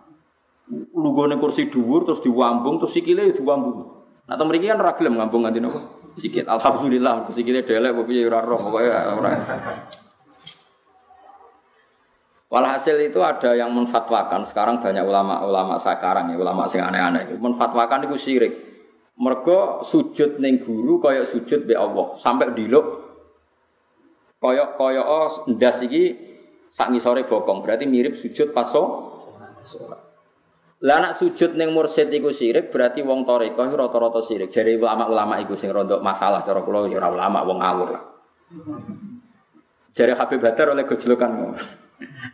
[0.71, 3.99] Lugone kursi dhuwur terus diwambung terus sikile ya diwambung.
[4.23, 5.79] Nah, temen kan ragilem ngambung nganti nopo?
[6.15, 6.47] Sikit.
[6.47, 9.31] Alhamdulillah, sikile delek kok piye ora roh pokoke ora.
[12.53, 18.05] Walhasil itu ada yang menfatwakan, sekarang banyak ulama-ulama sekarang ya, ulama sing aneh-aneh itu menfatwakan
[18.05, 18.53] itu syirik.
[19.17, 22.85] Mergo sujud ning guru kaya sujud be Allah, sampai diluk
[24.37, 26.13] kaya kaya oh ndas iki
[26.69, 30.12] sak ngisore bokong, berarti mirip sujud pas sholat.
[30.83, 34.51] Lah nak sujud ning mursyid iku syirik, berarti wong iku rata-rata syirik.
[34.51, 38.03] Jadi ulama-ulama iku sing rondok masalah cara kula ya ora ulama wong ngawur lah.
[39.95, 41.55] Jare Habib Badar oleh gojlokan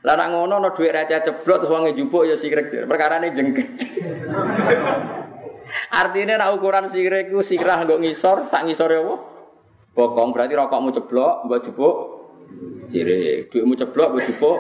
[0.02, 2.72] lah nak ngono ana dhuwit receh ceblok terus wonge jupuk ya sirik.
[2.88, 3.68] Perkarane jengket.
[5.94, 9.16] Artinya nak ukuran sirik ku sirah nggo ngisor, tak ngisore apa?
[9.94, 11.96] Bokong berarti rokokmu ceblok, mbok jupuk
[12.90, 13.52] sirik.
[13.52, 14.58] Duitmu ceblok, mbok jupuk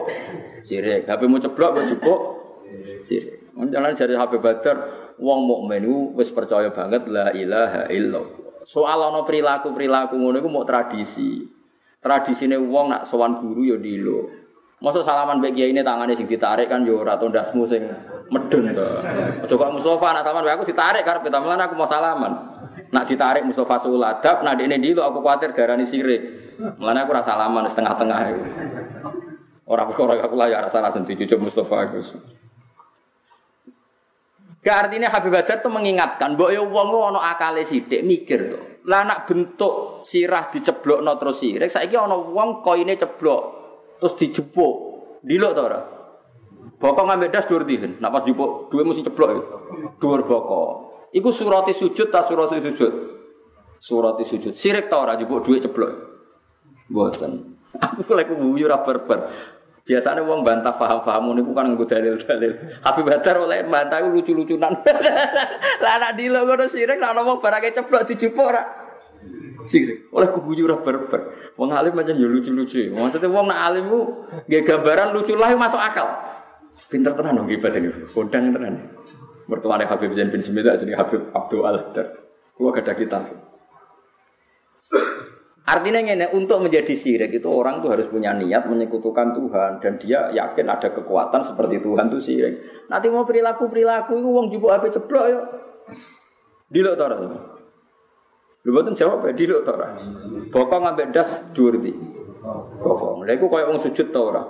[0.68, 1.08] sirik.
[1.08, 2.20] HP-mu ceblok, mbok jupuk
[3.08, 3.39] sirik.
[3.60, 4.78] Jangan jadi HP Badar,
[5.20, 8.64] wong mukmin iku wis percaya banget la ilaha illallah.
[8.64, 11.44] Soal ana perilaku-perilaku ngono iku mau tradisi.
[12.00, 14.32] Tradisine wong nak sowan guru ya dilo.
[14.80, 17.84] Masa salaman mbek kiai ini tangannya sing ditarik kan yo ora tondasmu sing
[18.32, 18.88] medun to.
[19.44, 22.32] Aja kok Mustofa nak salaman aku ditarik karep kita melan aku mau salaman.
[22.90, 26.56] Nak ditarik Mustofa sul adab, nah ini dulu aku khawatir darani sirik.
[26.80, 28.44] Mulane aku rasa salaman setengah-tengah itu.
[29.68, 32.00] Orang perkara aku lah ya rasa rasa dicucuk Mustofa aku.
[34.60, 38.64] Gak artinya Habib Badar tuh mengingatkan, bahwa ya wong ono akale sidik mikir tuh.
[38.92, 43.42] Lah nak bentuk sirah diceblok no terus sirik, saiki ono wong koine ceblok
[44.04, 44.76] terus dijupuk.
[45.24, 45.80] Dilok ta ora?
[46.80, 48.00] Bokok ngambil das dhuwur dihen.
[48.00, 49.44] Nak pas jupuk duwe mesti ceblok itu.
[50.00, 50.72] Dhuwur bokok.
[51.12, 52.94] Iku surati sujud ta surati sujud?
[53.80, 54.56] Surati sujud.
[54.56, 55.92] Sirik ta ora jupuk duwe ceblok?
[56.88, 57.32] Mboten.
[57.84, 59.20] Aku lek guyu ora berber.
[59.90, 62.78] Biasanya wong bantah paham-paham niku kan nggo dalil-dalil.
[62.86, 64.86] Habib Badar oleh bantah lucu-lucunan.
[65.84, 68.62] Lah anak dilo ngono sirik nek ana wong barake ceblok dijupuk ora?
[69.66, 70.14] Sirik.
[70.14, 71.34] Oleh kubuyu ora berber.
[71.58, 72.94] Wong alim macam ya lucu-lucu.
[72.94, 73.90] Maksudnya wong nak alim
[74.46, 76.06] nggih gambaran lucu lah masuk akal.
[76.86, 77.90] Pinter tenan dong ibadah ini.
[78.14, 78.94] Kondang tenan.
[79.50, 82.14] Mertuane Habib Zain bin Semita jadi Habib Abdul Al-Hadar.
[82.54, 83.49] Kulo gak ada kitab.
[85.70, 90.34] Artinya ini untuk menjadi syirik itu orang tuh harus punya niat menyekutukan Tuhan dan dia
[90.34, 92.90] yakin ada kekuatan seperti Tuhan tuh syirik.
[92.90, 95.42] Nanti mau perilaku perilaku itu uang jubuk HP ceblok ya.
[96.74, 97.10] Dilok tau
[98.68, 99.96] Lu boten jawab ya diluk ta ora.
[100.52, 101.94] Bokong ambek das iki.
[102.82, 103.24] Bokong.
[103.24, 104.44] Lha iku koyo wong sujud ta ora.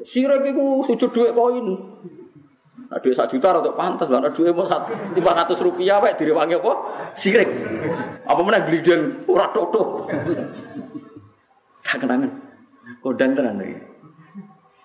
[0.00, 1.66] Sirik sujud dhuwit koin.
[2.92, 6.60] Nah, duit sak juta untuk pantas, lah duit mau satu lima ratus rupiah, pak direwangi
[6.60, 6.72] apa?
[7.16, 7.48] Sirik.
[8.28, 10.04] Apa mana glideng, ora toto.
[11.80, 12.28] Tak kenangan.
[13.00, 13.80] Kodang tenan lagi.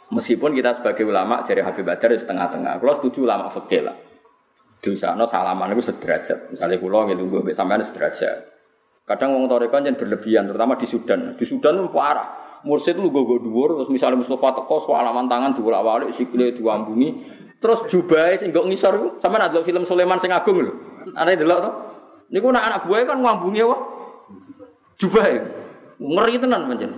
[0.08, 4.08] Meskipun kita sebagai ulama jadi Habib Badar setengah-tengah, kalau setuju ulama fakir lah
[4.96, 6.54] no salaman itu sederajat.
[6.54, 8.56] Misalnya pulau gitu, gue sampean sederajat.
[9.08, 11.36] Kadang wong toreko yang berlebihan, terutama di Sudan.
[11.40, 12.47] Di Sudan itu parah.
[12.66, 17.10] Mursid itu gue dhuwur, terus misalnya Mustafa teko salaman tangan awal, sikile diambungi,
[17.62, 20.74] terus jubai sing gak ngisor sampean ada film Sulaiman sing agung lho.
[21.14, 21.72] Ada delok to?
[22.34, 23.78] Niku anak anak buaya kan ngambungi apa?
[24.98, 25.34] Jubai.
[26.02, 26.92] Ngeri tenan pancen.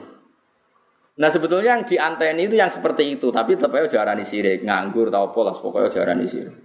[1.19, 5.11] Nah sebetulnya yang di anteni itu yang seperti itu, tapi tetap aja jarani sirik, nganggur
[5.11, 6.55] tau pola, pokoknya jarani sirik.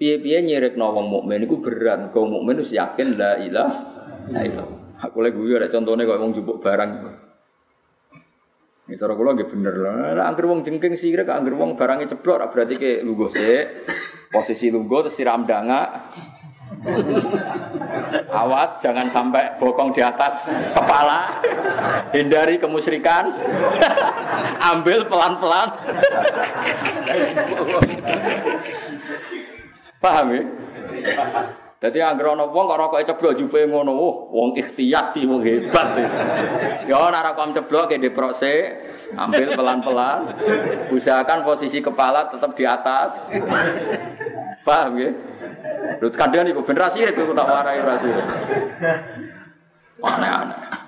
[0.00, 2.08] Piye-piye nyirek wong mukmin iku berat.
[2.16, 3.76] Kau mukmin wis yakin la ilaha
[4.32, 4.80] illallah.
[5.04, 6.90] Aku lagi gue ada contohnya kalau wong jupuk barang.
[8.90, 10.18] Ini cara kula nggih bener lho.
[10.18, 13.86] Nek anggere wong jengking sirik anggere wong barangnya ceblok berarti ke lungguh sik.
[14.34, 16.10] Posisi lungguh terus siram danga.
[18.34, 21.38] Awas jangan sampai bokong di atas kepala.
[22.10, 23.30] Hindari kemusyrikan.
[24.58, 25.70] Ambil pelan-pelan.
[30.02, 30.42] Paham ya?
[31.80, 35.96] Jadi anggere ana wong kok rokoke ceblok jupe ngono, oh, wong ikhtiyat di wong hebat.
[36.84, 38.36] Ya ana rokok ceblok ke deprok
[39.16, 40.20] ambil pelan-pelan.
[40.92, 43.32] Usahakan posisi kepala tetap di atas.
[44.60, 45.10] Paham ya?
[46.04, 47.96] Lu kadang iku bener sih itu tak warai ora
[50.00, 50.79] Aneh-aneh.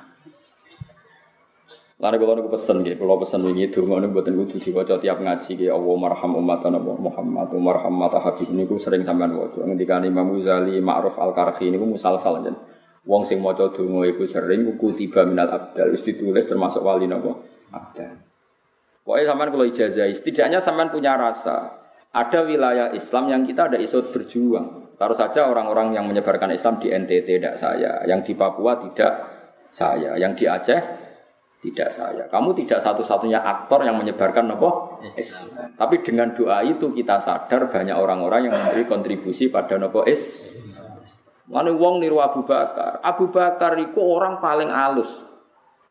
[2.02, 5.54] Lalu kalau aku pesen gitu, kalau pesen ini donga ini buatin kudu diwaca tiap ngaji
[5.54, 5.70] gitu.
[5.70, 9.62] Allah marham umat Nabi Muhammad, marham mata Habib ini ku sering sampean waca.
[9.62, 12.50] Ketika Imam Ghazali Ma'ruf Al Karhi ini ku musalsal aja.
[13.06, 17.38] Wong sing maca donga iku sering ku tiba minal abdal wis ditulis termasuk wali napa
[17.70, 18.18] abdal.
[19.06, 21.86] Pokoknya sampean kalau ijazah, setidaknya sampean punya rasa.
[22.10, 24.98] Ada wilayah Islam yang kita ada isot berjuang.
[24.98, 29.12] Taruh saja orang-orang yang menyebarkan Islam di NTT tidak saya, yang di Papua tidak
[29.70, 31.01] saya, yang di Aceh
[31.62, 32.26] tidak saya.
[32.26, 35.70] Kamu tidak satu-satunya aktor yang menyebarkan nopo Islam.
[35.78, 40.43] Tapi dengan doa itu kita sadar banyak orang-orang yang memberi kontribusi pada nopo is.
[41.47, 42.98] Mana wong niru Abu Bakar.
[43.06, 45.22] Abu Bakar itu orang paling halus.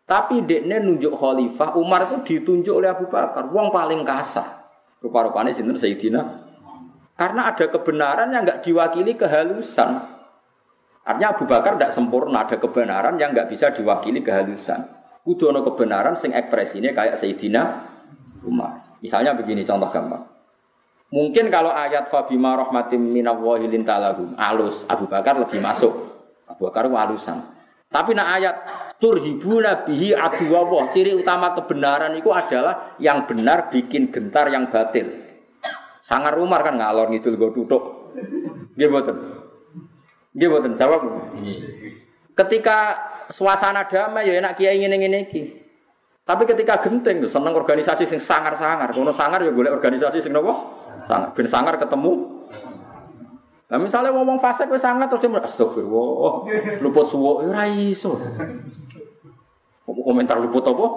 [0.03, 4.68] Tapi dekne nunjuk khalifah, Umar itu ditunjuk oleh Abu Bakar, wong paling kasar.
[4.99, 6.52] Rupa-rupanya sinten Sayyidina.
[7.15, 10.03] Karena ada kebenaran yang nggak diwakili kehalusan.
[11.07, 15.01] Artinya Abu Bakar tidak sempurna, ada kebenaran yang nggak bisa diwakili kehalusan.
[15.22, 17.61] Kudu ono kebenaran sing ekspresinya kayak Sayyidina
[18.45, 18.98] Umar.
[19.02, 20.26] Misalnya begini contoh gampang.
[21.11, 25.91] Mungkin kalau ayat Fabima rahmatim minallahi lintalahum alus Abu Bakar lebih masuk.
[26.48, 27.43] Abu Bakar alusan.
[27.91, 28.56] Tapi nak ayat
[29.03, 30.88] turhibuna bihi aduwawah.
[30.95, 35.11] Ciri utama kebenaran itu adalah yang benar bikin gentar yang batil.
[35.99, 38.15] Sangar Umar kan ngalor ngidul go tutuk.
[38.80, 39.15] Nggih mboten.
[40.31, 41.02] Nggih mboten jawab.
[42.31, 45.43] Ketika suasana damai ya enak kiai ngene ngene iki.
[46.21, 48.93] Tapi ketika genting tuh seneng organisasi sing sangar-sangar.
[48.93, 50.79] Kono sangar ya boleh organisasi sing nopo?
[51.03, 51.33] Sangar.
[51.33, 52.43] Ben sangar ketemu.
[53.71, 56.33] Nah misalnya ngomong fase wis sangar terus dia astagfirullah.
[56.83, 58.19] Luput suwo ya ora iso.
[59.87, 60.87] Komentar luput apa?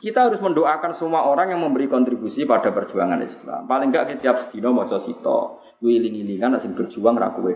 [0.00, 3.68] Kita harus mendoakan semua orang yang memberi kontribusi pada perjuangan Islam.
[3.68, 7.52] Paling enggak setiap sedino maca sito, wiling-wilingan sing berjuang ra kowe.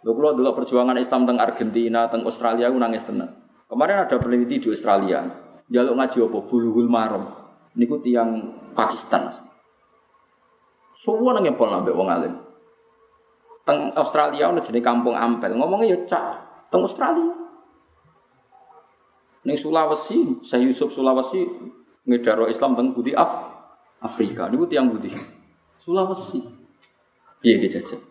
[0.00, 3.36] Lho kula dulu perjuangan Islam teng Argentina, teng Australia aku nangis tenang.
[3.68, 5.22] Kemarin ada peneliti di Australia,
[5.68, 7.24] jaluk ngaji apa bulughul maram.
[7.76, 9.30] Niku tiang Pakistan.
[10.96, 12.34] Semua nang ngepol nambah wong alim.
[13.62, 15.54] Teng Australia ono jenenge kampung Ampel.
[15.54, 16.24] Ngomongnya ya cak
[16.72, 17.36] teng Australia.
[19.46, 21.44] Ning Sulawesi, saya Yusuf Sulawesi
[22.08, 23.30] ngedaro Islam teng Budi Af
[24.02, 24.48] Afrika.
[24.48, 25.12] Niku tiang Budi.
[25.78, 26.40] Sulawesi.
[27.40, 28.09] Iki jajan?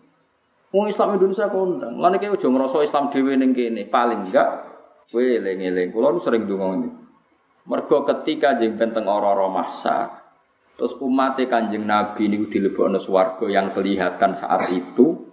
[0.70, 1.98] Wong Islam Indonesia kondang.
[1.98, 3.90] Lan iki aja ngrasa Islam dhewe ning kene.
[3.90, 4.50] Paling enggak
[5.10, 5.90] kowe eling-eling.
[5.90, 6.90] Kula nu sering ndonga ngene.
[7.70, 9.46] Mergo ketika jeng penteng ora-ora
[10.80, 15.28] terus umat Kanjeng Nabi niku dilebokno swarga yang kelihatan saat itu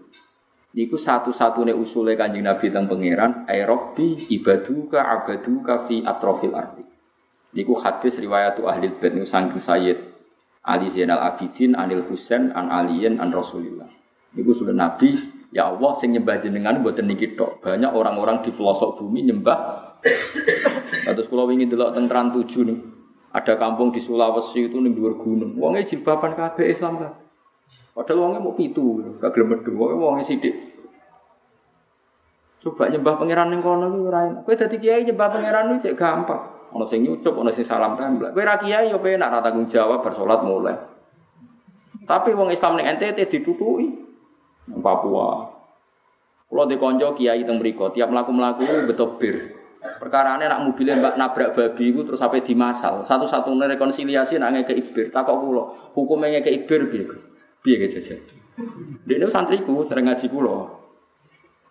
[0.74, 6.84] niku satu-satunya usulnya Kanjeng Nabi tentang pangeran aerobi ibaduka abaduka fi atrofil ardi.
[7.56, 9.98] Niku hadis riwayat ahli bait niku Sayyid
[10.66, 13.86] Ali Zainal Abidin Anil Husain an Aliyin an Rasulillah.
[14.34, 15.14] Niku sudah Nabi,
[15.54, 17.62] ya Allah sing nyembah jenengan buatan niki tok.
[17.62, 19.58] Banyak orang-orang di pelosok bumi nyembah.
[21.06, 22.78] Terus kalau ingin dulu tentang tujuh nih,
[23.30, 25.54] ada kampung di Sulawesi itu nih dua gunung.
[25.56, 27.12] Wongnya jilbaban kabeh Islam kan.
[27.96, 29.72] Padahal wongnya mau pitu, gak gelem medhu.
[29.72, 30.52] Wongnya wongnya sidik.
[32.60, 34.42] Coba nyembah pangeran ning kono ora enak.
[34.42, 36.42] Kowe dadi kiai nyembah pangeran kuwi cek gampang.
[36.74, 38.34] Ono sing nyucup, ono sing salam tembak.
[38.34, 40.76] Kowe ra kiai yo penak ra tanggung jawab bar salat mulai.
[42.04, 44.05] Tapi wong Islam ning NTT ditutuki.
[44.66, 45.54] Papua.
[46.46, 49.36] Kalau di konco kiai teng mriko, tiap melaku-melaku betul bir.
[49.86, 53.06] Perkara ini nak mobilnya mbak nabrak babi itu terus sampai dimasal.
[53.06, 55.06] Satu-satunya rekonsiliasi nak ngeke ibir.
[55.14, 57.06] Tak kok kulo, hukumnya ngeke ibir biar
[57.62, 58.14] biar gitu saja.
[59.06, 60.86] Dia ini santriku sering ngaji kulo.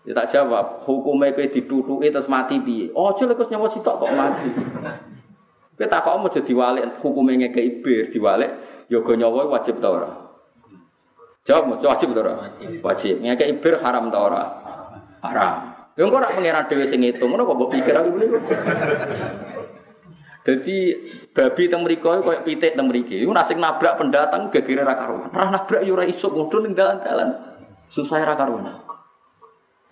[0.06, 2.94] Dia tak jawab, hukumnya kayak ditutuki terus mati bi.
[2.94, 4.50] Oh, cile kus nyawa sitok kok mati.
[5.76, 8.52] Kita kok mau jadi walik hukumnya ngeke ibir diwalik.
[8.86, 10.25] Yoga nyawa wajib tau orang.
[11.46, 12.50] Jawab, wajib atau ora?
[12.58, 13.22] Wajib.
[13.22, 14.44] Ngeke ibir haram atau ora?
[15.22, 15.54] Haram.
[15.94, 18.38] Yang kok ora pangeran dhewe sing ngitung, ngono kok mbok pikir aku niku.
[20.46, 20.78] Jadi
[21.34, 23.18] babi teng mriko koyo pitik teng mriki.
[23.22, 25.30] Iku nasik nabrak pendatang gegere ra karuan.
[25.34, 27.30] Ora nabrak yo ora iso mudhun ning dalan-dalan.
[27.90, 28.70] Susah ra karuan.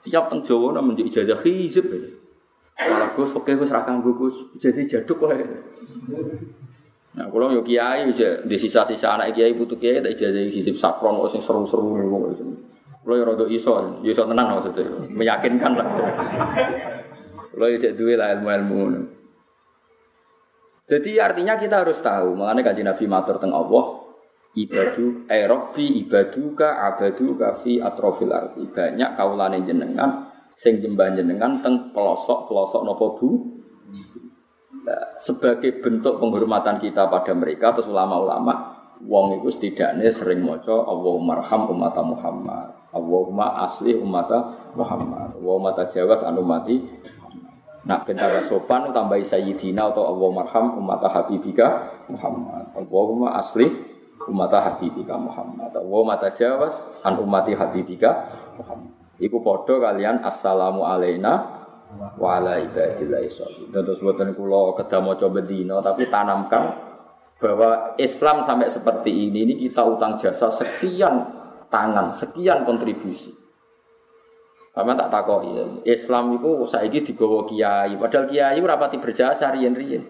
[0.06, 1.90] Tiap teng Jawa nang menjadi ijazah hizib.
[2.78, 5.46] Malah Gus oke Gus ra kanggo Gus, jadi jaduk wae.
[7.14, 8.10] Nah, kalau yo kiai
[8.46, 12.34] di sisa-sisa anak kiai butuh kiai tak ijazah hisib sakron kok sing seru-seru niku.
[13.04, 15.88] Kalau yo rada iso, yo iso tenang maksudnya, meyakinkan lah.
[17.54, 19.02] Kalau yo cek duwe lah ilmu-ilmu ngono.
[20.90, 24.04] Jadi artinya kita harus tahu, mengenai kaji Nabi matur teng Allah,
[24.54, 31.90] ibadu eh rabbi ibaduka abaduka fi atrofil arti banyak kaulane jenengan sing jembah jenengan teng
[31.90, 33.30] pelosok-pelosok nopo bu
[34.84, 41.40] Nah, sebagai bentuk penghormatan kita pada mereka terus ulama-ulama wong itu setidaknya sering moco Allahumma
[41.40, 44.28] arham umat Muhammad Allahumma asli umat
[44.76, 46.84] Muhammad Allahumma tajawas anu mati.
[47.84, 53.72] Nak bentar sopan tambahi sayyidina atau Allahumma arham umat habibika Muhammad Allahumma asli
[54.28, 58.92] umat habibika Muhammad Allahumma tajawas an umati habibika Muhammad.
[59.16, 61.63] Iku podo kalian assalamu alaina
[62.18, 63.22] wa ala ibadillah
[63.74, 66.94] Terus buatan kulo kedah maca bedino tapi tanamkan
[67.44, 71.28] bahwa Islam sampai seperti ini ini kita utang jasa sekian
[71.68, 73.34] tangan, sekian kontribusi.
[74.74, 75.66] Sama tak takoi ya.
[75.86, 80.02] Islam itu saiki digawa kiai, padahal kiai rapati berjasa riyen-riyen.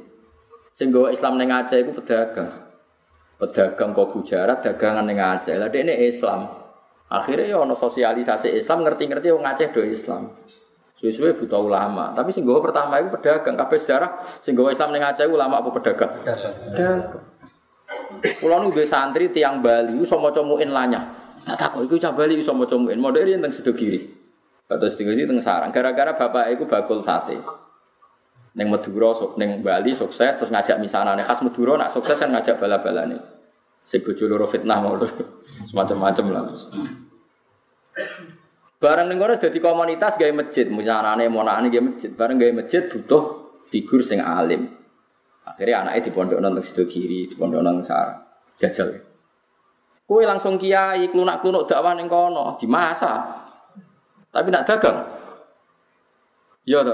[0.72, 2.50] Sing Islam ning Aceh iku pedagang.
[3.38, 5.54] Pedagang kok bujarat dagangan ning Aceh.
[5.60, 6.48] Lah ini Islam.
[7.12, 10.32] Akhirnya ya ono sosialisasi Islam ngerti-ngerti wong Aceh do Islam.
[11.04, 12.16] Suwe-suwe buta ulama.
[12.16, 13.60] Tapi sing pertama itu pedagang.
[13.60, 16.24] Kabeh sejarah sing Islam ning Aceh ulama apa pedagang?
[16.24, 17.20] Pedagang.
[18.40, 21.04] Kulo nu santri tiang Bali iso maca muin lanya.
[21.44, 22.96] Tak takok iku cah Bali iso maca muin.
[22.96, 24.00] Model teng sedo kiri.
[24.72, 25.76] Atau sedo kiri teng sarang.
[25.76, 27.36] Gara-gara bapak iku bakul sate.
[28.56, 33.20] Neng Madura, neng Bali sukses terus ngajak misanane khas Madura nak sukses kan ngajak bala-balane.
[33.84, 34.96] Sing bojo loro fitnah mau
[35.68, 36.44] semacam-macam lah.
[38.84, 42.12] Barang ning kono dadi komunitas gawe masjid, musanane monane gawe masjid.
[42.12, 44.68] Bareng gawe masjid butuh figur sing alim.
[45.48, 48.20] Akhirnya anaknya di pondok nonton sido kiri, di pondok nonton sarang.
[48.60, 48.92] Jajal.
[50.04, 53.40] Kue langsung kiai, klunak-klunuk dakwah ning kono, masa.
[54.28, 55.00] Tapi nak dagang.
[56.68, 56.92] Ya to.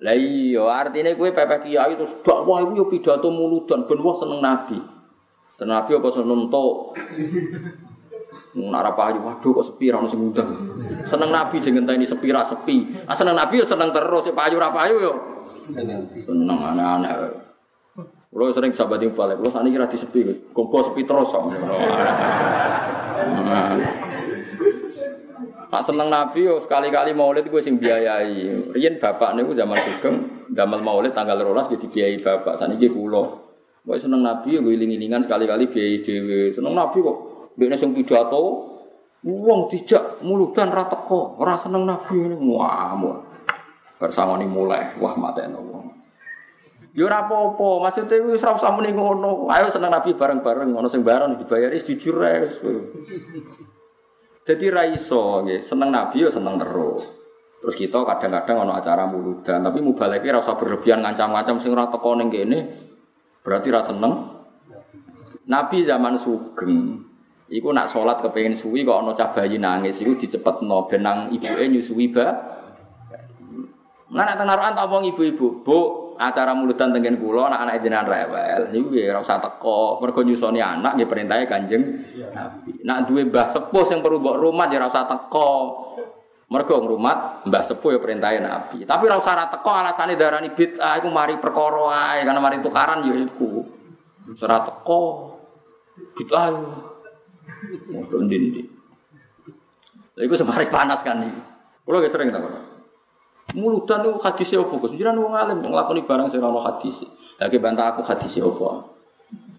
[0.00, 4.40] Lah iya, artine kowe pepek kiai terus dakwah iku yo pidato muludan ben wong seneng
[4.40, 4.80] nabi.
[5.52, 6.96] Seneng nabi apa seneng entuk.
[8.56, 10.48] Nak payu, waduh kok sepi ra ono sing ngundang.
[11.04, 13.04] Seneng Nabi jeneng ini sepi ra sepi.
[13.04, 15.12] Ah seneng Nabi yo seneng terus, ya payu ra payu yo.
[15.68, 16.08] Seneng
[16.48, 17.12] aneh-aneh.
[18.32, 20.40] Kulo sering sahabat yang balik, kulo saniki ra disepi, Gus.
[20.56, 21.52] Kok sepi terus kok.
[25.72, 28.72] Nak seneng Nabi yo sekali-kali maulid gue sing biayai.
[28.76, 32.60] Riyen bapak niku zaman sugeng damel maulid tanggal 12 gitu biayai bapak.
[32.60, 33.40] Saniki kula.
[33.80, 36.52] Gue seneng Nabi yo gue iling-ilingan sekali-kali biayai dhewe.
[36.52, 37.16] Seneng Nabi kok
[37.52, 38.72] Dene sing pidato
[39.22, 43.16] wong dijak muludan ra teko, ora seneng nabi ngene ngamuk.
[44.02, 45.86] Bersama mulai, wah mateno wong.
[46.92, 49.48] Yo ora apa-apa, maksude kuwi wis ngono.
[49.48, 52.50] Ayo seneng nabi bareng-bareng, ngono sing bareng dibayari jujur ae.
[54.42, 57.06] Jadi ra iso nggih, seneng nabi yo seneng terus.
[57.62, 62.18] Terus kita kadang-kadang ono acara muludan, tapi mubaleke ora usah berlebihan ngancam-ngancam sing ora teko
[62.18, 62.58] ning kene.
[63.40, 64.12] Berarti ra seneng.
[65.46, 67.02] Nabi zaman sugeng,
[67.52, 72.08] Iku nak sholat kepengen suwi kok ono cah bayi nangis iku dicepetno benang ibuke nyusui
[72.08, 72.32] ba.
[74.12, 75.78] Nah nek naruhan tak wong ibu-ibu, Bu,
[76.20, 78.60] acara mulutan tengen kula anak-anak jenengan rewel.
[78.72, 81.84] Niku nggih ora usah teko, mergo nyusoni anak nggih perintahe Kanjeng.
[82.84, 85.50] Nak duwe mbah sepuh sing perlu mbok rumah ya ora usah teko.
[86.52, 88.84] Mergo ngrumat mbah sepuh ya perintahe Nabi.
[88.84, 93.16] Tapi ora usah teko alasane darani bid'ah iku mari perkara ae karena mari tukaran ya
[93.16, 93.64] iku.
[94.40, 95.00] Ora teko.
[96.16, 96.48] Bid'ah
[97.90, 98.62] Ngono ndi
[100.12, 101.40] Lha iku semari panas kan iki.
[101.82, 102.44] Kulo gak sering tak
[103.52, 104.74] Mulutan itu hadisnya apa?
[104.80, 107.04] Gus, jiran wong alim nglakoni barang sing ora hadis.
[107.36, 108.88] Lagi bantah aku hadisnya apa?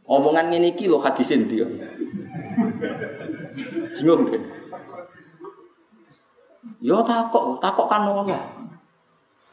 [0.09, 1.67] Omongan ini iki lho hadisnya ndi ya?
[3.93, 4.41] Bingung deh.
[6.81, 8.33] Yo takok, takok kan ngono.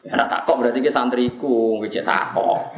[0.01, 2.73] Ya nak takok berarti ke santriku, ngecek takok.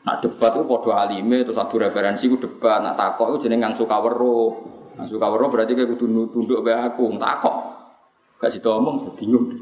[0.00, 3.84] Nak debat itu podo alime terus satu referensi ku debat, nak takok itu jeneng ngangsu
[3.84, 4.64] kawero.
[4.96, 7.56] Ngangsu kawero berarti kayak kudu tunduk be aku, takok.
[8.40, 9.52] Gak situ omong, bingung.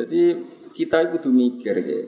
[0.00, 0.22] Jadi
[0.72, 2.00] kita itu kudu mikir ya.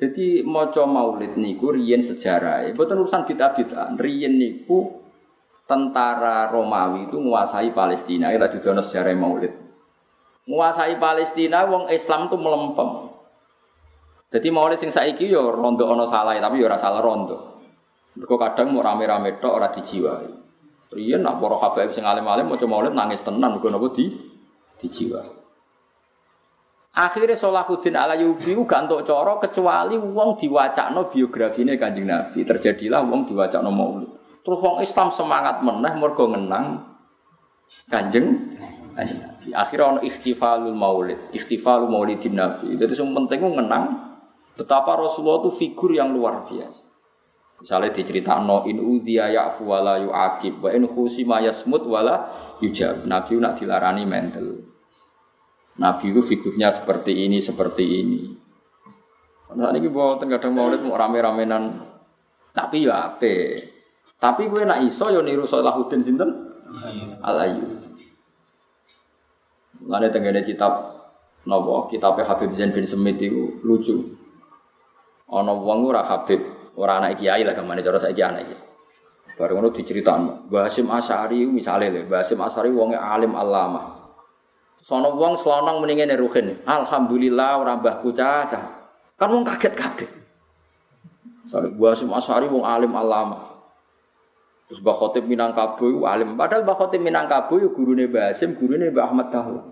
[0.00, 2.70] Jadi maca maulid niku riyen sejarah.
[2.72, 3.98] Boten urusan bid'ah-bid'ah.
[4.00, 5.04] Riyen niku
[5.68, 8.32] tentara Romawi itu menguasai Palestina.
[8.32, 9.52] Kita juga sejarah maulid.
[10.48, 13.12] Menguasai Palestina, wong Islam itu melempem.
[14.30, 17.62] Jadi maulid sing saiki yo rondo ono salah tapi yo ora salah rondo.
[18.14, 20.30] Mergo kadang mau rame-rame tok ora dijiwai.
[20.90, 24.10] Riyen nak para habaib sing alim-alim maca maulid nangis tenan mergo napa di
[24.80, 25.22] di jiwa.
[26.90, 32.42] Akhirnya Salahuddin Alayubi gak untuk coro kecuali wong diwacakno biografine Kanjeng Nabi.
[32.42, 34.10] Terjadilah wong diwacakno Maulid.
[34.42, 36.82] Terus wong Islam semangat meneh mergo ngenang
[37.86, 38.26] Kanjeng
[38.98, 39.54] Nabi.
[39.54, 42.74] Akhirnya ono ikhtifalul Maulid, ikhtifalul Maulidin Nabi.
[42.74, 44.09] Jadi yang penting ngenang
[44.60, 46.84] betapa Rasulullah itu figur yang luar biasa.
[47.64, 52.28] Misalnya diceritakan in udhiya ya'fu wala yu'akib wa in khusima yasmut wala
[52.60, 53.08] yujab.
[53.08, 54.64] Nabi nak dilarani mental.
[55.80, 58.20] Nabi itu figurnya seperti ini, seperti ini.
[59.56, 61.88] Nah ini bawa kadang maulid mau rame-ramenan.
[62.52, 63.64] Tapi ya apa?
[64.20, 66.28] Tapi gue nak iso yo ya niru Salahuddin sinten?
[67.24, 67.80] Alayu.
[69.88, 71.00] Lalu tenggene kitab
[71.48, 74.19] nopo kitab Habib Zain bin Semit itu lucu.
[75.30, 76.42] Ono wong ora Habib,
[76.74, 78.56] ora anak kiai lah ke mana cara saiki anak iki.
[79.38, 80.50] Bareng ngono diceritakno.
[80.50, 84.00] Mbah Hasyim Asy'ari misale lho, Mbah Hasyim Asy'ari wonge alim alama.
[84.80, 86.64] Sono wong selonong mendingin ruhin.
[86.64, 88.80] Alhamdulillah orang mbahku cacah.
[89.20, 90.10] Kan wong kaget kaget.
[91.44, 93.44] Soalnya gua Hasim Asari wong alim alama.
[94.70, 96.38] Terus Mbah Khotib Minangkabau alim.
[96.38, 99.66] Padahal Mbah Khotib Minangkabau guru gurune Mbah Hasim, gurune Mbah Ahmad Dahlan.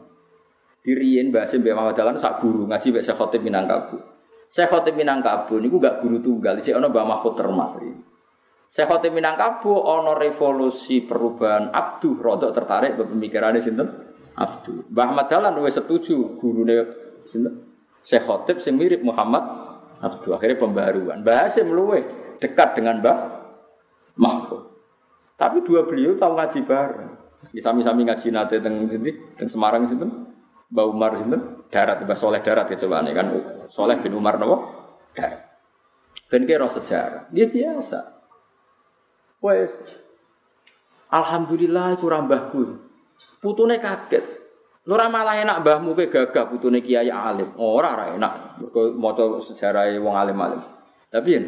[0.85, 4.18] Diriin Mbah Hasim Mbah Ahmad Dahlan sak guru ngaji Mbah Khotib Minangkabau.
[4.49, 7.93] Saya Khotib Minangkabau niku gak guru tunggal, sik ana Mbah Mahfud Termas iki.
[8.65, 14.09] Saya Khotib Minangkabau ana revolusi perubahan abduh rodok tertarik pemikirannya sinten?
[14.39, 14.87] Abdu.
[14.89, 16.87] Mbah Ahmad Dahlan wis setuju gurune
[17.29, 17.69] sinten?
[18.01, 19.45] Syekh Khotib sing mirip Muhammad
[19.99, 20.33] Abdu.
[20.33, 21.21] Akhirnya pembaruan.
[21.21, 22.07] Mbah Hasim luwe
[22.39, 23.17] dekat dengan Mbah
[24.17, 24.63] Mahfud.
[25.35, 27.13] Tapi dua beliau tahu ngaji bareng.
[27.39, 30.28] Sami-sami ngaji nate teng sini, teng Semarang sinten?
[30.69, 31.65] Mbah Umar sinten?
[31.73, 33.27] Darat, Mbah Soleh Darat ya coba nih kan.
[33.73, 34.57] Soleh bin Umar napa?
[35.17, 35.49] Darat.
[36.29, 37.33] Ben kira sejarah.
[37.33, 38.01] Dia biasa.
[39.41, 39.81] Wes.
[41.09, 42.77] Alhamdulillah kurang mbahku.
[43.41, 44.25] Putune kaget.
[44.89, 47.57] Lora malah enak mbahmu ke gagah putune kiai alim.
[47.57, 48.33] Ora ora enak.
[48.97, 50.61] Maca sejarah wong alim-alim.
[51.09, 51.41] Tapi ya,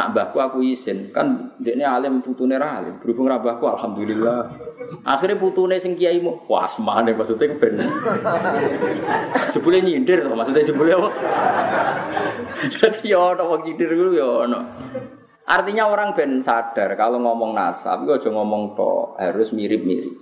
[0.00, 2.96] nak mbahku aku izin kan dekne alim putune ra alim.
[3.04, 4.48] Berhubung ra mbahku alhamdulillah.
[5.04, 7.84] Akhirnya putune sing kiai mu wah maksudnya ben.
[9.52, 11.10] jebule nyindir to maksudnya jebule apa?
[12.80, 14.60] Dadi ya ono wong nyindir ku ya ono.
[15.44, 20.14] Artinya orang ben sadar kalau ngomong nasab, gue aja ngomong to, harus mirip-mirip.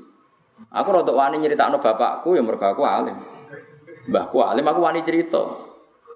[0.72, 3.14] Aku rotok wani nyeritakno bapakku ya mergo aku alim.
[4.08, 5.44] Mbahku alim aku wani cerita.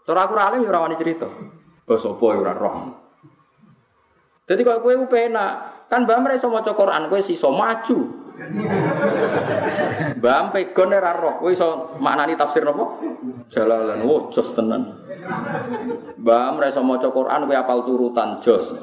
[0.08, 1.28] Cara aku alim ya ora wani cerita.
[1.28, 3.01] Apa ya ora roh.
[4.42, 7.98] Jadi kalau kowe penak, kan mbah iso maca Quran kowe iso maju.
[10.18, 12.98] Mbah pegon ora roh, kowe iso maknani tafsir napa?
[13.54, 14.98] Jalalan, wo jos tenan.
[16.18, 18.74] Mbah iso maca Quran kowe apal turutan jos.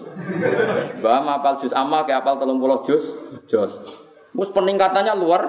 [1.04, 3.06] Mbah apal juz amma kowe apal 30 juz,
[3.52, 3.74] jos.
[4.32, 5.44] Mus peningkatannya luar.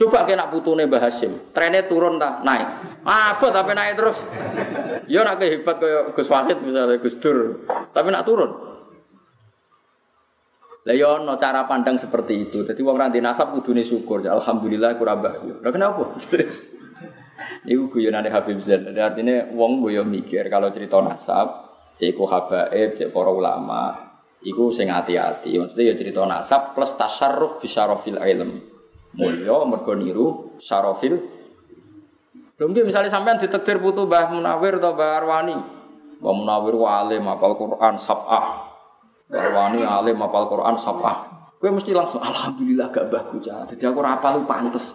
[0.00, 2.64] Coba kena putune Mbah Hasyim, trennya turun tak naik.
[3.04, 4.16] Apa tapi naik terus.
[5.04, 8.69] Ya nak hebat kayak Gus Wahid misalnya Gus Dur, tapi nak turun.
[10.80, 12.64] Lah yo ya cara pandang seperti itu.
[12.64, 14.24] Jadi wong ra nasab kudune syukur.
[14.24, 15.34] Alhamdulillah kurang mbah.
[15.60, 16.16] Lah kenapa?
[17.70, 18.88] Iku guyonane Habib Zain.
[18.96, 21.68] Artinya wong boyo mikir kalau cerita nasab,
[22.00, 25.60] cek habaib, cek para ulama, Iku sing hati-hati.
[25.60, 28.64] Maksudnya ya cerita nasab plus tasarruf bisyarofil ilm.
[29.12, 31.20] Mulya mergo niru syarofil.
[32.56, 35.56] Mungkin misalnya sampean ditekdir putu Mbah Munawir atau Mbah Arwani.
[36.24, 38.69] Mbah Munawir alim apal Quran sab'ah.
[39.30, 41.16] Mbah Arwani alim apal Quran sab'ah.
[41.62, 43.62] Gue mesti langsung alhamdulillah gak mbahku cah.
[43.70, 44.90] Jadi aku rapal lu pantes.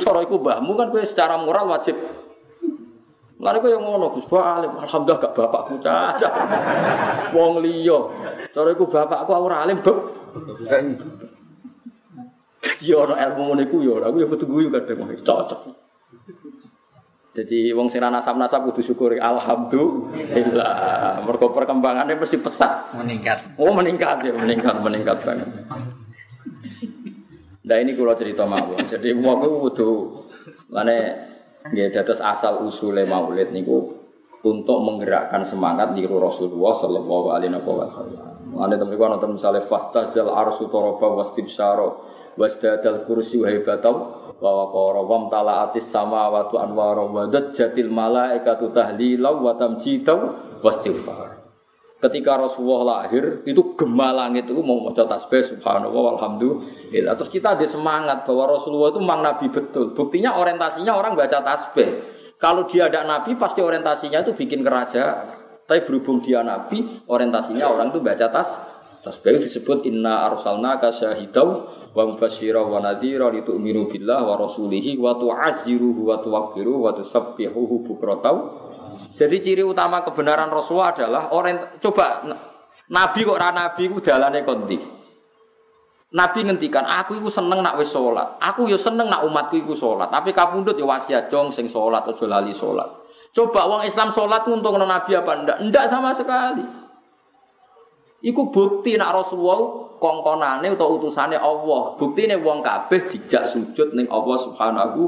[0.00, 1.98] Cara iku mbahmu kan gue secara moral wajib
[3.36, 6.28] Lalu kau yang ngono Gus alim, alhamdulillah gak bapakku caca.
[7.36, 8.00] Wong liya.
[8.48, 9.96] Cara iku bapakku ora alim, Beb.
[12.64, 15.85] Jadi orang ilmu ngono iku ya aku ya kudu guyu kadang cocok.
[17.36, 21.20] Jadi wong sing nasab-nasab kudu syukuri alhamdulillah.
[21.20, 22.96] Mergo perkembangannya mesti pesat.
[22.96, 23.60] Meningkat.
[23.60, 25.52] Oh, meningkat ya, meningkat, meningkat banget.
[27.66, 28.80] Nah ini kalau cerita mawon.
[28.80, 30.24] Jadi wong kudu
[30.72, 30.96] mana
[31.74, 33.98] Ya, terus asal usule maulid niku
[34.46, 38.54] untuk menggerakkan semangat di Rasulullah Shallallahu Alaihi Wasallam.
[38.54, 42.06] Anda teman nonton misalnya fahtazal arsu toroba wastibsyaro
[42.38, 50.36] wasdadal kursi wahibatau wa waqara wa talaatis samawati anwara wa jatil malaikatu tahlilau wa tamjidau
[50.60, 51.46] wastighfar.
[51.96, 57.16] Ketika Rasulullah lahir itu gema langit itu mau maca tasbih subhanallah walhamdulillah.
[57.16, 59.96] Terus kita ada semangat bahwa Rasulullah itu memang nabi betul.
[59.96, 62.04] Buktinya orientasinya orang baca tasbih.
[62.36, 65.40] Kalau dia ada nabi pasti orientasinya itu bikin kerajaan.
[65.66, 68.75] Tapi berhubung dia nabi, orientasinya orang itu baca tas
[69.06, 76.10] Tasbih disebut inna arsalnaka syahidau wa mubasyira wa nadhira litu'minu billah wa rasulihi wa tu'azziruhu
[76.10, 78.36] wa tuwaqqiruhu wa tusabbihuhu bukratan.
[79.14, 82.26] Jadi ciri utama kebenaran Rasulullah adalah orang coba
[82.90, 84.78] Nabi kok ora nabi ku dalane kondi.
[86.06, 88.38] Nabi ngendikan, aku iku seneng nak wis salat.
[88.38, 90.06] Aku yo seneng nak umatku iku salat.
[90.10, 92.86] Tapi kapundhut yo wasiat jong sing salat aja lali salat.
[93.34, 95.58] Coba wong Islam salat nguntung Nabi apa ndak?
[95.66, 96.85] Ndak sama sekali.
[98.26, 101.94] Iku bukti nak Rasulullah kongkonane atau utusane Allah.
[101.94, 105.00] Buktine wong kabeh dijak sujud ning Allah Subhanahu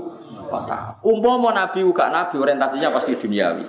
[0.46, 0.94] wa taala.
[1.02, 3.66] Umpama nabi uga nabi orientasinya pasti duniawi.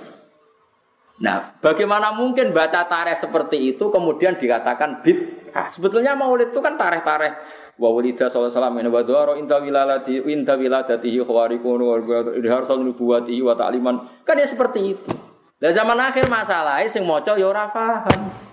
[1.20, 5.66] Nah, bagaimana mungkin baca tareh seperti itu kemudian dikatakan bid'ah?
[5.68, 7.36] Sebetulnya maulid itu kan tareh-tareh
[7.76, 11.98] wa walida sallallahu alaihi wa inta wilalati inta wiladatihi khawarikun wa
[12.38, 14.24] idharsal nubuwatihi wa ta'liman.
[14.24, 15.12] Kan ya seperti itu.
[15.60, 18.49] Lah zaman akhir masalahnya sing maca ya ora paham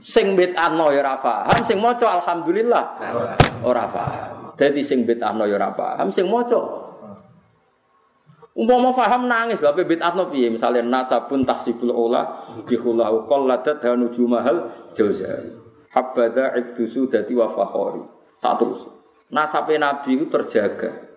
[0.00, 2.84] sing bid'ahno ya ora paham, sing maca alhamdulillah
[3.66, 4.54] ora paham.
[4.54, 6.90] Dadi sing bid'ahno ya ora paham, sing maca
[8.50, 10.50] Umpama paham nangis, tapi bid'ahno piye?
[10.50, 15.54] Misalnya nasabun tahsibul ula bihulahu qalladat hanu jumahal jauzari.
[15.94, 17.46] Habada iktusu dadi wa.
[18.36, 18.82] Satu terus.
[19.30, 21.09] Nasabe Nabi itu terjaga.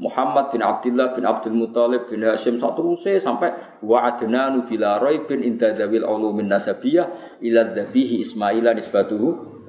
[0.00, 4.96] Muhammad bin Abdullah bin Abdul Muthalib bin Hashim satruse sampai wa adnanu bila
[5.28, 9.60] bin inda dawil ulumin nasabiyah ila dhabihi Ismaila nisbatuhu.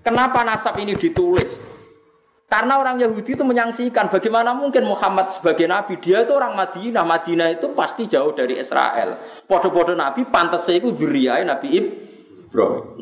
[0.00, 1.60] Kenapa nasab ini ditulis?
[2.48, 7.04] Karena orang Yahudi itu menyangsikan bagaimana mungkin Muhammad sebagai nabi dia itu orang Madinah.
[7.04, 9.20] Madinah itu pasti jauh dari Israel.
[9.44, 12.13] Podo-podo nabi pantas itu dzurriyae Nabi Ibrahim.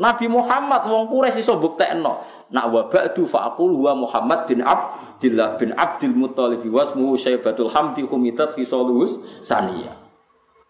[0.01, 2.25] Nabi Muhammad wong Quraisy iso buktekno.
[2.53, 8.03] Nak wa ba'du fa'aqul huwa Muhammad bin Abd Abdillah bin Abdul Muttalib wasmuhu Syaibatul Hamdi
[8.03, 9.95] humitat khisaluhus saniyah.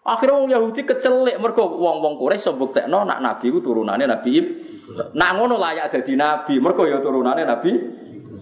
[0.05, 5.15] Akhirnya wong Yahudi kecelik mergo wong-wong Quraisy iso buktekno nak nabi ku turunane Nabi Ibrahim.
[5.15, 7.71] Nak ngono layak dadi nabi, mergo ya turunane Nabi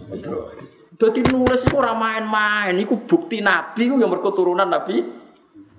[0.09, 0.67] Ibrahim.
[0.99, 4.99] Dadi nulis iku ora main-main, iku bukti nabi ku yang mergo turunan Nabi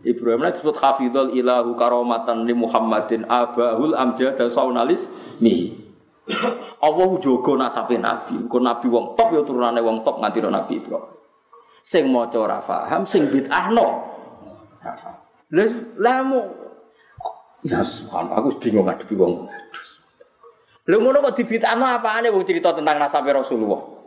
[0.03, 5.07] Ibrahim nah disebut hafidhul ilahu karomatan li Muhammadin abahul amjad saunalis
[5.39, 5.79] mihi.
[6.83, 8.43] Allah jogo nasabe nabi.
[8.43, 11.15] Engko nabi wong top ya turunane wong top nganti nabi Ibrahim.
[11.83, 14.07] Sing maca ora paham, sing bid'ahno.
[15.53, 16.41] Lah lamu
[17.63, 19.47] Ya subhanallah aku bingung ngadepi wong.
[20.83, 24.02] Lha ngono kok dibid'ahno apane wong cerita tentang nasabe Rasulullah.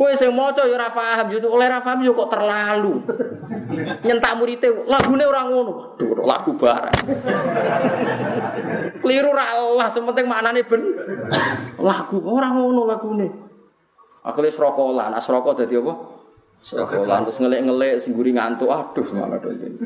[0.00, 3.04] Kowe sing maca ya ora paham, ya oleh ora paham ya kok terlalu.
[4.00, 5.72] Nyentak murite lagune ora ngono.
[5.76, 6.96] Waduh, lagu barang.
[9.04, 10.96] Keliru ra Allah, sementing maknane ben.
[11.76, 13.28] Lagu ora ngono lagune.
[14.24, 15.92] Akhirnya serokolan, nah serokok dadi apa?
[16.64, 18.72] Serokolan terus ngelik-ngelik sing guri ngantuk.
[18.72, 19.84] Aduh, semangat ini.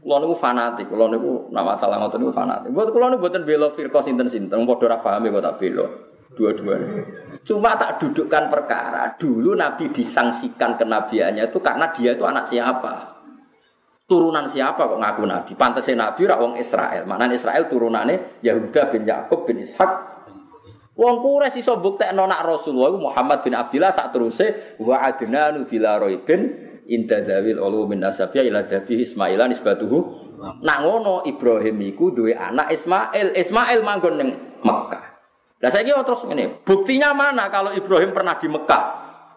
[0.00, 2.72] Kulo niku fanatik, kulo niku nama masalah ngoten niku fanatik.
[2.72, 7.04] Buat kulo niku mboten bela firqa sinten-sinten, padha ora paham kok tak bela dua-duanya.
[7.44, 9.14] Cuma tak dudukkan perkara.
[9.16, 13.12] Dulu Nabi disangsikan kenabiannya itu karena dia itu anak siapa?
[14.08, 15.52] Turunan siapa kok ngaku Nabi?
[15.56, 17.08] Pantasnya Nabi rak wong Israel.
[17.08, 20.12] Mana Israel turunannya Yahuda bin Yakub bin Ishak.
[20.92, 26.52] Wong Quraisy iso buktekno nak Rasulullah Muhammad bin Abdullah sak teruse wa adnanu bila roibin
[26.84, 29.98] inda dawil ulu min nasabiyya ila dabi Ismailan nisbatuhu.
[30.60, 31.80] Nak ngono Ibrahim
[32.36, 33.32] anak Ismail.
[33.32, 34.30] Ismail manggon ning
[34.60, 35.11] Mekah.
[35.62, 38.84] Nah saya kira terus ini, buktinya mana kalau Ibrahim pernah di Mekah?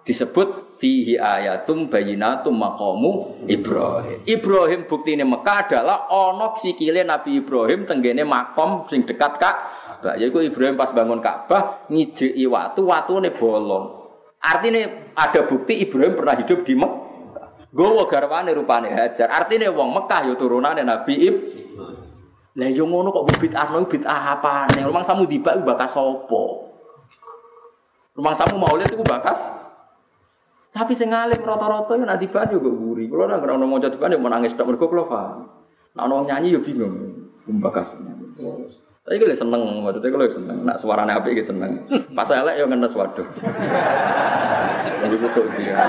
[0.06, 4.22] Disebut fihi ayatum bayinatum maqamu Ibrahim.
[4.26, 9.56] Ibrahim bukti ini Mekah adalah onok sikile Nabi Ibrahim tenggene makom sing dekat kak.
[10.18, 13.86] Yaitu Ibrahim pas bangun Ka'bah ngijeki watu, watu ini bolong.
[14.38, 17.74] Artinya ada bukti Ibrahim pernah hidup di Mekah.
[17.74, 19.30] Gowo garwane rupane Hajar.
[19.34, 22.05] Artinya wong Mekah ya turunane Nabi Ibrahim.
[22.56, 24.80] Lah yo ngono kok bid'ah bid'ah apane?
[24.84, 26.44] Rumang samu dibak bakas sapa?
[28.16, 29.66] Rumang samu maulid iku bakas
[30.76, 33.08] tapi sing ngalim rata-rata yo nak dibak yo guri.
[33.08, 35.48] Kulo nang ora maca dibak yo nangis tok mergo kulo paham.
[35.96, 37.16] Nak ono nyanyi yo bingung.
[37.64, 37.96] Bakas.
[39.06, 40.58] Tapi gue seneng, maksudnya gue seneng.
[40.68, 41.80] Nak suaranya api gue seneng.
[42.18, 43.24] Pas elek yo ngenes waduh.
[45.06, 45.80] Jadi butuh dia.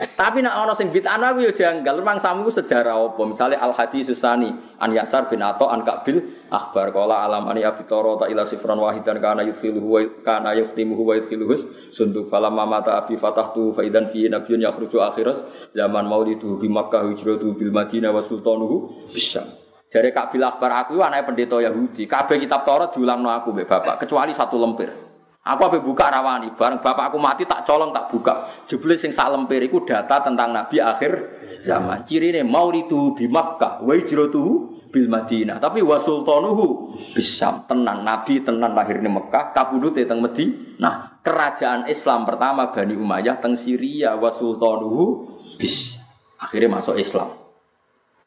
[0.00, 2.00] Tapi nak ono sing bid'ah aku yo janggal.
[2.00, 3.20] Memang samu sejarah apa?
[3.28, 4.48] Misalnya Al Hadis Susani
[4.80, 8.80] an Yasar bin Ato an Kabil akhbar qala alam ani abi toro ta ila sifran
[8.80, 14.32] wahidan kana yudkhiluhu wa kana yuftimuhu wa yudkhiluhu sunduk falamma mata abi fatahtu faidan fi
[14.32, 15.44] nabiyyun yakhruju akhiras
[15.76, 19.44] zaman maulidu bi Makkah hijratu bil Madinah wa sultanuhu bisyam.
[19.90, 22.06] Jare Kabil akhbar aku anake pendeta Yahudi.
[22.08, 25.09] Kabeh kitab Taurat diulangno aku mbek bapak kecuali satu lempir.
[25.40, 28.44] Aku apa buka rawani, bareng bapak aku mati tak colong tak buka.
[28.68, 31.12] Jebule sing sak lemper iku data tentang nabi akhir
[31.64, 32.04] zaman.
[32.04, 37.64] Cirine maulidu bi Makkah wa hijratuhu bil Madinah, tapi wa sultanuhu bisam.
[37.64, 40.20] Tenan nabi tenan lahir di Mekah, kabudute teng
[40.76, 45.96] Nah, kerajaan Islam pertama Bani Umayyah teng Syria wa sultanuhu bis.
[46.36, 47.32] Akhirnya masuk Islam.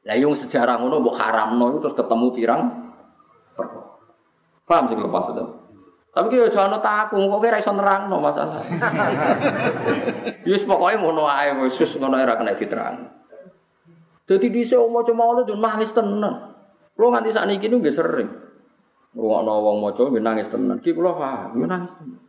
[0.03, 2.64] Lah yung sejarah ngono mbok haramno terus ketemu pirang
[4.64, 5.62] Paham sih lepas itu?
[6.14, 8.61] Tapi kira jangan takut, kok kira iso nerangno masalah.
[10.49, 13.10] Yus pokoknya ngono ae, wis ngono era kena diterang.
[14.30, 16.53] Dadi dhisik maca maulid yo nangis tenan.
[16.94, 18.30] Kulo nganti sakniki niku nggih sering.
[19.18, 20.77] Ngrungokno wong maca nangis tenan.
[20.85, 22.22] Ki kula paham, nangis tenan.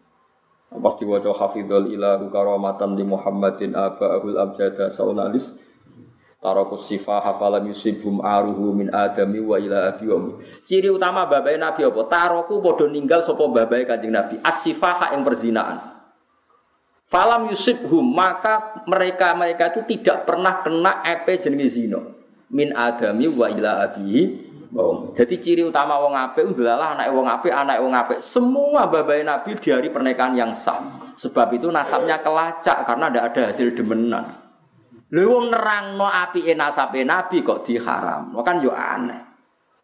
[0.74, 5.54] Pas diwaca hafidhul ilahu karamatan li Muhammadin aba'ul abjada saunalis
[6.44, 11.88] Tarakus sifah hafalam yusibhum aruhu min adami wa ila abi wa Ciri utama babai Nabi
[11.88, 12.04] apa?
[12.04, 14.36] Taroku bodoh ninggal sopo babai kanjeng Nabi.
[14.44, 15.80] As-sifah yang perzinaan.
[17.08, 22.12] Falam yusibhum maka mereka mereka itu tidak pernah kena epe jenis zino
[22.52, 25.14] min adami wa ila abihi Oh.
[25.14, 28.18] Jadi ciri utama wong apik adalah anak wong apik, anak wong apik.
[28.18, 30.82] Semua babai Nabi di hari pernikahan yang sah.
[31.14, 34.43] Sebab itu nasabnya kelacak karena tidak ada hasil demenan.
[35.14, 38.34] Lha wong nerangno apike nasabe nabi kok diharam.
[38.42, 39.22] Kan yo aneh.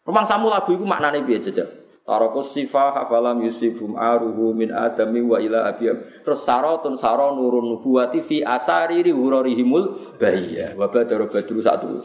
[0.02, 1.70] Rumang samu lagu iku maknane piye jejak?
[2.02, 6.02] Tarakus sifah hafalam yusibum aruhu min adami wa ila abiyam.
[6.26, 10.74] Terus saratun saro nurun nubuwati fi asariri hurarihimul bahiyah.
[10.74, 12.02] Wa badara badru satu.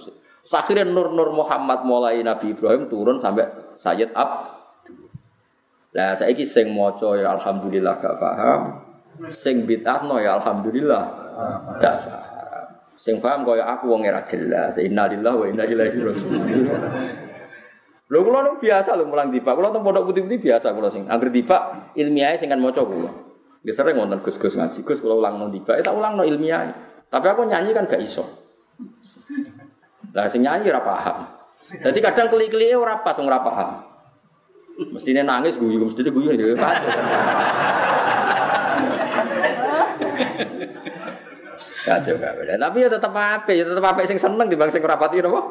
[0.53, 4.61] Akhirnya nur-nur Muhammad mulai Nabi Ibrahim turun sampai Sayyid Ab.
[5.97, 8.61] Lah saiki sing maca ya alhamdulillah gak paham.
[9.25, 11.03] Sing bid'ahno ya alhamdulillah
[11.81, 12.34] gak paham.
[12.95, 14.79] Sing paham kaya aku wong ora jelas.
[14.79, 16.41] Innalillahi wa inna ilaihi raji'un.
[18.05, 19.51] Lho kula nu biasa lho mulang tiba.
[19.51, 23.11] Kula teng pondok putih-putih biasa kula sing anggere tiba ilmiah sing kan maca kula.
[23.65, 24.79] Ya sering wonten Gus-gus ngaji.
[24.87, 26.71] Gus kula ulang nang tiba, tak ulang no ilmiah.
[27.11, 28.23] Tapi aku nyanyi kan gak iso.
[30.15, 31.17] Lah sing nyanyi ora paham.
[31.65, 33.69] Jadi kadang klik-klike ora pas ora paham.
[34.75, 36.55] Mestine nangis guyu, mestine guyu ya.
[41.85, 42.57] Kacau gak beda.
[42.57, 43.53] Tapi ya tetap apa?
[43.53, 45.41] Ya tetap apa sing seneng di bangsa kerapati apa?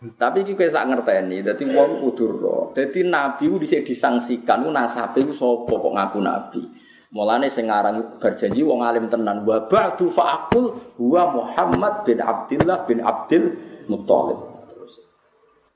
[0.00, 2.72] Tapi iki kowe sak ngerteni, dadi wong kudu ro.
[2.72, 6.64] Dadi nabi ku dhisik disangsikan ku nasabe ku kok ngaku nabi.
[7.12, 13.04] Mulane sing aran berjanji wong alim tenan wa ba'du fa'aqul huwa Muhammad bin Abdullah bin
[13.04, 13.44] Abdul
[13.92, 14.49] Muthalib.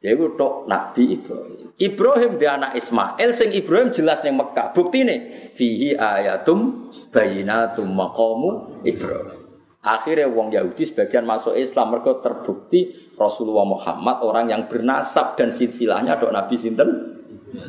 [0.05, 1.73] Ya iku tok Nabi Ibrahim.
[1.81, 4.77] Ibrahim dia anak Ismail sing Ibrahim jelas ning Mekah.
[4.77, 9.49] Buktine fihi ayatum bayinatum maqamu Ibrahim.
[9.81, 16.21] Akhirnya wong Yahudi sebagian masuk Islam mereka terbukti Rasulullah Muhammad orang yang bernasab dan silsilahnya
[16.21, 16.89] dok Nabi sinten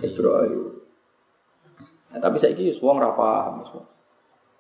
[0.04, 0.76] Ibrahim.
[2.12, 3.64] Nah, tapi saya kira wong ora paham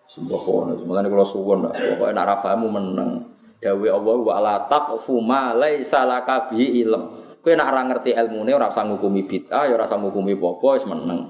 [0.06, 3.26] Sebuah kono, semuanya kalau suwon, pokoknya nak rafamu menang.
[3.58, 7.25] Dawe Allah wa la taqfu ma laisa laka bi ilm.
[7.46, 10.86] Kowe nak ora ngerti ilmune ora usah ngukumi bid'ah, ya ora usah ngukumi apa wis
[10.90, 11.30] meneng.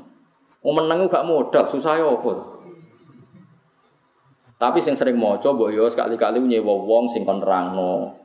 [0.64, 2.56] Wong meneng gak modal, susah ya apa.
[4.56, 8.16] Tapi sing sering maca mbok yo sekali-kali nyewa wong sing kon nerangno.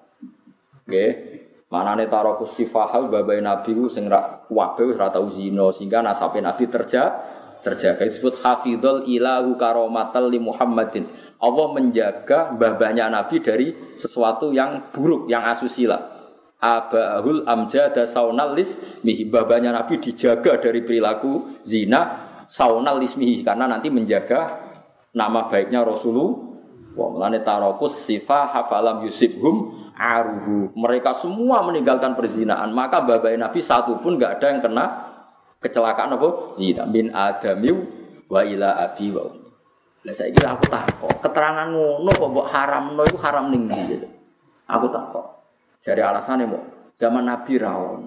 [0.86, 1.42] Nggih.
[1.66, 6.38] Manane taroku sifahal babai nabi ku sing ra wabe wis ora tau zina sehingga nasabe
[6.38, 7.10] nabi terja
[7.66, 11.10] terjaga disebut hafidhul ilahu karomatal li Muhammadin.
[11.42, 16.19] Allah menjaga babanya nabi dari sesuatu yang buruk, yang asusila
[16.60, 19.26] abahul amjada saunalis mihi.
[19.26, 24.70] Babanya Nabi dijaga dari perilaku zina saunalis mihi karena nanti menjaga
[25.16, 26.52] nama baiknya Rasulullah.
[26.90, 30.70] Wa melane tarokus sifah hafalam yusibhum aruhu.
[30.76, 34.84] Mereka semua meninggalkan perzinaan maka babai Nabi satu pun nggak ada yang kena
[35.58, 36.28] kecelakaan apa?
[36.54, 36.84] Zina.
[36.84, 37.88] Bin adamiu
[38.28, 39.40] wa ila abi wa
[40.00, 44.08] lah saya kira aku tak kok keterangan ngono kok mbok itu haram ning gitu.
[44.64, 45.39] Aku kok.
[45.80, 46.60] Jadi alasannya mau
[46.96, 48.00] zaman Nabi rawon.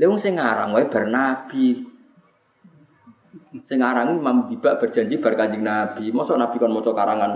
[0.00, 1.84] Leung sing ngarang wae bernabi.
[3.60, 6.08] Sing ngarang Imam Biba berjanji bar Kanjeng Nabi.
[6.08, 7.32] Mosok Nabi kon maca karangan.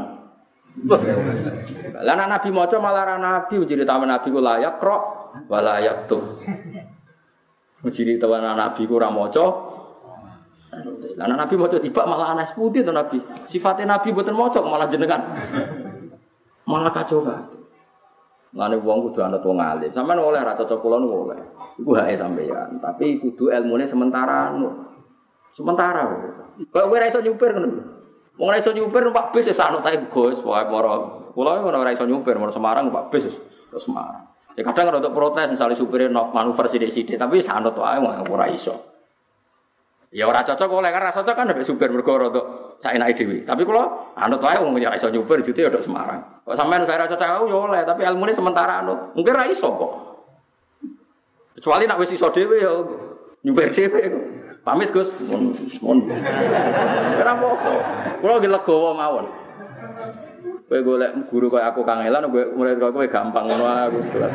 [2.01, 5.03] Lah Nabi maca malah ra Nabi jadi taman Nabi ku layak krok
[5.47, 5.79] wala
[6.09, 6.41] tuh.
[7.85, 9.47] Jadi taman Nabi ku ora maca.
[11.15, 13.21] Lah Nabi maca tiba malah aneh putih to Nabi.
[13.45, 15.21] Sifatnya Nabi mboten maca malah jenengan.
[16.65, 17.45] Malah kacau kan.
[18.55, 19.91] Lane wong kudu anut wong alim.
[19.91, 21.43] Sampeyan oleh ra cocok kula niku oleh.
[21.75, 24.71] Iku hake sampeyan, tapi kudu ilmune sementara anu.
[25.51, 26.07] Sementara.
[26.71, 27.83] Kok kowe ra iso nyupir ngono.
[28.39, 31.27] Wong ra iso nyupir numpak bis anut ae Gus, wae moro.
[31.35, 33.37] Kula ora iso nyupir moro Semarang numpak bis wis
[33.75, 34.31] Semarang.
[34.55, 37.99] Ya kadang ada untuk protes misalnya supirnya manuver sidik-sidik, tapi sanut wae
[38.31, 38.94] ora iso.
[40.15, 42.39] Ya ora cocok oleh karena cocok kan ada supir mergo rada
[42.79, 43.43] saya naik dewi.
[43.43, 46.23] Tapi kalau anut wae wong ya iso nyupir itu ya Semarang.
[46.47, 49.11] Kok sampean saya cocok aku ya oleh, tapi ilmune sementara anut.
[49.19, 49.93] Mungkin ra iso kok.
[51.59, 52.71] Kecuali nak wis iso dhewe ya
[53.43, 54.01] nyuper dhewe.
[54.63, 55.11] Pamit Gus.
[55.27, 55.51] Mun
[55.83, 55.99] mun.
[57.19, 57.73] Ora apa-apa.
[58.23, 59.27] Kulo ge legowo mawon.
[60.71, 64.35] Kowe golek guru kaya aku kangelan, kowe murid kowe gampang ngono aku kelas.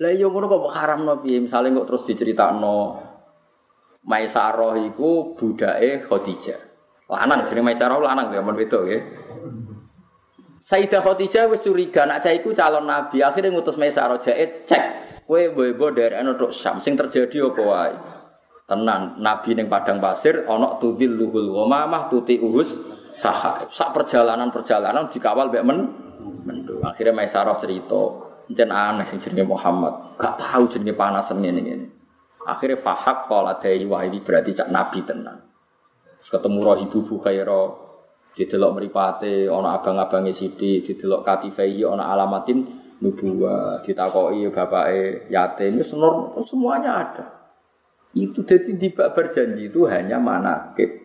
[0.00, 1.44] Lah iya ngono kok haramno piye?
[1.44, 3.12] Misale kok terus diceritakno
[4.04, 6.60] Maisarah iku budake Khadijah.
[7.08, 9.02] Lanang jenenge Maisarah lanang ya men wedok nggih.
[10.60, 13.24] Sayyidah Khadijah wis curiga nak cah iku calon nabi.
[13.24, 14.84] Akhirnya ngutus Maisarah jae cek
[15.24, 17.94] kowe mbok ana tok Syam sing terjadi apa wae.
[18.64, 23.68] Tenan, nabi ning padang pasir ana tudil luhul ghamamah tuti uhus saha.
[23.68, 25.78] Sak perjalanan-perjalanan dikawal mbek men
[26.44, 26.80] mendung.
[26.80, 31.86] Akhirnya Maisarah cerita, Jen aneh sing jenenge Muhammad, gak tahu jenenge panas ngene ngene.
[32.44, 35.40] Akhirnya fahak pola dari wah ini berarti cak nabi tenan.
[36.20, 37.62] Terus ketemu roh ibu Bukhaira,
[38.36, 42.64] didelok meripate, ono abang-abange Siti, didelok katifaihi, ono alamatin
[43.00, 47.24] nubuwa, ditakoi bapake yatim, semuanya ada.
[48.14, 51.02] Itu jadi di berjanji itu hanya manakib.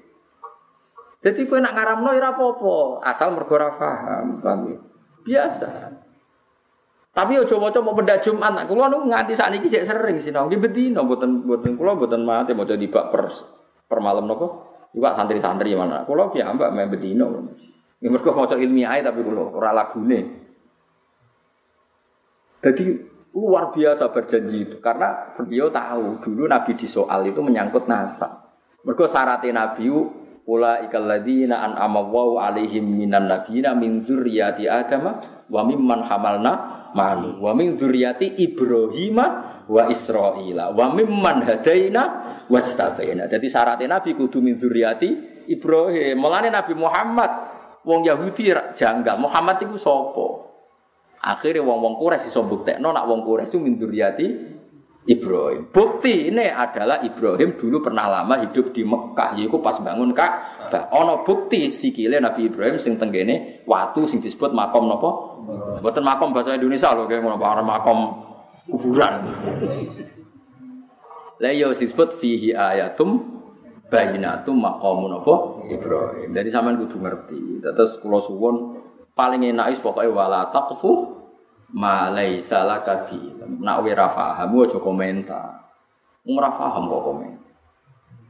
[1.20, 4.80] Jadi kue nak ngaramno ira apa-apa, asal mergo ora paham, paham ya?
[5.26, 5.68] Biasa.
[7.10, 10.62] Tapi ojo waca mau benda Jumat, nak kula nu nganti sakniki cek sering sinau di
[10.62, 13.34] bedino mboten mboten kula mboten mate maca dibak per
[13.90, 14.48] per malam napa?
[14.94, 16.06] Iwak santri-santri mana?
[16.06, 17.50] Kula piyambak main bedino.
[17.98, 20.20] Ya mergo maca ilmiah tapi kula ora lagune.
[22.62, 22.86] Jadi
[23.34, 28.54] luar biasa berjanji itu karena beliau tahu dulu Nabi di soal itu menyangkut nasab.
[28.86, 29.90] Mergo syaratnya Nabi
[30.50, 35.22] Ula an amawaw alaihim minan nabiyina min zurriyati Adam
[35.54, 39.18] wa mimman hamalna malu wa min zurriyati Ibrahim
[39.70, 42.04] wa Israila wa mimman hadaina
[42.50, 43.30] wastabaina.
[43.30, 45.10] Jadi syaratnya Nabi kudu min zurriyati
[45.50, 46.18] Ibrahim.
[46.18, 47.32] Mulane Nabi Muhammad
[47.86, 50.50] wong Yahudi janggal Muhammad itu sopo.
[51.20, 54.28] Akhirnya wong-wong Quraisy iso buktekno nak wong Quraisy min zurriyati
[55.08, 55.72] Ibrahim.
[55.72, 60.92] Bukti ini adalah Ibrahim dulu pernah lama hidup di Mekah, yaitu pas bangun Ka'bah.
[60.92, 65.10] Ono bukti sikile Nabi Ibrahim sing tenggene watu sing disebut makom nopo?
[65.80, 68.00] Mboten makom bahasa Indonesia loh, kayak ngono makom
[68.70, 69.24] kuburan.
[71.40, 73.40] Lah yo iya disebut fihi ayatum
[73.88, 75.36] bayinatum maqamun apa
[75.72, 76.36] Ibrahim.
[76.36, 77.64] Jadi sampean kudu ngerti.
[77.64, 78.76] Terus kula suwun
[79.16, 80.52] paling enak is wala
[81.74, 83.20] ma laisa laka bi.
[83.60, 85.50] Nak ora paham aja komentar.
[86.26, 87.34] Ora paham kok komen.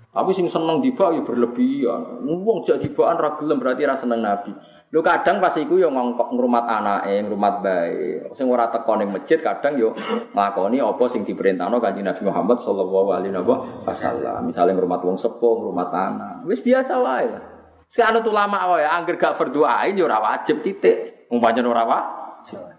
[0.10, 2.26] Tapi sing seneng dibak ya berlebihan.
[2.26, 4.50] Wong jak dibakan ra berarti ra seneng Nabi.
[4.90, 8.26] Lho kadang pas iku yo ngongkok ngrumat anake, ngrumat bae.
[8.34, 9.94] Sing ora teko masjid kadang yo
[10.34, 13.38] nglakoni apa sing diperintahno Kanjeng Nabi Muhammad sallallahu alaihi
[13.86, 14.50] wasallam.
[14.50, 16.36] Misale ngrumat wong sepuh, ngrumat anak.
[16.50, 17.44] Wis biasa wae lah.
[17.86, 21.30] Sekarang ulama wae angger gak berdoain yo ora wajib titik.
[21.30, 22.79] Pancen ora wajib.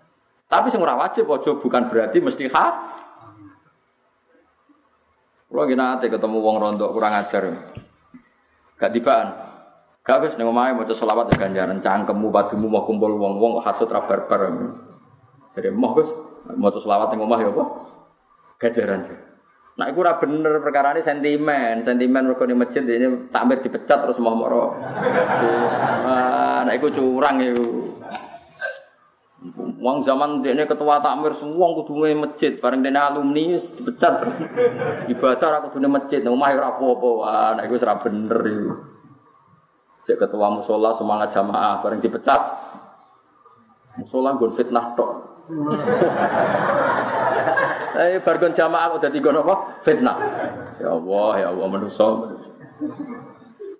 [0.50, 2.66] Tapi sing ora wajib aja bukan berarti mesti ha.
[5.46, 7.46] Kulo gini nate ketemu wong rondo kurang ajar.
[8.74, 9.30] Gak tibaan.
[10.02, 13.88] Gak wis ning omahe maca selawat ya ganjaran cangkemmu padumu mau kumpul wong-wong kok hasud
[13.94, 14.50] ra barbar.
[15.54, 16.10] Jadi mau Gus
[16.50, 17.64] maca selawat ning omah ya apa?
[18.58, 19.06] Ganjaran.
[19.78, 24.18] Nah, itu ora bener perkara ini sentimen, sentimen mereka di masjid ini takmir dipecat terus
[24.18, 24.76] mau moro.
[26.04, 27.94] Nah, itu curang itu.
[29.80, 34.28] Wong zaman ini ketua takmir semua kudu masjid, bareng dene alumni dipecat.
[35.08, 37.08] Ibadah ra kudu masjid, omah ora apa-apa.
[37.16, 38.72] Wah, nek iku ora bener iku.
[40.04, 42.40] Cek ketua musola semangat jamaah bareng dipecat.
[43.96, 45.10] Musola nggon fitnah tok.
[47.90, 49.82] Eh bargon jamaah kok dadi ngono apa?
[49.82, 50.16] Fitnah.
[50.78, 52.08] Ya Allah, ya Allah manusa.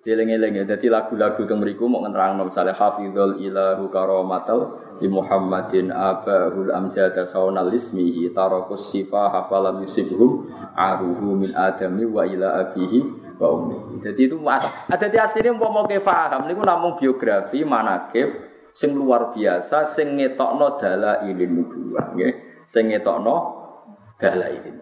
[0.01, 6.73] Dieling-eling ya, jadi lagu-lagu yang meriku mau ngerang misalnya hafidhul ilahu karomatal di Muhammadin abahul
[6.73, 13.01] amjada saunal ismihi tarakus sifa hafalam yusibhum aruhu min adami wa ila abihi
[13.37, 14.01] wa ummi.
[14.01, 14.65] Jadi itu mas.
[14.89, 18.29] Ada di mau mau paham, ini namun biografi manakib
[18.73, 22.65] sing luar biasa sing ngetokno dala ilin nubuwah nggih.
[22.65, 23.37] Sing ngetokno
[24.17, 24.81] dala ilin.